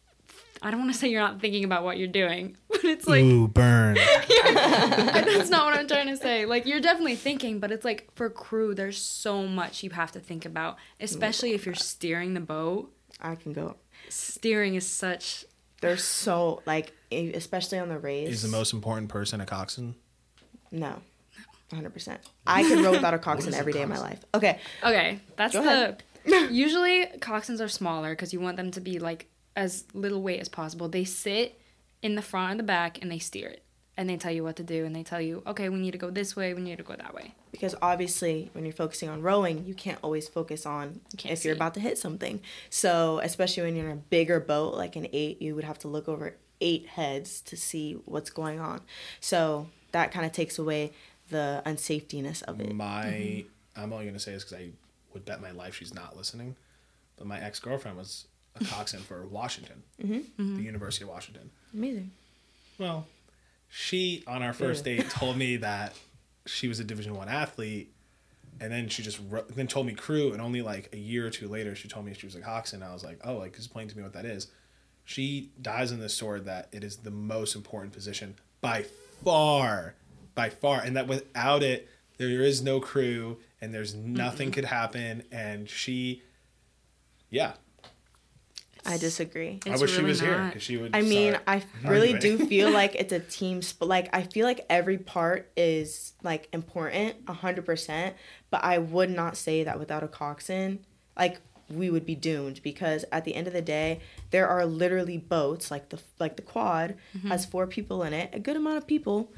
I 0.60 0.70
don't 0.70 0.80
want 0.80 0.92
to 0.92 0.98
say 0.98 1.08
you're 1.08 1.20
not 1.20 1.40
thinking 1.40 1.64
about 1.64 1.84
what 1.84 1.98
you're 1.98 2.08
doing, 2.08 2.56
but 2.68 2.84
it's 2.84 3.06
like 3.06 3.24
Ooh, 3.24 3.48
burn. 3.48 3.94
that's 4.44 5.50
not 5.50 5.66
what 5.66 5.78
I'm 5.78 5.86
trying 5.88 6.08
to 6.08 6.16
say. 6.16 6.44
Like 6.46 6.66
you're 6.66 6.80
definitely 6.80 7.16
thinking, 7.16 7.60
but 7.60 7.70
it's 7.70 7.84
like 7.84 8.08
for 8.14 8.28
crew, 8.30 8.74
there's 8.74 8.98
so 8.98 9.46
much 9.46 9.82
you 9.82 9.90
have 9.90 10.12
to 10.12 10.20
think 10.20 10.44
about, 10.44 10.76
especially 11.00 11.52
if 11.52 11.66
you're 11.66 11.74
steering 11.74 12.34
the 12.34 12.40
boat. 12.40 12.92
I 13.20 13.34
can 13.34 13.52
go. 13.52 13.76
Steering 14.08 14.74
is 14.74 14.86
such 14.86 15.44
They're 15.80 15.96
so 15.96 16.62
like, 16.66 16.92
especially 17.12 17.78
on 17.78 17.88
the 17.88 17.98
race. 17.98 18.28
is 18.28 18.42
the 18.42 18.48
most 18.48 18.72
important 18.72 19.08
person 19.08 19.40
a 19.40 19.46
coxswain. 19.46 19.94
No, 20.70 21.00
hundred 21.72 21.92
percent. 21.94 22.20
I 22.46 22.62
could 22.62 22.80
row 22.84 22.90
without 22.92 23.14
a 23.14 23.18
coxswain 23.28 23.50
is 23.50 23.56
a 23.56 23.58
every 23.58 23.72
day 23.72 23.82
of 23.82 23.88
my 23.88 23.98
life. 23.98 24.20
Okay, 24.34 24.58
Okay, 24.82 25.20
that's 25.36 25.54
Go 25.54 25.62
the. 25.62 25.68
ahead. 25.68 26.02
usually 26.52 27.06
coxswains 27.20 27.60
are 27.60 27.68
smaller 27.68 28.10
because 28.12 28.32
you 28.32 28.40
want 28.40 28.56
them 28.56 28.70
to 28.72 28.80
be 28.80 28.98
like 28.98 29.26
as 29.56 29.84
little 29.94 30.22
weight 30.22 30.40
as 30.40 30.48
possible. 30.48 30.88
They 30.88 31.04
sit 31.04 31.60
in 32.02 32.14
the 32.14 32.22
front 32.22 32.52
and 32.52 32.60
the 32.60 32.64
back 32.64 33.00
and 33.02 33.10
they 33.10 33.18
steer 33.18 33.48
it, 33.48 33.62
and 33.98 34.08
they 34.08 34.16
tell 34.16 34.32
you 34.32 34.42
what 34.42 34.56
to 34.56 34.62
do, 34.62 34.86
and 34.86 34.96
they 34.96 35.02
tell 35.02 35.20
you, 35.20 35.42
okay, 35.46 35.68
we 35.68 35.78
need 35.78 35.90
to 35.90 35.98
go 35.98 36.08
this 36.10 36.34
way, 36.34 36.54
we 36.54 36.62
need 36.62 36.78
to 36.78 36.84
go 36.84 36.94
that 36.96 37.12
way. 37.14 37.34
because 37.52 37.74
obviously 37.82 38.48
when 38.54 38.64
you're 38.64 38.72
focusing 38.72 39.08
on 39.10 39.20
rowing, 39.20 39.66
you 39.66 39.74
can't 39.74 39.98
always 40.02 40.26
focus 40.28 40.64
on 40.64 41.00
can't 41.18 41.32
if 41.32 41.44
you're 41.44 41.54
about 41.54 41.74
to 41.74 41.80
hit 41.80 41.98
something. 41.98 42.40
So 42.70 43.18
especially 43.22 43.64
when 43.64 43.76
you're 43.76 43.86
in 43.90 43.98
a 43.98 44.02
bigger 44.08 44.40
boat 44.40 44.74
like 44.74 44.96
an 44.96 45.06
eight, 45.12 45.42
you 45.42 45.54
would 45.54 45.64
have 45.64 45.78
to 45.80 45.88
look 45.88 46.08
over 46.08 46.34
eight 46.60 46.86
heads 46.86 47.40
to 47.42 47.56
see 47.56 47.92
what's 48.04 48.30
going 48.30 48.58
on. 48.60 48.80
So 49.20 49.68
that 49.92 50.12
kind 50.12 50.24
of 50.26 50.32
takes 50.32 50.58
away 50.58 50.92
the 51.30 51.62
unsafetyness 51.66 52.42
of 52.44 52.60
it. 52.60 52.74
My, 52.74 53.04
Mm-hmm. 53.04 53.82
I'm 53.82 53.92
only 53.92 54.06
gonna 54.06 54.18
say 54.18 54.32
this 54.32 54.44
because 54.44 54.58
I 54.64 54.70
would 55.14 55.24
bet 55.24 55.40
my 55.40 55.50
life 55.52 55.74
she's 55.76 55.94
not 55.94 56.16
listening. 56.16 56.56
But 57.16 57.26
my 57.26 57.40
ex 57.40 57.60
girlfriend 57.60 57.96
was 57.96 58.26
a 58.60 58.64
coxswain 58.64 59.02
for 59.02 59.26
Washington, 59.26 59.82
Mm-hmm. 60.02 60.56
the 60.56 60.62
University 60.62 61.04
of 61.04 61.10
Washington. 61.10 61.50
Amazing. 61.74 62.10
Well, 62.78 63.06
she 63.68 64.24
on 64.26 64.42
our 64.42 64.52
first 64.52 64.86
Ew. 64.86 64.96
date 64.96 65.10
told 65.10 65.36
me 65.36 65.56
that 65.58 65.94
she 66.46 66.68
was 66.68 66.80
a 66.80 66.84
Division 66.84 67.14
One 67.14 67.28
athlete, 67.28 67.92
and 68.60 68.72
then 68.72 68.88
she 68.88 69.02
just 69.02 69.20
wrote, 69.28 69.54
then 69.54 69.66
told 69.66 69.86
me 69.86 69.94
crew, 69.94 70.32
and 70.32 70.40
only 70.40 70.62
like 70.62 70.88
a 70.92 70.96
year 70.96 71.26
or 71.26 71.30
two 71.30 71.48
later 71.48 71.74
she 71.74 71.88
told 71.88 72.06
me 72.06 72.14
she 72.14 72.26
was 72.26 72.34
a 72.34 72.40
coxswain. 72.40 72.82
I 72.82 72.92
was 72.92 73.04
like, 73.04 73.20
oh, 73.24 73.36
like 73.36 73.56
explain 73.56 73.88
to 73.88 73.96
me 73.96 74.02
what 74.02 74.14
that 74.14 74.24
is. 74.24 74.48
She 75.04 75.52
dies 75.60 75.90
in 75.92 76.00
the 76.00 76.08
sword 76.08 76.44
that 76.46 76.68
it 76.72 76.84
is 76.84 76.98
the 76.98 77.10
most 77.10 77.54
important 77.54 77.92
position 77.92 78.34
by 78.60 78.84
far, 79.24 79.94
by 80.34 80.50
far, 80.50 80.80
and 80.80 80.96
that 80.96 81.06
without 81.06 81.62
it 81.62 81.88
there 82.18 82.28
is 82.28 82.60
no 82.60 82.80
crew 82.80 83.38
and 83.60 83.72
there's 83.72 83.94
nothing 83.94 84.50
could 84.50 84.64
happen. 84.66 85.22
And 85.32 85.68
she, 85.70 86.22
yeah, 87.30 87.52
I 88.88 88.96
disagree. 88.98 89.60
I 89.66 89.70
It's 89.70 89.80
wish 89.82 89.90
she 89.90 89.96
really 89.98 90.08
was 90.10 90.20
here 90.20 90.38
not. 90.38 90.46
because 90.48 90.62
she 90.62 90.76
would. 90.76 90.96
I 90.96 91.02
mean, 91.02 91.38
I 91.46 91.62
really 91.84 92.14
arguing. 92.14 92.38
do 92.38 92.46
feel 92.46 92.70
like 92.70 92.94
it's 93.02 93.12
a 93.12 93.20
team 93.20 93.62
sport. 93.62 93.88
Like 93.88 94.08
I 94.12 94.22
feel 94.22 94.46
like 94.46 94.64
every 94.70 94.98
part 94.98 95.50
is 95.56 96.14
like 96.22 96.48
important, 96.52 97.16
a 97.28 97.32
hundred 97.34 97.66
percent. 97.66 98.16
But 98.50 98.64
I 98.64 98.78
would 98.78 99.10
not 99.10 99.36
say 99.36 99.64
that 99.64 99.78
without 99.78 100.02
a 100.02 100.08
coxswain, 100.08 100.80
like 101.18 101.40
we 101.70 101.90
would 101.90 102.06
be 102.06 102.14
doomed 102.14 102.62
because 102.62 103.04
at 103.12 103.26
the 103.26 103.34
end 103.34 103.46
of 103.46 103.52
the 103.52 103.60
day, 103.60 104.00
there 104.30 104.48
are 104.48 104.64
literally 104.64 105.18
boats 105.18 105.70
like 105.70 105.90
the 105.90 106.00
like 106.18 106.36
the 106.36 106.42
quad 106.42 106.94
Mm-hmm. 107.16 107.28
has 107.28 107.44
four 107.44 107.66
people 107.66 108.02
in 108.02 108.12
it, 108.14 108.30
a 108.32 108.38
good 108.38 108.56
amount 108.56 108.78
of 108.78 108.86
people. 108.86 109.30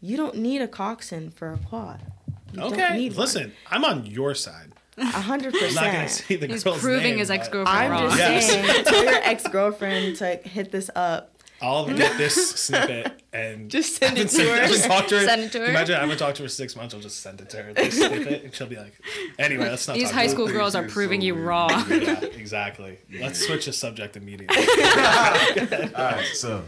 You 0.00 0.16
don't 0.16 0.36
need 0.36 0.60
a 0.60 0.68
coxswain 0.68 1.30
for 1.30 1.52
a 1.52 1.58
quad. 1.58 2.02
You 2.52 2.60
don't 2.60 2.72
Okay, 2.72 2.96
need 2.96 3.12
one. 3.12 3.20
listen, 3.20 3.52
I'm 3.70 3.84
on 3.84 4.04
your 4.06 4.34
side. 4.34 4.72
A 4.98 5.04
hundred 5.06 5.54
I'm 5.54 5.74
not 5.74 5.84
gonna 5.84 6.02
percent. 6.04 6.40
the 6.40 6.46
He's 6.46 6.64
girl's 6.64 6.80
proving 6.80 7.02
name, 7.10 7.18
his 7.18 7.30
ex 7.30 7.48
girlfriend 7.48 7.78
I'm 7.78 7.90
wrong. 7.90 8.08
just 8.10 8.18
Yes. 8.18 8.46
saying, 8.50 8.84
tell 8.84 9.04
your 9.04 9.14
ex 9.22 9.46
girlfriend 9.48 10.16
to 10.16 10.36
hit 10.36 10.72
this 10.72 10.90
up. 10.94 11.32
I'll 11.62 11.86
get 11.94 12.18
this 12.18 12.50
snippet 12.50 13.22
and 13.32 13.70
Just 13.70 13.96
send 13.96 14.18
it 14.18 14.30
haven't 14.30 14.36
to 14.36 14.44
her. 14.44 14.52
I 14.52 14.66
haven't 14.66 14.82
talked 14.88 15.08
to 15.08 15.18
her. 15.18 15.24
Send 15.26 15.40
it 15.42 15.52
to 15.52 15.58
her. 15.60 15.64
Imagine 15.66 15.96
I 15.96 16.00
haven't 16.00 16.18
talked 16.18 16.36
to 16.36 16.42
her 16.42 16.48
for 16.48 16.52
six 16.54 16.76
months. 16.76 16.94
I'll 16.94 17.00
just 17.00 17.20
send 17.20 17.40
it 17.40 17.48
to 17.50 17.62
her. 17.62 17.72
This 17.72 17.96
snippet, 17.96 18.44
and 18.44 18.54
she'll 18.54 18.66
be 18.66 18.76
like, 18.76 18.92
"Anyway, 19.38 19.66
let's 19.68 19.88
not." 19.88 19.94
These 19.94 20.08
talk 20.10 20.14
high 20.14 20.26
school 20.26 20.48
girls 20.48 20.74
are 20.74 20.82
proving 20.86 21.22
so 21.22 21.26
you 21.28 21.34
wrong. 21.34 21.70
Yeah, 21.88 22.20
exactly. 22.20 22.98
Let's 23.10 23.40
switch 23.46 23.64
the 23.64 23.72
subject 23.72 24.18
immediately. 24.18 24.54
All 24.58 26.04
right, 26.04 26.30
so 26.34 26.62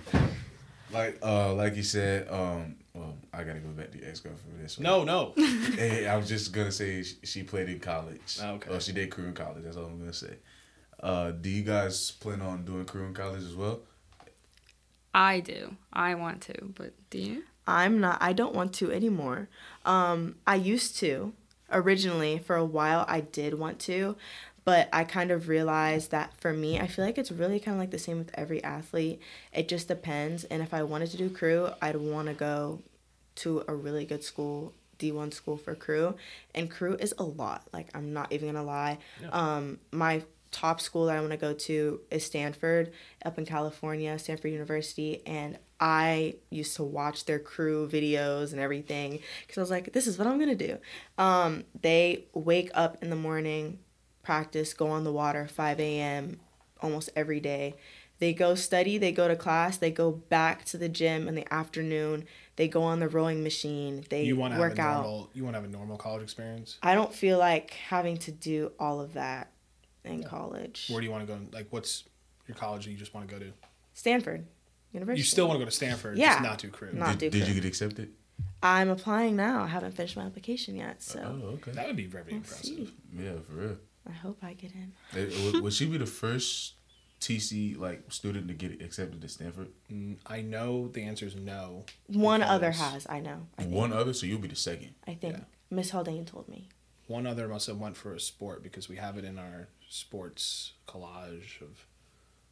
like 0.91 1.19
uh 1.23 1.53
like 1.55 1.77
you 1.77 1.83
said, 1.83 2.27
um 2.31 2.77
well 2.99 3.17
I 3.33 3.45
gotta 3.45 3.61
go 3.61 3.69
back 3.71 3.91
to 3.93 3.99
your 3.99 4.09
ex 4.09 4.21
girlfriend 4.21 4.57
for 4.57 4.63
this 4.63 4.79
one. 4.79 4.85
No, 4.85 5.05
no. 5.05 5.33
Hey, 5.77 6.07
I 6.07 6.17
was 6.17 6.29
just 6.29 6.53
gonna 6.53 6.73
say 6.73 7.03
she, 7.03 7.17
she 7.25 7.43
played 7.43 7.69
in 7.69 7.81
college. 7.81 8.39
Oh, 8.43 8.55
okay. 8.55 8.75
Or 8.75 8.81
she 8.81 8.93
did 8.93 9.11
crew 9.11 9.27
in 9.27 9.35
college. 9.35 9.65
That's 9.65 9.77
all 9.77 9.87
I'm 9.87 9.99
gonna 9.99 10.13
say. 10.13 10.37
Uh, 11.01 11.31
do 11.31 11.49
you 11.49 11.63
guys 11.63 12.11
plan 12.11 12.41
on 12.41 12.65
doing 12.65 12.85
crew 12.85 13.07
in 13.07 13.15
college 13.15 13.43
as 13.43 13.55
well? 13.55 13.81
I 15.15 15.41
do. 15.41 15.77
I 15.93 16.15
want 16.15 16.43
to, 16.43 16.55
but 16.77 16.93
do 17.11 17.19
you? 17.19 17.43
I'm 17.67 18.01
not 18.01 18.19
I 18.21 18.33
don't 18.33 18.55
want 18.55 18.73
to 18.75 18.91
anymore. 18.93 19.49
Um 19.85 20.37
I 20.47 20.57
used 20.57 20.97
to. 20.99 21.33
Originally 21.71 22.39
for 22.39 22.57
a 22.57 22.65
while 22.65 23.05
I 23.09 23.21
did 23.21 23.53
want 23.53 23.79
to, 23.81 24.17
but 24.69 24.87
I 24.93 25.05
kind 25.05 25.31
of 25.31 25.49
realized 25.49 26.11
that 26.11 26.35
for 26.35 26.53
me, 26.53 26.79
I 26.79 26.87
feel 26.89 27.03
like 27.03 27.17
it's 27.17 27.33
really 27.33 27.59
kind 27.59 27.75
of 27.75 27.81
like 27.81 27.91
the 27.91 27.99
same 27.99 28.19
with 28.19 28.31
every 28.35 28.63
athlete. 28.63 29.19
It 29.51 29.67
just 29.67 29.89
depends 29.89 30.45
and 30.45 30.61
if 30.61 30.75
I 30.75 30.83
wanted 30.83 31.11
to 31.13 31.17
do 31.17 31.31
crew, 31.31 31.71
I'd 31.81 31.97
want 31.97 32.29
to 32.29 32.35
go 32.35 32.83
to 33.37 33.65
a 33.67 33.75
really 33.75 34.05
good 34.05 34.23
school, 34.23 34.75
D1 34.99 35.33
school 35.33 35.57
for 35.57 35.75
crew, 35.75 36.17
and 36.55 36.71
crew 36.71 36.97
is 36.97 37.15
a 37.17 37.23
lot. 37.25 37.67
Like 37.73 37.89
I'm 37.95 38.13
not 38.13 38.31
even 38.31 38.53
going 38.53 38.63
to 38.63 38.71
lie. 38.71 38.99
Yeah. 39.23 39.31
Um 39.31 39.79
my 39.91 40.23
top 40.51 40.83
school 40.83 41.07
that 41.07 41.17
I 41.17 41.21
want 41.21 41.33
to 41.33 41.39
go 41.39 41.55
to 41.55 42.01
is 42.11 42.27
Stanford 42.27 42.93
up 43.25 43.39
in 43.39 43.47
California, 43.47 44.19
Stanford 44.19 44.53
University, 44.53 45.23
and 45.27 45.59
I 45.81 46.35
used 46.51 46.77
to 46.77 46.83
watch 46.83 47.25
their 47.25 47.39
crew 47.39 47.89
videos 47.89 48.53
and 48.53 48.61
everything 48.61 49.21
because 49.47 49.57
I 49.57 49.61
was 49.63 49.71
like, 49.71 49.95
this 49.95 50.07
is 50.07 50.19
what 50.19 50.27
I'm 50.27 50.39
gonna 50.39 50.55
do. 50.55 50.77
Um, 51.17 51.65
they 51.81 52.27
wake 52.35 52.71
up 52.75 53.03
in 53.03 53.09
the 53.09 53.17
morning, 53.17 53.79
practice, 54.33 54.75
go 54.75 54.89
on 54.91 55.05
the 55.05 55.13
water 55.13 55.49
5 55.49 55.81
a.m. 55.81 56.39
almost 56.83 57.09
every 57.17 57.41
day. 57.41 57.75
They 58.19 58.35
go 58.35 58.55
study, 58.55 58.99
they 58.99 59.11
go 59.11 59.27
to 59.27 59.35
class, 59.35 59.79
they 59.79 59.91
go 59.91 60.11
back 60.13 60.67
to 60.67 60.77
the 60.77 60.87
gym 60.91 61.29
in 61.29 61.35
the 61.35 61.51
afternoon. 61.51 62.27
They 62.57 62.69
go 62.69 62.83
on 62.83 63.01
the 63.01 63.09
rowing 63.09 63.43
machine. 63.43 64.05
They 64.11 64.25
You 64.25 64.37
want 64.37 64.51
to 64.53 64.57
have 64.57 64.61
work 64.61 64.79
a 64.79 64.83
out. 64.83 65.31
You 65.33 65.45
want 65.45 65.55
to 65.55 65.63
have 65.63 65.69
a 65.71 65.73
normal 65.73 65.97
college 65.97 66.23
experience. 66.23 66.77
I 66.83 66.95
don't 66.95 67.15
feel 67.15 67.39
like 67.39 67.71
having 67.71 68.19
to 68.19 68.31
do 68.31 68.73
all 68.79 69.01
of 69.01 69.15
that 69.15 69.51
in 70.05 70.23
college. 70.25 70.89
Where 70.91 71.01
do 71.01 71.07
you 71.07 71.11
want 71.11 71.27
to 71.27 71.35
go? 71.35 71.41
Like, 71.51 71.69
what's 71.71 72.05
your 72.47 72.55
college 72.57 72.85
that 72.85 72.91
you 72.91 72.99
just 72.99 73.15
want 73.15 73.27
to 73.27 73.35
go 73.35 73.39
to? 73.43 73.51
Stanford 73.95 74.47
University. 74.93 75.21
You 75.21 75.25
still 75.25 75.49
want 75.49 75.59
to 75.59 75.65
go 75.65 75.71
to 75.71 75.75
Stanford, 75.75 76.19
Yeah. 76.19 76.33
just 76.35 76.43
not 76.43 76.59
do 76.59 76.69
crew. 76.69 76.91
Not 76.93 77.17
did, 77.19 77.33
do 77.33 77.39
did 77.39 77.49
you 77.49 77.55
get 77.55 77.65
accepted? 77.65 78.13
I'm 78.63 78.91
applying 78.91 79.37
now. 79.37 79.63
I 79.63 79.69
haven't 79.69 79.93
finished 79.93 80.17
my 80.19 80.25
application 80.25 80.75
yet, 80.77 81.03
so 81.03 81.21
Oh, 81.25 81.47
okay. 81.55 81.71
That 81.71 81.87
would 81.87 81.97
be 81.97 82.05
very 82.07 82.25
we'll 82.27 82.37
impressive. 82.37 82.65
see. 82.67 82.95
Yeah, 83.17 83.33
for 83.47 83.53
real. 83.53 83.77
I 84.09 84.13
hope 84.13 84.39
I 84.43 84.55
get 84.55 84.73
in. 84.73 84.93
Eh, 85.17 85.27
would, 85.53 85.63
would 85.63 85.73
she 85.73 85.87
be 85.87 85.99
the 85.99 86.07
first 86.07 86.75
TC 87.21 87.77
like 87.79 88.05
student 88.13 88.49
to 88.49 88.55
get 88.55 88.81
accepted 88.83 89.21
to 89.21 89.29
Stanford? 89.29 89.69
Mm, 89.93 90.17
I 90.27 90.41
know 90.41 90.89
the 90.89 91.03
answer 91.03 91.27
is 91.27 91.37
no. 91.37 91.85
One 92.07 92.43
other 92.43 92.71
has, 92.71 93.07
I 93.09 93.21
know. 93.21 93.47
I. 93.59 93.65
One 93.65 93.93
other, 93.93 94.13
so 94.13 94.27
you'll 94.27 94.39
be 94.41 94.49
the 94.49 94.57
second. 94.57 94.95
I 95.07 95.15
think 95.15 95.35
Yeah. 95.35 95.45
Miss 95.71 95.91
Haldane 95.91 96.25
told 96.25 96.49
me. 96.49 96.69
One 97.07 97.27
other 97.27 97.49
must 97.49 97.67
have 97.67 97.79
went 97.79 97.97
for 97.97 98.15
a 98.15 98.21
sport 98.21 98.63
because 98.63 98.89
we 98.89 98.97
have 98.97 99.17
it 99.19 99.25
in 99.25 99.39
our 99.39 99.69
sports 99.89 100.73
collage 100.87 101.61
of 101.63 101.87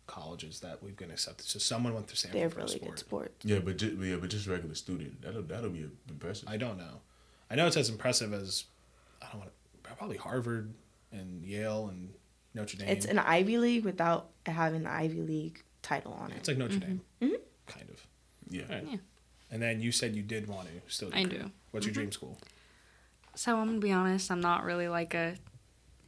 colleges 0.07 0.61
that 0.61 0.83
we've 0.83 0.97
been 0.97 1.11
accepted. 1.11 1.47
So 1.47 1.59
someone 1.59 1.95
went 1.95 2.09
to 2.09 2.17
Stanford 2.17 2.41
They're 2.41 2.51
for 2.51 2.61
a 2.61 2.63
really 2.65 2.77
sport. 2.77 2.91
good 2.93 2.99
sport. 2.99 3.33
Yeah, 3.45 3.59
but 3.59 3.77
just, 3.79 3.97
yeah, 3.97 4.17
but 4.17 4.31
just 4.31 4.47
regular 4.47 4.75
student. 4.75 5.21
That'll 5.23 5.43
that'll 5.43 5.71
be 5.71 5.87
impressive. 6.09 6.49
I 6.49 6.57
don't 6.57 6.79
know. 6.79 7.01
I 7.51 7.55
know 7.55 7.67
it's 7.67 7.77
as 7.77 7.89
impressive 7.91 8.33
as 8.33 8.65
I 9.23 9.27
don't 9.31 9.41
want 9.41 9.51
to, 9.53 9.91
probably 9.95 10.17
Harvard 10.17 10.73
and 11.13 11.43
Yale 11.45 11.89
and 11.89 12.13
Notre 12.55 12.77
Dame. 12.79 12.89
It's 12.89 13.07
an 13.07 13.19
Ivy 13.19 13.59
League 13.59 13.85
without 13.85 14.29
having 14.47 14.83
the 14.85 14.91
Ivy 14.91 15.23
League 15.23 15.63
title 15.83 16.13
on 16.15 16.31
it. 16.33 16.39
It's 16.39 16.49
like 16.49 16.59
Notre 16.59 16.79
Dame, 16.79 17.01
Mhm. 17.21 17.37
kind 17.67 17.89
of. 17.91 18.07
yeah. 18.49 18.63
Right. 18.73 18.87
Yeah. 18.91 18.97
And 19.51 19.63
then 19.63 19.81
you 19.81 19.93
said 19.93 20.17
you 20.17 20.23
did 20.23 20.49
want 20.49 20.67
to 20.69 20.93
still. 20.93 21.11
I 21.15 21.23
do. 21.25 21.51
What's 21.71 21.87
your 21.87 21.93
dream 21.95 22.11
school? 22.13 22.39
So 23.35 23.57
I'm 23.59 23.67
gonna 23.69 23.79
be 23.79 23.93
honest. 23.93 24.31
I'm 24.31 24.41
not 24.41 24.65
really 24.65 24.89
like 24.89 25.15
a 25.15 25.37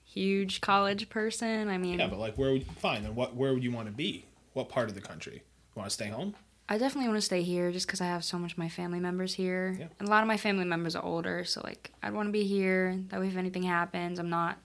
huge 0.05 0.61
college 0.61 1.09
person. 1.09 1.69
I 1.69 1.79
mean, 1.79 1.99
Yeah, 1.99 2.09
but 2.09 2.19
like 2.19 2.37
where 2.37 2.53
would 2.53 2.67
fine? 2.67 3.03
Then 3.03 3.15
what? 3.15 3.37
Where 3.37 3.53
would 3.55 3.63
you 3.63 3.71
want 3.73 3.87
to 3.87 3.93
be? 3.93 4.27
What 4.55 4.69
part 4.69 4.89
of 4.89 4.95
the 4.95 5.01
country? 5.01 5.35
You 5.35 5.81
want 5.81 5.89
to 5.91 5.95
stay 5.95 6.09
home? 6.09 6.35
I 6.71 6.77
definitely 6.77 7.09
want 7.09 7.19
to 7.19 7.25
stay 7.25 7.43
here 7.43 7.71
just 7.73 7.87
because 7.87 8.01
I 8.01 8.07
have 8.07 8.25
so 8.25 8.39
much 8.39 8.53
of 8.53 8.59
my 8.59 8.69
family 8.69 9.01
members 9.01 9.35
here. 9.35 9.77
Yeah. 9.79 9.87
And 9.99 10.09
a 10.09 10.11
lot 10.11 10.23
of 10.23 10.27
my 10.29 10.37
family 10.37 10.65
members 10.65 10.95
are 10.97 11.05
older, 11.05 11.45
so 11.45 11.61
like 11.65 11.93
I'd 12.03 12.13
want 12.13 12.29
to 12.29 12.33
be 12.33 12.45
here. 12.45 12.99
That 13.09 13.21
way, 13.21 13.29
if 13.29 13.37
anything 13.37 13.63
happens, 13.63 14.19
I'm 14.19 14.29
not 14.31 14.59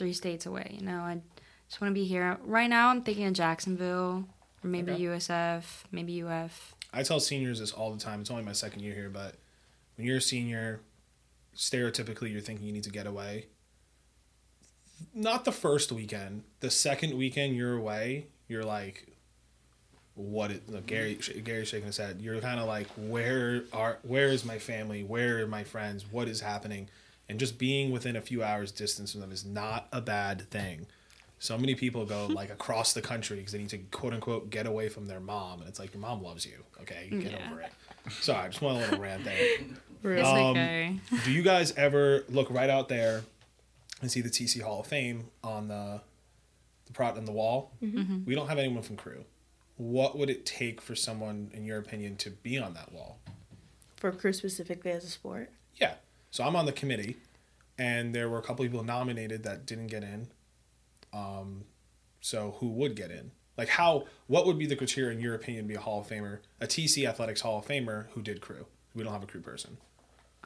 three 0.00 0.12
states 0.14 0.46
away. 0.46 0.76
You 0.80 0.86
know, 0.86 1.00
I 1.00 1.20
just 1.68 1.78
want 1.80 1.90
to 1.90 1.94
be 1.94 2.06
here. 2.06 2.38
Right 2.42 2.70
now, 2.70 2.88
I'm 2.88 3.02
thinking 3.02 3.26
of 3.26 3.34
Jacksonville 3.34 4.24
or 4.64 4.68
maybe 4.68 4.92
Okay. 4.92 5.02
USF, 5.04 5.62
maybe 5.92 6.22
UF. 6.22 6.74
I 6.92 7.02
tell 7.02 7.20
seniors 7.20 7.60
this 7.60 7.70
all 7.70 7.92
the 7.92 8.00
time. 8.00 8.22
It's 8.22 8.30
only 8.30 8.42
my 8.42 8.52
second 8.52 8.80
year 8.80 8.94
here, 8.94 9.10
but 9.10 9.34
when 9.96 10.06
you're 10.06 10.16
a 10.16 10.22
senior, 10.22 10.80
stereotypically 11.54 12.32
you're 12.32 12.40
thinking 12.40 12.66
you 12.66 12.72
need 12.72 12.84
to 12.84 12.90
get 12.90 13.06
away. 13.06 13.46
Not 15.14 15.44
the 15.44 15.52
first 15.52 15.92
weekend. 15.92 16.44
The 16.60 16.70
second 16.70 17.16
weekend 17.16 17.54
you're 17.54 17.76
away, 17.76 18.26
you're 18.48 18.64
like, 18.64 19.06
what? 20.14 20.50
It, 20.50 20.66
look, 20.68 20.86
Gary, 20.86 21.16
mm-hmm. 21.16 21.40
Gary's 21.42 21.68
shaking 21.68 21.86
his 21.86 21.98
head. 21.98 22.20
You're 22.22 22.40
kind 22.40 22.58
of 22.58 22.66
like, 22.66 22.86
where 22.96 23.64
are, 23.74 23.98
where 24.02 24.28
is 24.28 24.46
my 24.46 24.58
family? 24.58 25.02
Where 25.04 25.42
are 25.42 25.46
my 25.46 25.64
friends? 25.64 26.06
What 26.10 26.26
is 26.26 26.40
happening? 26.40 26.88
And 27.30 27.38
just 27.38 27.58
being 27.58 27.92
within 27.92 28.16
a 28.16 28.20
few 28.20 28.42
hours 28.42 28.72
distance 28.72 29.12
from 29.12 29.20
them 29.20 29.30
is 29.30 29.44
not 29.44 29.86
a 29.92 30.00
bad 30.00 30.50
thing. 30.50 30.86
So 31.38 31.56
many 31.56 31.74
people 31.74 32.04
go 32.04 32.26
like 32.30 32.50
across 32.50 32.92
the 32.92 33.00
country 33.00 33.36
because 33.36 33.52
they 33.52 33.58
need 33.58 33.68
to 33.70 33.78
quote 33.78 34.12
unquote 34.12 34.50
get 34.50 34.66
away 34.66 34.88
from 34.88 35.06
their 35.06 35.20
mom, 35.20 35.60
and 35.60 35.68
it's 35.68 35.78
like 35.78 35.94
your 35.94 36.00
mom 36.00 36.22
loves 36.22 36.44
you. 36.44 36.64
Okay, 36.82 37.08
get 37.10 37.30
Yeah. 37.32 37.48
over 37.50 37.60
it. 37.62 37.70
Sorry, 38.10 38.44
I 38.46 38.48
just 38.48 38.60
want 38.60 38.78
a 38.78 38.80
little 38.80 38.98
rant 39.00 39.24
there. 39.24 39.58
It's 40.02 40.26
Um, 40.28 40.36
okay. 40.56 40.96
Do 41.24 41.30
you 41.30 41.42
guys 41.42 41.72
ever 41.76 42.24
look 42.30 42.50
right 42.50 42.70
out 42.70 42.88
there 42.88 43.22
and 44.00 44.10
see 44.10 44.22
the 44.22 44.30
TC 44.30 44.62
Hall 44.62 44.80
of 44.80 44.86
Fame 44.86 45.26
on 45.44 45.68
the 45.68 46.00
the 46.86 46.92
prot 46.92 47.16
on 47.18 47.26
the 47.26 47.32
wall? 47.32 47.72
Mm-hmm. 47.82 48.24
We 48.24 48.34
don't 48.34 48.48
have 48.48 48.58
anyone 48.58 48.82
from 48.82 48.96
crew. 48.96 49.24
What 49.76 50.16
would 50.18 50.30
it 50.30 50.44
take 50.46 50.80
for 50.80 50.94
someone, 50.96 51.50
in 51.54 51.64
your 51.66 51.78
opinion, 51.78 52.16
to 52.16 52.30
be 52.30 52.58
on 52.58 52.72
that 52.74 52.92
wall? 52.92 53.20
For 53.96 54.10
crew 54.10 54.32
specifically 54.32 54.90
as 54.90 55.04
a 55.04 55.08
sport. 55.10 55.52
Yeah. 55.76 55.94
So 56.30 56.44
I'm 56.44 56.56
on 56.56 56.66
the 56.66 56.72
committee, 56.72 57.16
and 57.78 58.14
there 58.14 58.28
were 58.28 58.38
a 58.38 58.42
couple 58.42 58.64
people 58.64 58.84
nominated 58.84 59.42
that 59.44 59.66
didn't 59.66 59.88
get 59.88 60.02
in. 60.02 60.28
Um, 61.12 61.64
so 62.20 62.56
who 62.60 62.68
would 62.68 62.94
get 62.94 63.10
in? 63.10 63.32
Like 63.56 63.68
how? 63.68 64.04
What 64.26 64.46
would 64.46 64.58
be 64.58 64.66
the 64.66 64.76
criteria 64.76 65.10
in 65.10 65.20
your 65.20 65.34
opinion 65.34 65.64
to 65.64 65.68
be 65.68 65.74
a 65.74 65.80
Hall 65.80 66.00
of 66.00 66.08
Famer, 66.08 66.38
a 66.60 66.66
TC 66.66 67.08
Athletics 67.08 67.40
Hall 67.40 67.58
of 67.58 67.66
Famer 67.66 68.06
who 68.12 68.22
did 68.22 68.40
crew? 68.40 68.66
We 68.94 69.02
don't 69.04 69.12
have 69.12 69.22
a 69.22 69.26
crew 69.26 69.40
person. 69.40 69.76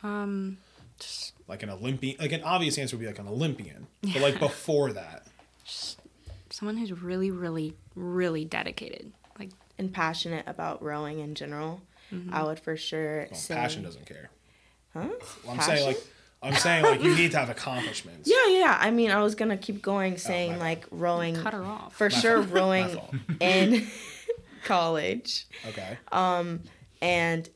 Um, 0.03 0.59
just 0.99 1.33
Like 1.49 1.63
an 1.63 1.71
Olympian. 1.71 2.17
Like 2.19 2.33
an 2.33 2.43
obvious 2.43 2.79
answer 2.79 2.97
would 2.97 3.01
be 3.03 3.07
like 3.07 3.19
an 3.19 3.29
Olympian. 3.29 3.87
But 4.03 4.23
like 4.23 4.39
before 4.39 4.93
that, 4.93 5.27
someone 6.51 6.77
who's 6.77 6.93
really, 6.93 7.31
really, 7.31 7.75
really 7.95 8.45
dedicated. 8.45 9.13
Like, 9.39 9.51
and 9.79 9.93
passionate 9.93 10.45
about 10.47 10.83
rowing 10.83 11.19
in 11.21 11.35
general, 11.35 11.83
I 12.31 12.45
would 12.45 12.61
for 12.61 12.77
sure 12.77 13.27
well, 13.31 13.35
say 13.35 13.55
passion 13.55 13.83
doesn't 13.83 14.07
care. 14.07 14.31
Huh? 14.95 15.01
Well, 15.43 15.53
I'm 15.53 15.59
Passion? 15.59 15.77
saying 15.77 15.87
like 15.89 15.99
I'm 16.43 16.55
saying 16.55 16.85
like 16.85 17.03
you 17.03 17.15
need 17.15 17.33
to 17.33 17.39
have 17.39 17.51
accomplishments. 17.59 18.31
Yeah, 18.31 18.47
yeah. 18.59 18.79
I 18.81 18.91
mean, 18.91 19.11
I 19.11 19.23
was 19.23 19.35
gonna 19.35 19.57
keep 19.57 19.83
going, 19.83 20.17
saying 20.19 20.53
my 20.53 20.59
like 20.59 20.87
rowing 20.91 21.37
cut 21.37 21.53
her 21.53 21.65
off. 21.65 21.95
for 21.95 22.11
sure, 22.11 22.43
My 22.43 22.53
rowing 22.53 23.01
in 23.41 23.87
college 24.65 25.47
Okay. 25.69 25.99
Um, 26.13 26.61
and 27.03 27.49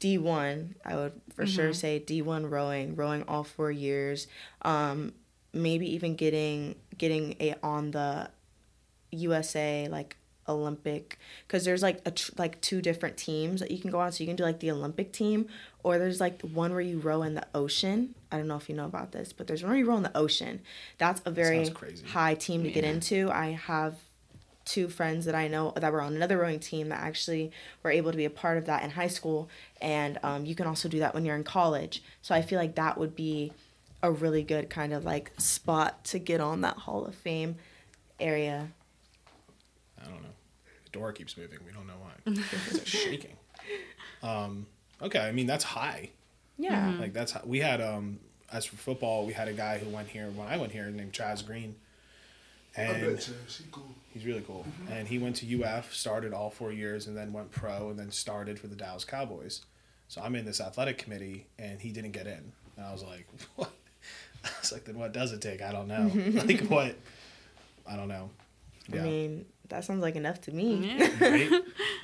D 0.00 0.18
one. 0.18 0.74
I 0.84 0.94
would 0.96 1.12
for 1.34 1.46
sure 1.46 1.72
say 1.72 1.98
D 1.98 2.22
one 2.22 2.46
rowing, 2.50 2.94
rowing 2.96 3.24
all 3.28 3.44
four 3.44 3.70
years. 3.70 4.26
Um, 4.62 5.12
maybe 5.52 5.92
even 5.94 6.14
getting 6.16 6.74
getting 6.98 7.36
a 7.40 7.54
on 7.62 7.90
the 7.92 8.28
USA 9.12 9.88
like 9.90 10.16
Olympic 10.48 11.18
because 11.46 11.64
there's 11.64 11.82
like 11.82 12.00
a 12.04 12.10
tr- 12.10 12.32
like 12.36 12.60
two 12.60 12.80
different 12.80 13.16
teams 13.16 13.60
that 13.60 13.70
you 13.70 13.78
can 13.78 13.90
go 13.90 14.00
on. 14.00 14.12
So 14.12 14.24
you 14.24 14.28
can 14.28 14.36
do 14.36 14.44
like 14.44 14.60
the 14.60 14.70
Olympic 14.70 15.12
team, 15.12 15.48
or 15.82 15.98
there's 15.98 16.20
like 16.20 16.38
the 16.38 16.46
one 16.48 16.72
where 16.72 16.80
you 16.80 16.98
row 16.98 17.22
in 17.22 17.34
the 17.34 17.46
ocean. 17.54 18.14
I 18.30 18.36
don't 18.36 18.48
know 18.48 18.56
if 18.56 18.68
you 18.68 18.74
know 18.74 18.86
about 18.86 19.12
this, 19.12 19.32
but 19.32 19.46
there's 19.46 19.62
one 19.62 19.70
where 19.70 19.78
you 19.78 19.86
row 19.86 19.96
in 19.96 20.02
the 20.02 20.16
ocean. 20.16 20.60
That's 20.98 21.20
a 21.24 21.30
very 21.30 21.68
crazy. 21.70 22.06
high 22.06 22.34
team 22.34 22.62
to 22.64 22.70
get 22.70 22.84
into. 22.84 23.30
I 23.30 23.50
have 23.50 23.96
two 24.64 24.88
friends 24.88 25.24
that 25.26 25.34
I 25.34 25.46
know 25.48 25.72
that 25.76 25.92
were 25.92 26.02
on 26.02 26.16
another 26.16 26.38
rowing 26.38 26.58
team 26.58 26.88
that 26.88 27.00
actually 27.00 27.52
were 27.82 27.90
able 27.90 28.10
to 28.10 28.16
be 28.16 28.24
a 28.24 28.30
part 28.30 28.58
of 28.58 28.66
that 28.66 28.82
in 28.82 28.90
high 28.90 29.06
school, 29.08 29.48
and 29.80 30.18
um, 30.22 30.44
you 30.44 30.54
can 30.54 30.66
also 30.66 30.88
do 30.88 30.98
that 30.98 31.14
when 31.14 31.24
you're 31.24 31.36
in 31.36 31.44
college. 31.44 32.02
So 32.20 32.34
I 32.34 32.42
feel 32.42 32.58
like 32.58 32.74
that 32.74 32.98
would 32.98 33.14
be 33.16 33.52
a 34.02 34.10
really 34.10 34.42
good 34.42 34.68
kind 34.68 34.92
of 34.92 35.04
like 35.04 35.32
spot 35.38 36.04
to 36.04 36.18
get 36.18 36.40
on 36.40 36.60
that 36.60 36.76
Hall 36.76 37.04
of 37.04 37.14
Fame 37.14 37.56
area. 38.20 38.68
I 40.06 40.10
don't 40.10 40.22
know. 40.22 40.28
The 40.84 40.90
door 40.90 41.12
keeps 41.12 41.36
moving. 41.36 41.58
We 41.66 41.72
don't 41.72 41.86
know 41.86 41.94
why. 42.00 42.12
it's 42.26 42.88
shaking. 42.88 43.36
Um, 44.22 44.66
okay, 45.02 45.20
I 45.20 45.32
mean 45.32 45.46
that's 45.46 45.64
high. 45.64 46.10
Yeah. 46.58 46.94
Like 46.98 47.12
that's 47.12 47.32
how, 47.32 47.42
we 47.44 47.60
had 47.60 47.80
um 47.80 48.20
as 48.52 48.64
for 48.64 48.76
football, 48.76 49.26
we 49.26 49.32
had 49.32 49.48
a 49.48 49.52
guy 49.52 49.78
who 49.78 49.90
went 49.90 50.08
here 50.08 50.28
when 50.34 50.46
I 50.48 50.56
went 50.56 50.72
here 50.72 50.86
named 50.86 51.12
Chaz 51.12 51.44
Green. 51.44 51.76
And 52.76 53.18
he's 54.12 54.26
really 54.26 54.42
cool. 54.46 54.66
And 54.90 55.08
he 55.08 55.18
went 55.18 55.36
to 55.36 55.62
UF, 55.62 55.94
started 55.94 56.34
all 56.34 56.50
four 56.50 56.72
years, 56.72 57.06
and 57.06 57.16
then 57.16 57.32
went 57.32 57.50
pro, 57.50 57.88
and 57.88 57.98
then 57.98 58.10
started 58.10 58.58
for 58.58 58.66
the 58.66 58.76
Dallas 58.76 59.04
Cowboys. 59.04 59.62
So 60.08 60.20
I'm 60.20 60.34
in 60.36 60.44
this 60.44 60.60
athletic 60.60 60.98
committee, 60.98 61.46
and 61.58 61.80
he 61.80 61.90
didn't 61.90 62.12
get 62.12 62.26
in. 62.26 62.52
And 62.76 62.86
I 62.86 62.92
was 62.92 63.02
like, 63.02 63.26
what? 63.56 63.70
I 64.44 64.50
was 64.60 64.72
like, 64.72 64.84
then 64.84 64.98
what 64.98 65.12
does 65.12 65.32
it 65.32 65.40
take? 65.40 65.62
I 65.62 65.72
don't 65.72 65.88
know. 65.88 66.10
like 66.44 66.60
what? 66.68 66.96
I 67.88 67.96
don't 67.96 68.08
know. 68.08 68.30
I 68.92 68.96
mean, 68.98 69.46
that 69.68 69.84
sounds 69.84 70.02
like 70.02 70.16
enough 70.16 70.40
to 70.42 70.52
me. 70.52 70.96
right? 71.20 71.50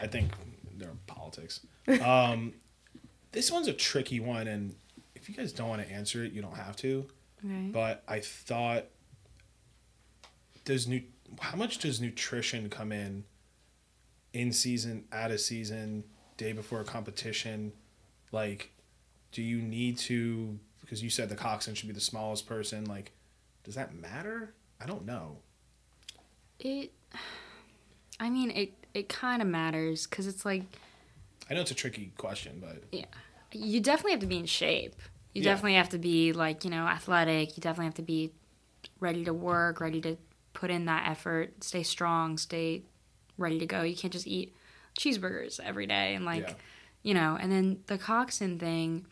I 0.01 0.07
think 0.07 0.33
they're 0.77 0.91
politics. 1.07 1.61
Um, 2.01 2.55
this 3.33 3.51
one's 3.51 3.67
a 3.67 3.73
tricky 3.73 4.21
one, 4.21 4.47
and 4.47 4.75
if 5.17 5.29
you 5.29 5.35
guys 5.35 5.53
don't 5.53 5.69
want 5.69 5.83
to 5.87 5.93
answer 5.93 6.23
it, 6.23 6.33
you 6.33 6.41
don't 6.43 6.57
have 6.57 6.77
to. 6.77 7.07
Okay. 7.45 7.71
But 7.73 8.05
I 8.07 8.21
thought, 8.21 8.85
does 10.65 10.87
nu- 10.87 11.03
how 11.41 11.57
much 11.57 11.79
does 11.79 12.01
nutrition 12.01 12.69
come 12.69 12.93
in 12.93 13.25
in 14.33 14.53
season, 14.53 15.05
out 15.13 15.31
of 15.31 15.41
season, 15.41 16.05
day 16.37 16.53
before 16.53 16.81
a 16.81 16.85
competition? 16.85 17.73
Like, 18.31 18.71
do 19.33 19.43
you 19.43 19.61
need 19.61 19.99
to? 19.99 20.59
Because 20.83 21.03
you 21.03 21.11
said 21.11 21.29
the 21.29 21.35
coxswain 21.37 21.75
should 21.75 21.89
be 21.89 21.95
the 21.95 22.01
smallest 22.01 22.47
person. 22.47 22.85
Like, 22.85 23.13
does 23.65 23.75
that 23.75 23.95
matter? 23.95 24.55
I 24.81 24.87
don't 24.87 25.05
know. 25.05 25.39
It, 26.59 26.93
I 28.23 28.31
mean, 28.31 28.53
it 28.53 28.73
it 28.95 29.09
kind 29.09 29.43
of 29.43 29.49
matters 29.49 30.07
because 30.07 30.29
it's 30.29 30.45
like 30.45 30.63
I 31.51 31.55
know 31.55 31.61
it's 31.61 31.73
a 31.73 31.75
tricky 31.75 32.13
question, 32.17 32.63
but 32.65 32.85
yeah, 32.93 33.07
you 33.53 33.81
definitely 33.81 34.13
have 34.13 34.21
to 34.21 34.27
be 34.29 34.39
in 34.39 34.47
shape. 34.47 34.95
You 35.35 35.43
Yeah. 35.43 35.51
definitely 35.51 35.75
have 35.75 35.89
to 35.89 35.99
be 35.99 36.33
like 36.33 36.63
you 36.65 36.71
know 36.71 36.87
athletic. 36.87 37.57
You 37.57 37.61
definitely 37.61 37.87
have 37.87 37.95
to 37.95 38.03
be 38.03 38.33
ready 39.01 39.25
to 39.25 39.35
work, 39.35 39.81
ready 39.81 40.01
to 40.03 40.17
put 40.53 40.71
in 40.71 40.85
that 40.85 41.09
effort, 41.11 41.65
stay 41.65 41.83
strong, 41.83 42.39
stay 42.39 42.83
ready 43.39 43.59
to 43.59 43.67
go. 43.67 43.83
You 43.83 43.97
can't 43.97 44.13
just 44.13 44.29
eat 44.29 44.55
cheeseburgers 44.97 45.59
every 45.59 45.87
day 45.89 46.15
and 46.15 46.25
like 46.25 46.49
Yeah. 46.49 46.55
you 47.03 47.15
know. 47.15 47.37
And 47.41 47.51
then 47.51 47.81
the 47.89 47.99
coxswain 47.99 48.57
thing, 48.61 49.05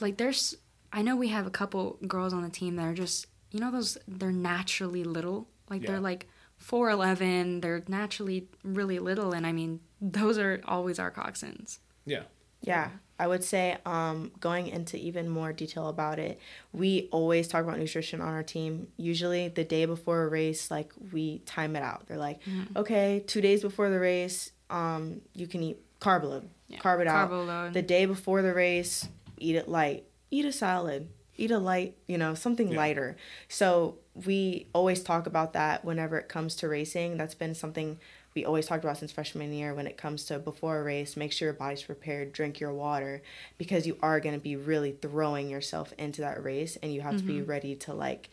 like 0.00 0.18
there's, 0.18 0.54
I 0.92 1.00
know 1.00 1.16
we 1.16 1.28
have 1.28 1.46
a 1.46 1.50
couple 1.50 1.98
girls 2.06 2.34
on 2.34 2.42
the 2.42 2.50
team 2.50 2.76
that 2.76 2.84
are 2.84 2.94
just 2.94 3.26
you 3.52 3.58
know 3.60 3.70
those 3.70 3.96
they're 4.06 4.32
naturally 4.32 5.02
little, 5.02 5.48
like 5.70 5.80
Yeah. 5.80 5.92
they're 5.92 6.00
like. 6.00 6.28
4'11 6.68 7.62
they're 7.62 7.82
naturally 7.88 8.48
really 8.62 8.98
little 8.98 9.32
and 9.32 9.46
i 9.46 9.52
mean 9.52 9.80
those 10.00 10.38
are 10.38 10.60
always 10.66 10.98
our 10.98 11.10
coxswains 11.10 11.78
yeah. 12.04 12.22
Yeah, 12.62 12.88
I 13.18 13.28
would 13.28 13.44
say 13.44 13.76
um, 13.84 14.32
going 14.40 14.66
into 14.68 14.96
even 14.96 15.28
more 15.28 15.52
detail 15.52 15.88
about 15.88 16.18
it, 16.18 16.40
we 16.72 17.08
always 17.12 17.46
talk 17.46 17.62
about 17.62 17.78
nutrition 17.78 18.20
on 18.20 18.28
our 18.28 18.42
team. 18.42 18.88
Usually 18.96 19.46
the 19.48 19.62
day 19.62 19.84
before 19.84 20.22
a 20.22 20.28
race, 20.28 20.68
like 20.70 20.92
we 21.12 21.40
time 21.40 21.76
it 21.76 21.82
out. 21.82 22.06
They're 22.08 22.16
like, 22.16 22.40
okay, 22.74 23.22
two 23.26 23.40
days 23.40 23.62
before 23.62 23.88
the 23.90 24.00
race, 24.00 24.50
um, 24.70 25.20
you 25.34 25.46
can 25.46 25.62
eat 25.62 25.78
carb 26.00 26.24
load, 26.24 26.48
Yeah, 26.68 26.78
carb 26.80 27.00
it 27.02 27.06
out. 27.06 27.28
carbo 27.28 27.44
load. 27.44 27.72
The 27.74 27.82
day 27.82 28.06
before 28.06 28.42
the 28.42 28.54
race, 28.54 29.06
eat 29.36 29.54
it 29.54 29.68
light, 29.68 30.04
eat 30.30 30.44
a 30.44 30.50
salad, 30.52 31.08
eat 31.36 31.50
a 31.52 31.58
light, 31.58 31.96
you 32.08 32.18
know, 32.18 32.34
something 32.34 32.68
Yeah. 32.72 32.78
lighter. 32.78 33.16
So 33.48 33.98
we 34.24 34.66
always 34.72 35.02
talk 35.02 35.26
about 35.26 35.52
that 35.52 35.84
whenever 35.84 36.16
it 36.18 36.28
comes 36.28 36.54
to 36.56 36.68
racing. 36.68 37.16
That's 37.18 37.34
been 37.34 37.54
something 37.54 37.98
we 38.34 38.44
always 38.44 38.66
talked 38.66 38.84
about 38.84 38.98
since 38.98 39.12
freshman 39.12 39.52
year 39.52 39.74
when 39.74 39.86
it 39.86 39.96
comes 39.96 40.24
to 40.26 40.38
before 40.38 40.78
a 40.78 40.82
race, 40.84 41.16
make 41.16 41.32
sure 41.32 41.46
your 41.46 41.52
body's 41.54 41.82
prepared, 41.82 42.32
drink 42.32 42.60
your 42.60 42.72
water 42.72 43.22
because 43.58 43.86
you 43.86 43.96
are 44.02 44.20
going 44.20 44.34
to 44.34 44.40
be 44.40 44.56
really 44.56 44.92
throwing 44.92 45.48
yourself 45.48 45.92
into 45.98 46.20
that 46.20 46.42
race 46.44 46.76
and 46.82 46.92
you 46.92 47.00
have 47.00 47.16
to 47.16 47.22
be 47.22 47.40
ready 47.42 47.74
to 47.76 47.94
like 47.94 48.28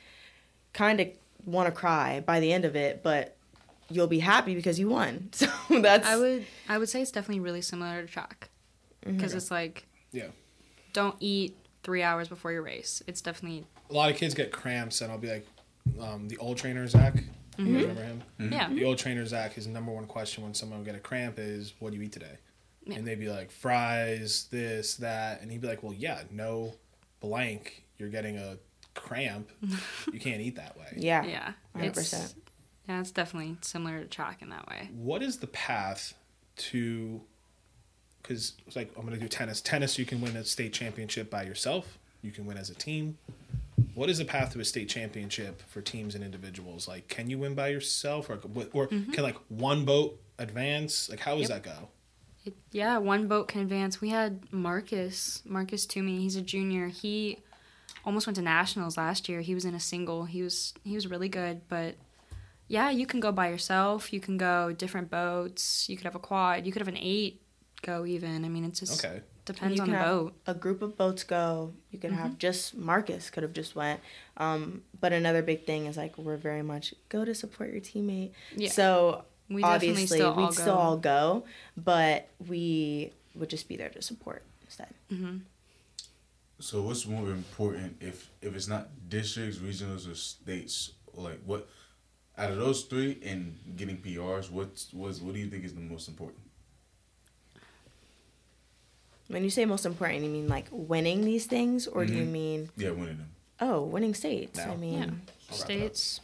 kind 0.73 0.99
of 0.99 1.07
want 1.45 1.67
to 1.67 1.71
cry 1.71 2.19
by 2.25 2.39
the 2.39 2.51
end 2.51 2.65
of 2.65 2.75
it, 2.75 3.01
but 3.03 3.36
you'll 3.89 4.07
be 4.07 4.19
happy 4.19 4.55
because 4.55 4.79
you 4.79 4.89
won. 4.89 5.29
So 5.34 5.47
that's 5.81 6.07
I 6.07 6.17
would 6.17 6.45
I 6.69 6.77
would 6.77 6.89
say 6.89 7.01
it's 7.01 7.11
definitely 7.11 7.41
really 7.41 7.61
similar 7.61 8.01
to 8.01 8.07
track 8.07 8.49
Mm-hmm. 9.05 9.17
because 9.17 9.34
it's 9.34 9.51
like 9.51 9.86
Yeah. 10.13 10.27
don't 10.93 11.15
eat 11.19 11.57
three 11.84 12.01
hours 12.03 12.29
before 12.29 12.53
your 12.53 12.61
race. 12.61 13.03
It's 13.05 13.19
definitely 13.19 13.65
a 13.89 13.93
lot 13.93 14.09
of 14.09 14.15
kids 14.15 14.34
get 14.34 14.51
cramps, 14.53 15.01
and 15.01 15.11
I'll 15.11 15.17
be 15.17 15.27
like, 15.29 15.45
um, 15.99 16.27
the 16.27 16.38
old 16.38 16.57
trainer 16.57 16.88
Zach, 16.88 17.15
You 17.57 17.65
remember 17.77 18.03
him? 18.03 18.23
Yeah. 18.39 18.69
The 18.69 18.84
old 18.84 18.97
trainer 18.97 19.25
Zach, 19.25 19.53
his 19.53 19.67
number 19.67 19.91
one 19.91 20.05
question 20.05 20.43
when 20.43 20.53
someone 20.53 20.79
would 20.79 20.86
get 20.86 20.95
a 20.95 20.99
cramp 20.99 21.36
is, 21.38 21.73
"What 21.79 21.91
do 21.91 21.97
you 21.97 22.03
eat 22.03 22.11
today?" 22.11 22.38
Yeah. 22.86 22.97
And 22.97 23.07
they'd 23.07 23.19
be 23.19 23.29
like, 23.29 23.51
"Fries, 23.51 24.47
this, 24.51 24.95
that," 24.95 25.41
and 25.41 25.51
he'd 25.51 25.61
be 25.61 25.67
like, 25.67 25.84
"Well, 25.84 25.93
yeah, 25.93 26.23
no 26.31 26.73
blank, 27.19 27.84
you're 27.97 28.09
getting 28.09 28.38
a 28.38 28.57
cramp. 28.95 29.49
you 30.11 30.19
can't 30.19 30.41
eat 30.41 30.55
that 30.55 30.77
way." 30.77 30.93
Yeah. 30.97 31.23
Yeah. 31.25 31.53
100%. 31.77 32.36
Yeah, 32.88 32.99
it's 32.99 33.11
definitely 33.11 33.57
similar 33.61 34.01
to 34.01 34.07
track 34.07 34.41
in 34.41 34.49
that 34.49 34.67
way. 34.67 34.89
What 34.93 35.21
is 35.21 35.38
the 35.38 35.47
path 35.47 36.13
to? 36.57 37.21
Because 38.21 38.53
it's 38.65 38.75
like 38.75 38.91
I'm 38.97 39.03
gonna 39.03 39.17
do 39.17 39.27
tennis. 39.27 39.61
Tennis, 39.61 39.97
you 39.97 40.05
can 40.05 40.21
win 40.21 40.36
a 40.36 40.43
state 40.43 40.73
championship 40.73 41.29
by 41.29 41.43
yourself. 41.43 41.97
You 42.21 42.31
can 42.31 42.45
win 42.45 42.57
as 42.57 42.69
a 42.69 42.75
team. 42.75 43.17
What 43.95 44.09
is 44.09 44.17
the 44.17 44.26
path 44.26 44.53
to 44.53 44.59
a 44.59 44.65
state 44.65 44.89
championship 44.89 45.61
for 45.67 45.82
teams 45.82 46.15
and 46.15 46.24
individuals? 46.24 46.88
Like, 46.88 47.07
can 47.07 47.30
you 47.30 47.38
win 47.38 47.55
by 47.55 47.69
yourself, 47.69 48.30
or 48.30 48.34
or 48.74 48.88
mm-hmm. 48.88 49.11
can 49.11 49.24
like 49.24 49.38
one 49.49 49.86
boat 49.86 50.19
advance? 50.39 51.09
Like, 51.09 51.19
how 51.19 51.36
does 51.36 51.49
Yep. 51.49 51.63
that 51.63 51.63
go? 51.63 51.89
It, 52.45 52.53
yeah, 52.71 52.97
one 52.97 53.28
boat 53.28 53.47
can 53.47 53.61
advance. 53.61 54.01
We 54.01 54.09
had 54.09 54.51
Marcus, 54.51 55.41
Marcus 55.45 55.86
Toomey. 55.86 56.21
He's 56.21 56.36
a 56.36 56.41
junior. 56.41 56.88
He 56.88 57.39
almost 58.05 58.28
went 58.28 58.36
to 58.36 58.41
nationals 58.41 58.97
last 58.97 59.30
year. 59.30 59.41
He 59.41 59.53
was 59.53 59.65
in 59.65 59.76
a 59.76 59.80
single. 59.80 60.26
He 60.26 60.41
was 60.41 60.74
he 60.84 60.95
was 60.95 61.07
really 61.07 61.30
good, 61.30 61.61
but 61.69 61.95
yeah, 62.67 62.89
you 62.89 63.05
can 63.05 63.19
go 63.19 63.32
by 63.32 63.49
yourself. 63.49 64.11
You 64.11 64.19
can 64.19 64.38
go 64.38 64.71
different 64.71 65.09
boats. 65.09 65.88
You 65.89 65.97
could 65.97 66.05
have 66.05 66.15
a 66.15 66.19
quad. 66.19 66.65
You 66.65 66.71
could 66.71 66.82
have 66.82 66.88
an 66.88 66.97
eight 66.97 67.41
go 67.82 68.05
even. 68.05 68.45
I 68.45 68.49
mean, 68.49 68.65
it's 68.65 68.80
just 68.80 69.03
Okay. 69.03 69.21
Depends 69.46 69.78
You 69.78 69.84
on 69.84 69.89
the 69.91 69.98
have 69.98 70.08
boat. 70.08 70.34
A 70.48 70.54
group 70.54 70.82
of 70.82 70.98
boats 70.98 71.24
go. 71.24 71.74
You 71.91 72.00
can 72.00 72.12
Mm-hmm. 72.12 72.22
have 72.22 72.38
just 72.38 72.76
Marcus 72.76 73.30
could 73.30 73.44
have 73.44 73.54
just 73.54 73.76
went. 73.76 74.00
Um, 74.38 74.84
but 75.00 75.12
another 75.14 75.41
big 75.41 75.66
thing 75.66 75.86
is 75.88 75.98
like 75.98 76.18
we're 76.18 76.38
very 76.38 76.62
much 76.64 76.94
go 77.10 77.26
to 77.26 77.34
support 77.36 77.72
your 77.72 77.82
teammate. 77.82 78.32
Yeah. 78.56 78.70
So 78.70 79.26
We 79.50 79.62
obviously 79.64 80.08
still 80.08 80.34
we'd 80.36 80.44
all 80.44 80.52
still 80.52 80.76
all 80.76 80.98
go, 80.98 81.44
but 81.76 82.30
we 82.48 83.12
would 83.36 83.50
just 83.50 83.68
be 83.68 83.76
there 83.76 83.89
to 83.89 84.02
support 84.02 84.44
instead. 84.64 84.94
So 86.60 86.82
what's 86.82 87.06
more 87.06 87.30
important 87.32 87.98
if 88.00 88.30
if 88.41 88.56
it's 88.56 88.68
not 88.68 88.88
districts, 89.10 89.58
regionals, 89.58 90.10
or 90.10 90.16
states? 90.16 90.91
Like 91.14 91.41
what 91.46 91.68
out 92.38 92.52
of 92.52 92.58
those 92.58 92.84
three 92.84 93.20
and 93.24 93.58
getting 93.76 93.98
PRs, 93.98 94.50
what's 94.50 94.91
was 94.94 95.22
what 95.22 95.34
do 95.34 95.39
you 95.39 95.48
think 95.50 95.66
is 95.66 95.74
the 95.76 95.82
most 95.82 96.08
important? 96.08 96.39
When 99.34 99.43
you 99.43 99.49
say 99.49 99.65
most 99.65 99.86
important, 99.88 100.23
you 100.23 100.29
mean 100.29 100.47
like 100.47 100.67
winning 100.69 101.21
these 101.25 101.47
things, 101.47 101.88
or 101.88 102.05
do 102.05 102.13
you 102.13 102.23
Mhm. 102.23 102.27
mean 102.31 102.69
Yeah, 102.77 102.91
winning 102.91 103.17
them. 103.17 103.31
oh 103.59 103.81
winning 103.81 104.13
states? 104.13 104.59
No. 104.59 104.65
I 104.65 104.75
mean 104.77 104.93
Yeah. 104.93 104.99
I'll 104.99 105.09
wrap 105.09 105.19
it 105.27 105.49
up. 105.49 105.55
States, 105.55 106.21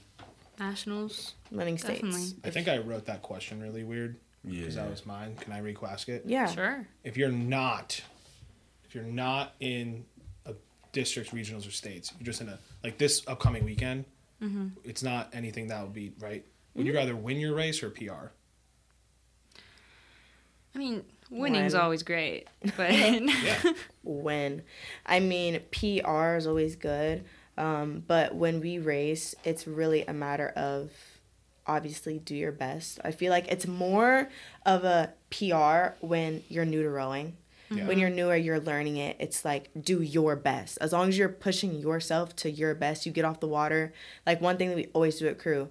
nationals. 0.59 1.33
winning 1.49 1.79
states. 1.79 2.01
Definitely. 2.01 2.35
I 2.43 2.51
think 2.51 2.67
I 2.67 2.77
wrote 2.77 3.05
that 3.05 3.23
question 3.23 3.59
really 3.61 3.83
weird 3.83 4.17
Yeah. 4.43 4.59
because 4.59 4.75
that 4.75 4.87
was 4.89 5.07
mine. 5.07 5.35
Can 5.37 5.51
I 5.53 5.57
re-ask 5.57 6.07
it? 6.07 6.23
Yeah. 6.27 6.53
Sure. 6.53 6.87
If 7.03 7.17
you're 7.17 7.31
not, 7.31 7.99
if 8.85 8.93
you're 8.93 9.03
not 9.03 9.55
in 9.59 10.05
a 10.45 10.53
district, 10.91 11.31
regionals, 11.31 11.67
or 11.67 11.71
states, 11.71 12.13
you're 12.19 12.25
just 12.27 12.41
in 12.41 12.49
a 12.49 12.59
like 12.83 12.99
this 12.99 13.23
upcoming 13.27 13.65
weekend. 13.65 14.05
Mm-hmm. 14.39 14.67
It's 14.83 15.01
not 15.01 15.33
anything 15.33 15.67
that 15.69 15.81
would 15.81 15.93
be 15.93 16.13
right. 16.19 16.45
Would 16.75 16.85
you 16.85 16.93
rather 16.93 17.15
win 17.15 17.39
your 17.39 17.55
race 17.55 17.81
or 17.81 17.89
PR? 17.89 18.31
I 20.75 20.77
mean, 20.77 21.03
winning's 21.29 21.73
When- 21.73 21.81
always 21.81 22.03
great, 22.03 22.47
but 22.77 22.91
Yeah. 22.93 23.73
win. 24.03 24.63
I 25.05 25.19
mean, 25.19 25.61
PR 25.71 26.35
is 26.35 26.47
always 26.47 26.75
good, 26.75 27.23
um, 27.57 28.03
but 28.07 28.35
when 28.35 28.59
we 28.61 28.79
race, 28.79 29.35
it's 29.43 29.67
really 29.67 30.03
a 30.05 30.13
matter 30.13 30.49
of 30.55 30.91
obviously 31.67 32.17
do 32.19 32.35
your 32.35 32.51
best. 32.51 32.99
I 33.03 33.11
feel 33.11 33.29
like 33.31 33.47
it's 33.47 33.67
more 33.67 34.29
of 34.65 34.83
a 34.83 35.13
PR 35.29 35.95
when 36.05 36.43
you're 36.49 36.65
new 36.65 36.81
to 36.83 36.89
rowing. 36.89 37.37
Yeah. 37.71 37.85
When 37.85 37.99
you're 37.99 38.09
newer, 38.09 38.35
you're 38.35 38.59
learning 38.59 38.97
it. 38.97 39.15
It's 39.19 39.45
like 39.45 39.69
do 39.79 40.01
your 40.01 40.35
best. 40.35 40.79
As 40.81 40.91
long 40.91 41.07
as 41.09 41.17
you're 41.19 41.29
pushing 41.29 41.75
yourself 41.75 42.35
to 42.37 42.49
your 42.49 42.73
best, 42.73 43.05
you 43.05 43.11
get 43.11 43.25
off 43.25 43.39
the 43.39 43.47
water. 43.47 43.93
Like 44.25 44.41
one 44.41 44.57
thing 44.57 44.69
that 44.69 44.75
we 44.75 44.87
always 44.93 45.19
do 45.19 45.27
at 45.27 45.37
crew, 45.37 45.69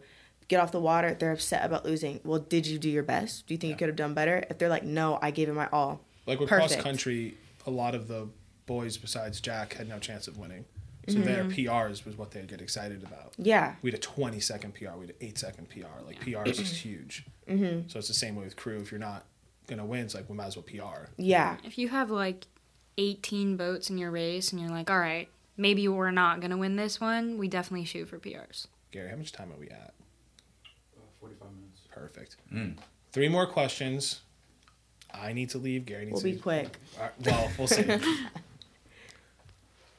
get 0.49 0.61
off 0.61 0.73
the 0.73 0.81
water. 0.81 1.15
They're 1.19 1.33
upset 1.33 1.65
about 1.65 1.85
losing. 1.85 2.21
Well, 2.25 2.41
did 2.41 2.67
you 2.67 2.79
do 2.79 2.89
your 2.91 3.03
best? 3.03 3.47
Do 3.47 3.55
you 3.55 3.59
think 3.59 3.71
you 3.71 3.77
could 3.77 3.89
have 3.89 3.97
done 3.97 4.15
better? 4.15 4.45
If 4.51 4.59
they're 4.59 4.69
like, 4.69 4.85
no, 4.85 5.19
I 5.23 5.31
gave 5.31 5.49
it 5.49 5.55
my 5.55 5.69
all. 5.73 6.01
Like 6.27 6.41
with 6.41 6.49
cross 6.49 6.75
country, 6.77 7.37
a 7.67 7.71
lot 7.71 7.95
of 7.95 8.09
the 8.09 8.29
boys 8.67 8.97
besides 8.97 9.41
Jack 9.41 9.75
had 9.75 9.89
no 9.89 9.99
chance 9.99 10.29
of 10.29 10.37
winning. 10.39 10.65
So 11.09 11.15
Mm-hmm. 11.15 11.23
their 11.25 11.45
PRs 11.45 12.05
was 12.05 12.19
what 12.19 12.33
they'd 12.33 12.47
get 12.47 12.61
excited 12.61 13.03
about. 13.03 13.33
Yeah. 13.39 13.77
We 13.81 13.91
had 13.91 13.99
a 13.99 14.03
20 14.03 14.41
second 14.41 14.75
PR, 14.75 14.91
we 14.97 15.07
had 15.07 15.11
an 15.11 15.17
8 15.23 15.39
second 15.39 15.69
PR. 15.71 16.05
Like 16.05 16.21
PRs 16.23 16.61
is 16.61 16.73
huge. 16.85 17.25
Mm-hmm. 17.49 17.89
So 17.89 17.99
it's 17.99 18.09
the 18.09 18.13
same 18.15 18.37
way 18.37 18.45
with 18.45 18.57
crew. 18.57 18.77
If 18.77 18.91
you're 18.93 19.01
not 19.01 19.25
going 19.69 19.79
to 19.79 19.85
win, 19.87 20.01
it's 20.01 20.15
like 20.15 20.29
we 20.29 20.37
might 20.37 20.49
as 20.49 20.57
well 20.57 20.65
PR. 20.65 21.07
Yeah. 21.17 21.57
if 21.65 21.79
you 21.79 21.89
have 21.89 22.11
like 22.11 22.47
18 22.99 23.57
boats 23.57 23.89
in 23.89 23.97
your 23.97 24.11
race 24.11 24.53
and 24.53 24.61
you're 24.61 24.69
like, 24.71 24.91
all 24.91 24.99
right, 24.99 25.31
maybe 25.57 25.89
we're 25.89 26.11
not 26.11 26.41
going 26.41 26.51
to 26.51 26.59
win 26.59 26.77
this 26.77 27.01
one, 27.01 27.39
we 27.39 27.49
definitely 27.49 27.87
shoot 27.87 28.07
for 28.09 28.19
PRs. 28.19 28.67
Gary, 28.91 29.09
how 29.09 29.17
much 29.17 29.33
time 29.33 29.51
are 29.51 29.57
we 29.59 29.69
at? 29.71 29.95
Forty-five 31.99 32.17
minutes. 32.17 32.37
Perfect. 32.51 32.55
Mm. 32.55 32.77
Three 33.13 33.29
more 33.29 33.47
questions. 33.47 34.21
I 35.13 35.33
need 35.33 35.51
to 35.51 35.59
leave. 35.59 35.87
Gary 35.87 36.05
needs 36.07 36.21
to 36.21 36.25
We'll 36.27 36.35
be 36.35 36.41
quick. 36.41 36.79
All 36.99 37.05
right, 37.05 37.13
well, 37.27 37.51
we'll 37.59 37.67
see. 37.69 37.85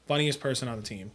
Funniest 0.08 0.40
person 0.40 0.68
on 0.68 0.78
the 0.78 0.84
team. 0.84 1.12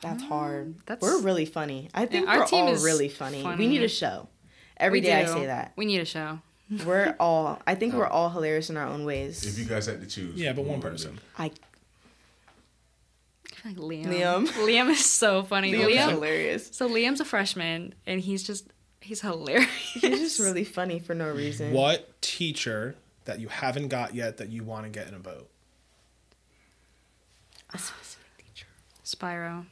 That's 0.00 0.22
hard. 0.22 0.76
that's- 0.86 1.02
we're 1.02 1.20
really 1.22 1.44
funny. 1.44 1.88
I 1.92 2.06
think 2.06 2.28
our 2.28 2.40
we're 2.40 2.46
team 2.46 2.64
all 2.66 2.72
is 2.72 2.84
really 2.84 3.08
funny. 3.08 3.44
We 3.56 3.66
need 3.66 3.82
a 3.82 3.88
show. 3.88 4.28
Every 4.76 5.00
We 5.00 5.06
day 5.06 5.22
I 5.22 5.24
say 5.24 5.46
that. 5.46 5.72
We 5.76 5.86
need 5.86 6.00
a 6.00 6.04
show. 6.04 6.38
We're 6.86 7.16
all. 7.18 7.60
I 7.66 7.74
think 7.74 7.94
we're 7.94 8.06
all 8.06 8.30
hilarious 8.30 8.70
in 8.70 8.76
our 8.76 8.86
own 8.86 9.04
ways. 9.04 9.44
If 9.44 9.58
you 9.58 9.64
guys 9.64 9.86
had 9.86 10.00
to 10.02 10.06
choose. 10.06 10.36
Yeah, 10.36 10.52
but 10.52 10.64
one 10.66 10.80
person. 10.80 11.18
I 11.38 11.50
I 13.64 13.72
feel 13.72 13.88
like 13.88 14.04
Liam. 14.04 14.06
Liam. 14.06 14.46
Liam 14.66 14.90
is 14.90 15.04
so 15.04 15.42
funny. 15.42 15.72
Liam's 15.72 15.94
Liam. 15.94 16.08
hilarious. 16.10 16.68
So 16.72 16.88
Liam's 16.88 17.20
a 17.20 17.24
freshman 17.24 17.94
and 18.06 18.20
he's 18.20 18.42
just 18.42 18.68
he's 19.00 19.20
hilarious. 19.20 19.68
He's 19.94 20.18
just 20.20 20.40
really 20.40 20.64
funny 20.64 20.98
for 21.00 21.14
no 21.14 21.30
reason. 21.32 21.72
What 21.72 22.20
teacher 22.20 22.96
that 23.24 23.40
you 23.40 23.48
haven't 23.48 23.88
got 23.88 24.14
yet 24.14 24.38
that 24.38 24.48
you 24.48 24.64
want 24.64 24.84
to 24.84 24.90
get 24.90 25.08
in 25.08 25.14
a 25.14 25.18
boat? 25.18 25.50
A 27.72 27.78
specific 27.78 28.36
teacher. 28.38 28.66
Spyro. 29.04 29.66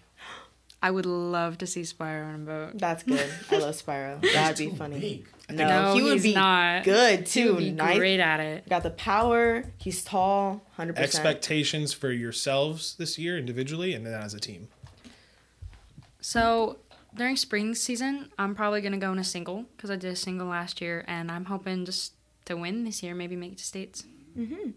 I 0.87 0.91
would 0.93 1.05
love 1.07 1.59
to 1.59 1.66
see 1.66 1.80
Spyro 1.82 2.28
on 2.28 2.34
a 2.37 2.39
boat. 2.39 2.78
That's 2.78 3.03
good. 3.03 3.28
I 3.51 3.57
love 3.59 3.74
Spyro. 3.74 4.20
That'd 4.34 4.57
be 4.57 4.70
Too 4.70 4.76
funny. 4.76 5.01
big. 5.49 5.57
No, 5.57 5.66
No, 5.68 5.95
he 5.95 6.03
would 6.03 6.12
he's 6.14 6.22
be 6.22 6.34
not. 6.34 6.84
good 6.84 7.26
too. 7.26 7.55
would 7.57 7.74
Nice. 7.76 7.97
great 7.99 8.20
at 8.20 8.39
it. 8.39 8.68
Got 8.68 8.84
the 8.84 8.91
power. 8.91 9.64
He's 9.78 10.05
tall. 10.05 10.62
Hundred 10.76 10.95
percent. 10.95 11.09
Expectations 11.26 11.93
for 11.93 12.12
yourselves 12.12 12.95
this 12.99 13.18
year 13.18 13.37
individually 13.37 13.95
and 13.95 14.07
then 14.07 14.14
as 14.14 14.32
a 14.32 14.39
team. 14.39 14.68
So 16.20 16.78
during 17.14 17.37
spring 17.37 17.74
season, 17.74 18.30
I'm 18.39 18.55
probably 18.55 18.80
gonna 18.80 18.99
go 18.99 19.11
in 19.12 19.18
a 19.18 19.24
single 19.24 19.64
because 19.76 19.91
I 19.91 19.97
did 19.97 20.12
a 20.12 20.16
single 20.16 20.47
last 20.47 20.80
year, 20.80 21.05
and 21.09 21.30
I'm 21.32 21.47
hoping 21.47 21.84
just 21.84 22.12
to 22.45 22.55
win 22.57 22.84
this 22.84 23.03
year, 23.03 23.14
maybe 23.14 23.34
make 23.37 23.53
it 23.53 23.59
to 23.59 23.64
states. 23.64 24.05
Cool. 24.37 24.72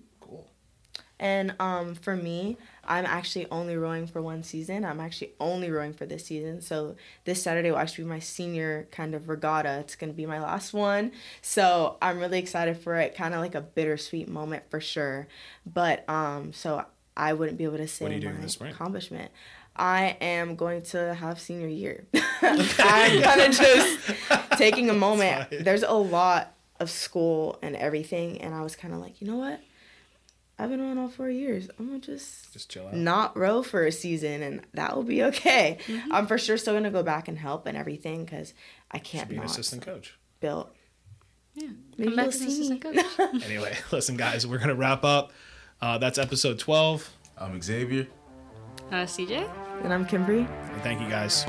And 1.19 1.53
um, 1.59 1.95
for 1.95 2.15
me, 2.15 2.57
I'm 2.85 3.05
actually 3.05 3.45
only 3.51 3.75
rowing 3.75 4.07
for 4.07 4.21
one 4.21 4.41
season. 4.41 4.85
I'm 4.85 4.99
actually 4.99 5.33
only 5.39 5.69
rowing 5.69 5.93
for 5.93 6.05
this 6.05 6.25
season. 6.25 6.61
So 6.61 6.95
this 7.25 7.43
Saturday 7.43 7.71
will 7.71 7.77
actually 7.77 8.05
be 8.05 8.09
my 8.11 8.19
senior 8.19 8.87
kind 8.91 9.13
of 9.13 9.27
regatta. 9.27 9.79
It's 9.79 9.95
going 9.95 10.11
to 10.11 10.15
be 10.15 10.25
my 10.25 10.39
last 10.39 10.73
one. 10.73 11.11
So 11.41 11.97
I'm 12.01 12.19
really 12.19 12.39
excited 12.39 12.77
for 12.77 12.95
it. 12.95 13.15
Kind 13.15 13.33
of 13.33 13.41
like 13.41 13.53
a 13.53 13.61
bittersweet 13.61 14.29
moment 14.29 14.63
for 14.69 14.79
sure. 14.79 15.27
But 15.65 16.09
um, 16.09 16.53
so 16.53 16.85
I 17.17 17.33
wouldn't 17.33 17.57
be 17.57 17.65
able 17.65 17.77
to 17.77 17.87
say 17.87 18.05
What 18.05 18.11
are 18.11 18.15
you 18.15 18.21
doing 18.21 18.47
my 18.61 18.69
accomplishment. 18.69 19.31
I 19.75 20.17
am 20.19 20.55
going 20.55 20.81
to 20.83 21.13
have 21.13 21.39
senior 21.39 21.67
year. 21.67 22.05
I'm 22.41 22.65
kind 22.65 23.41
of 23.41 23.51
just 23.51 23.99
taking 24.57 24.89
a 24.89 24.93
moment. 24.93 25.49
There's 25.63 25.83
a 25.83 25.93
lot 25.93 26.53
of 26.79 26.89
school 26.89 27.59
and 27.61 27.75
everything, 27.75 28.41
and 28.41 28.53
I 28.55 28.61
was 28.61 28.75
kind 28.75 28.93
of 28.93 28.99
like, 28.99 29.21
you 29.21 29.27
know 29.27 29.37
what? 29.37 29.61
I've 30.59 30.69
been 30.69 30.81
on 30.81 30.97
all 30.97 31.07
four 31.07 31.29
years. 31.29 31.69
I'm 31.79 31.87
gonna 31.87 31.99
just 31.99 32.51
Just 32.51 32.69
chill 32.69 32.85
out. 32.87 32.93
not 32.93 33.37
row 33.37 33.63
for 33.63 33.85
a 33.85 33.91
season, 33.93 34.43
and 34.43 34.61
that 34.73 34.95
will 34.95 35.03
be 35.03 35.23
okay. 35.23 35.77
Mm-hmm. 35.87 36.11
I'm 36.13 36.27
for 36.27 36.37
sure 36.37 36.57
still 36.57 36.73
gonna 36.73 36.91
go 36.91 37.01
back 37.01 37.27
and 37.29 37.37
help 37.37 37.65
and 37.65 37.77
everything 37.77 38.25
because 38.25 38.53
I 38.91 38.99
can't 38.99 39.29
be 39.29 39.37
an 39.37 39.43
assistant 39.43 39.81
coach. 39.83 40.17
Built. 40.41 40.75
Yeah, 41.55 41.69
Maybe 41.97 42.09
come 42.09 42.15
back 42.17 42.25
you'll 42.25 42.33
as 42.35 42.41
an 42.41 42.49
see 42.49 42.61
assistant 42.73 42.81
coach. 42.81 43.43
Anyway, 43.45 43.75
listen, 43.91 44.17
guys, 44.17 44.45
we're 44.45 44.57
gonna 44.59 44.75
wrap 44.75 45.03
up. 45.05 45.31
Uh, 45.81 45.97
that's 45.97 46.17
episode 46.17 46.59
twelve, 46.59 47.09
I'm 47.37 47.61
Xavier. 47.61 48.07
uh, 48.91 49.05
CJ. 49.05 49.49
And 49.83 49.93
I'm 49.93 50.05
Kimberly. 50.05 50.39
and 50.41 50.81
thank 50.81 50.99
you 50.99 51.07
guys. 51.07 51.45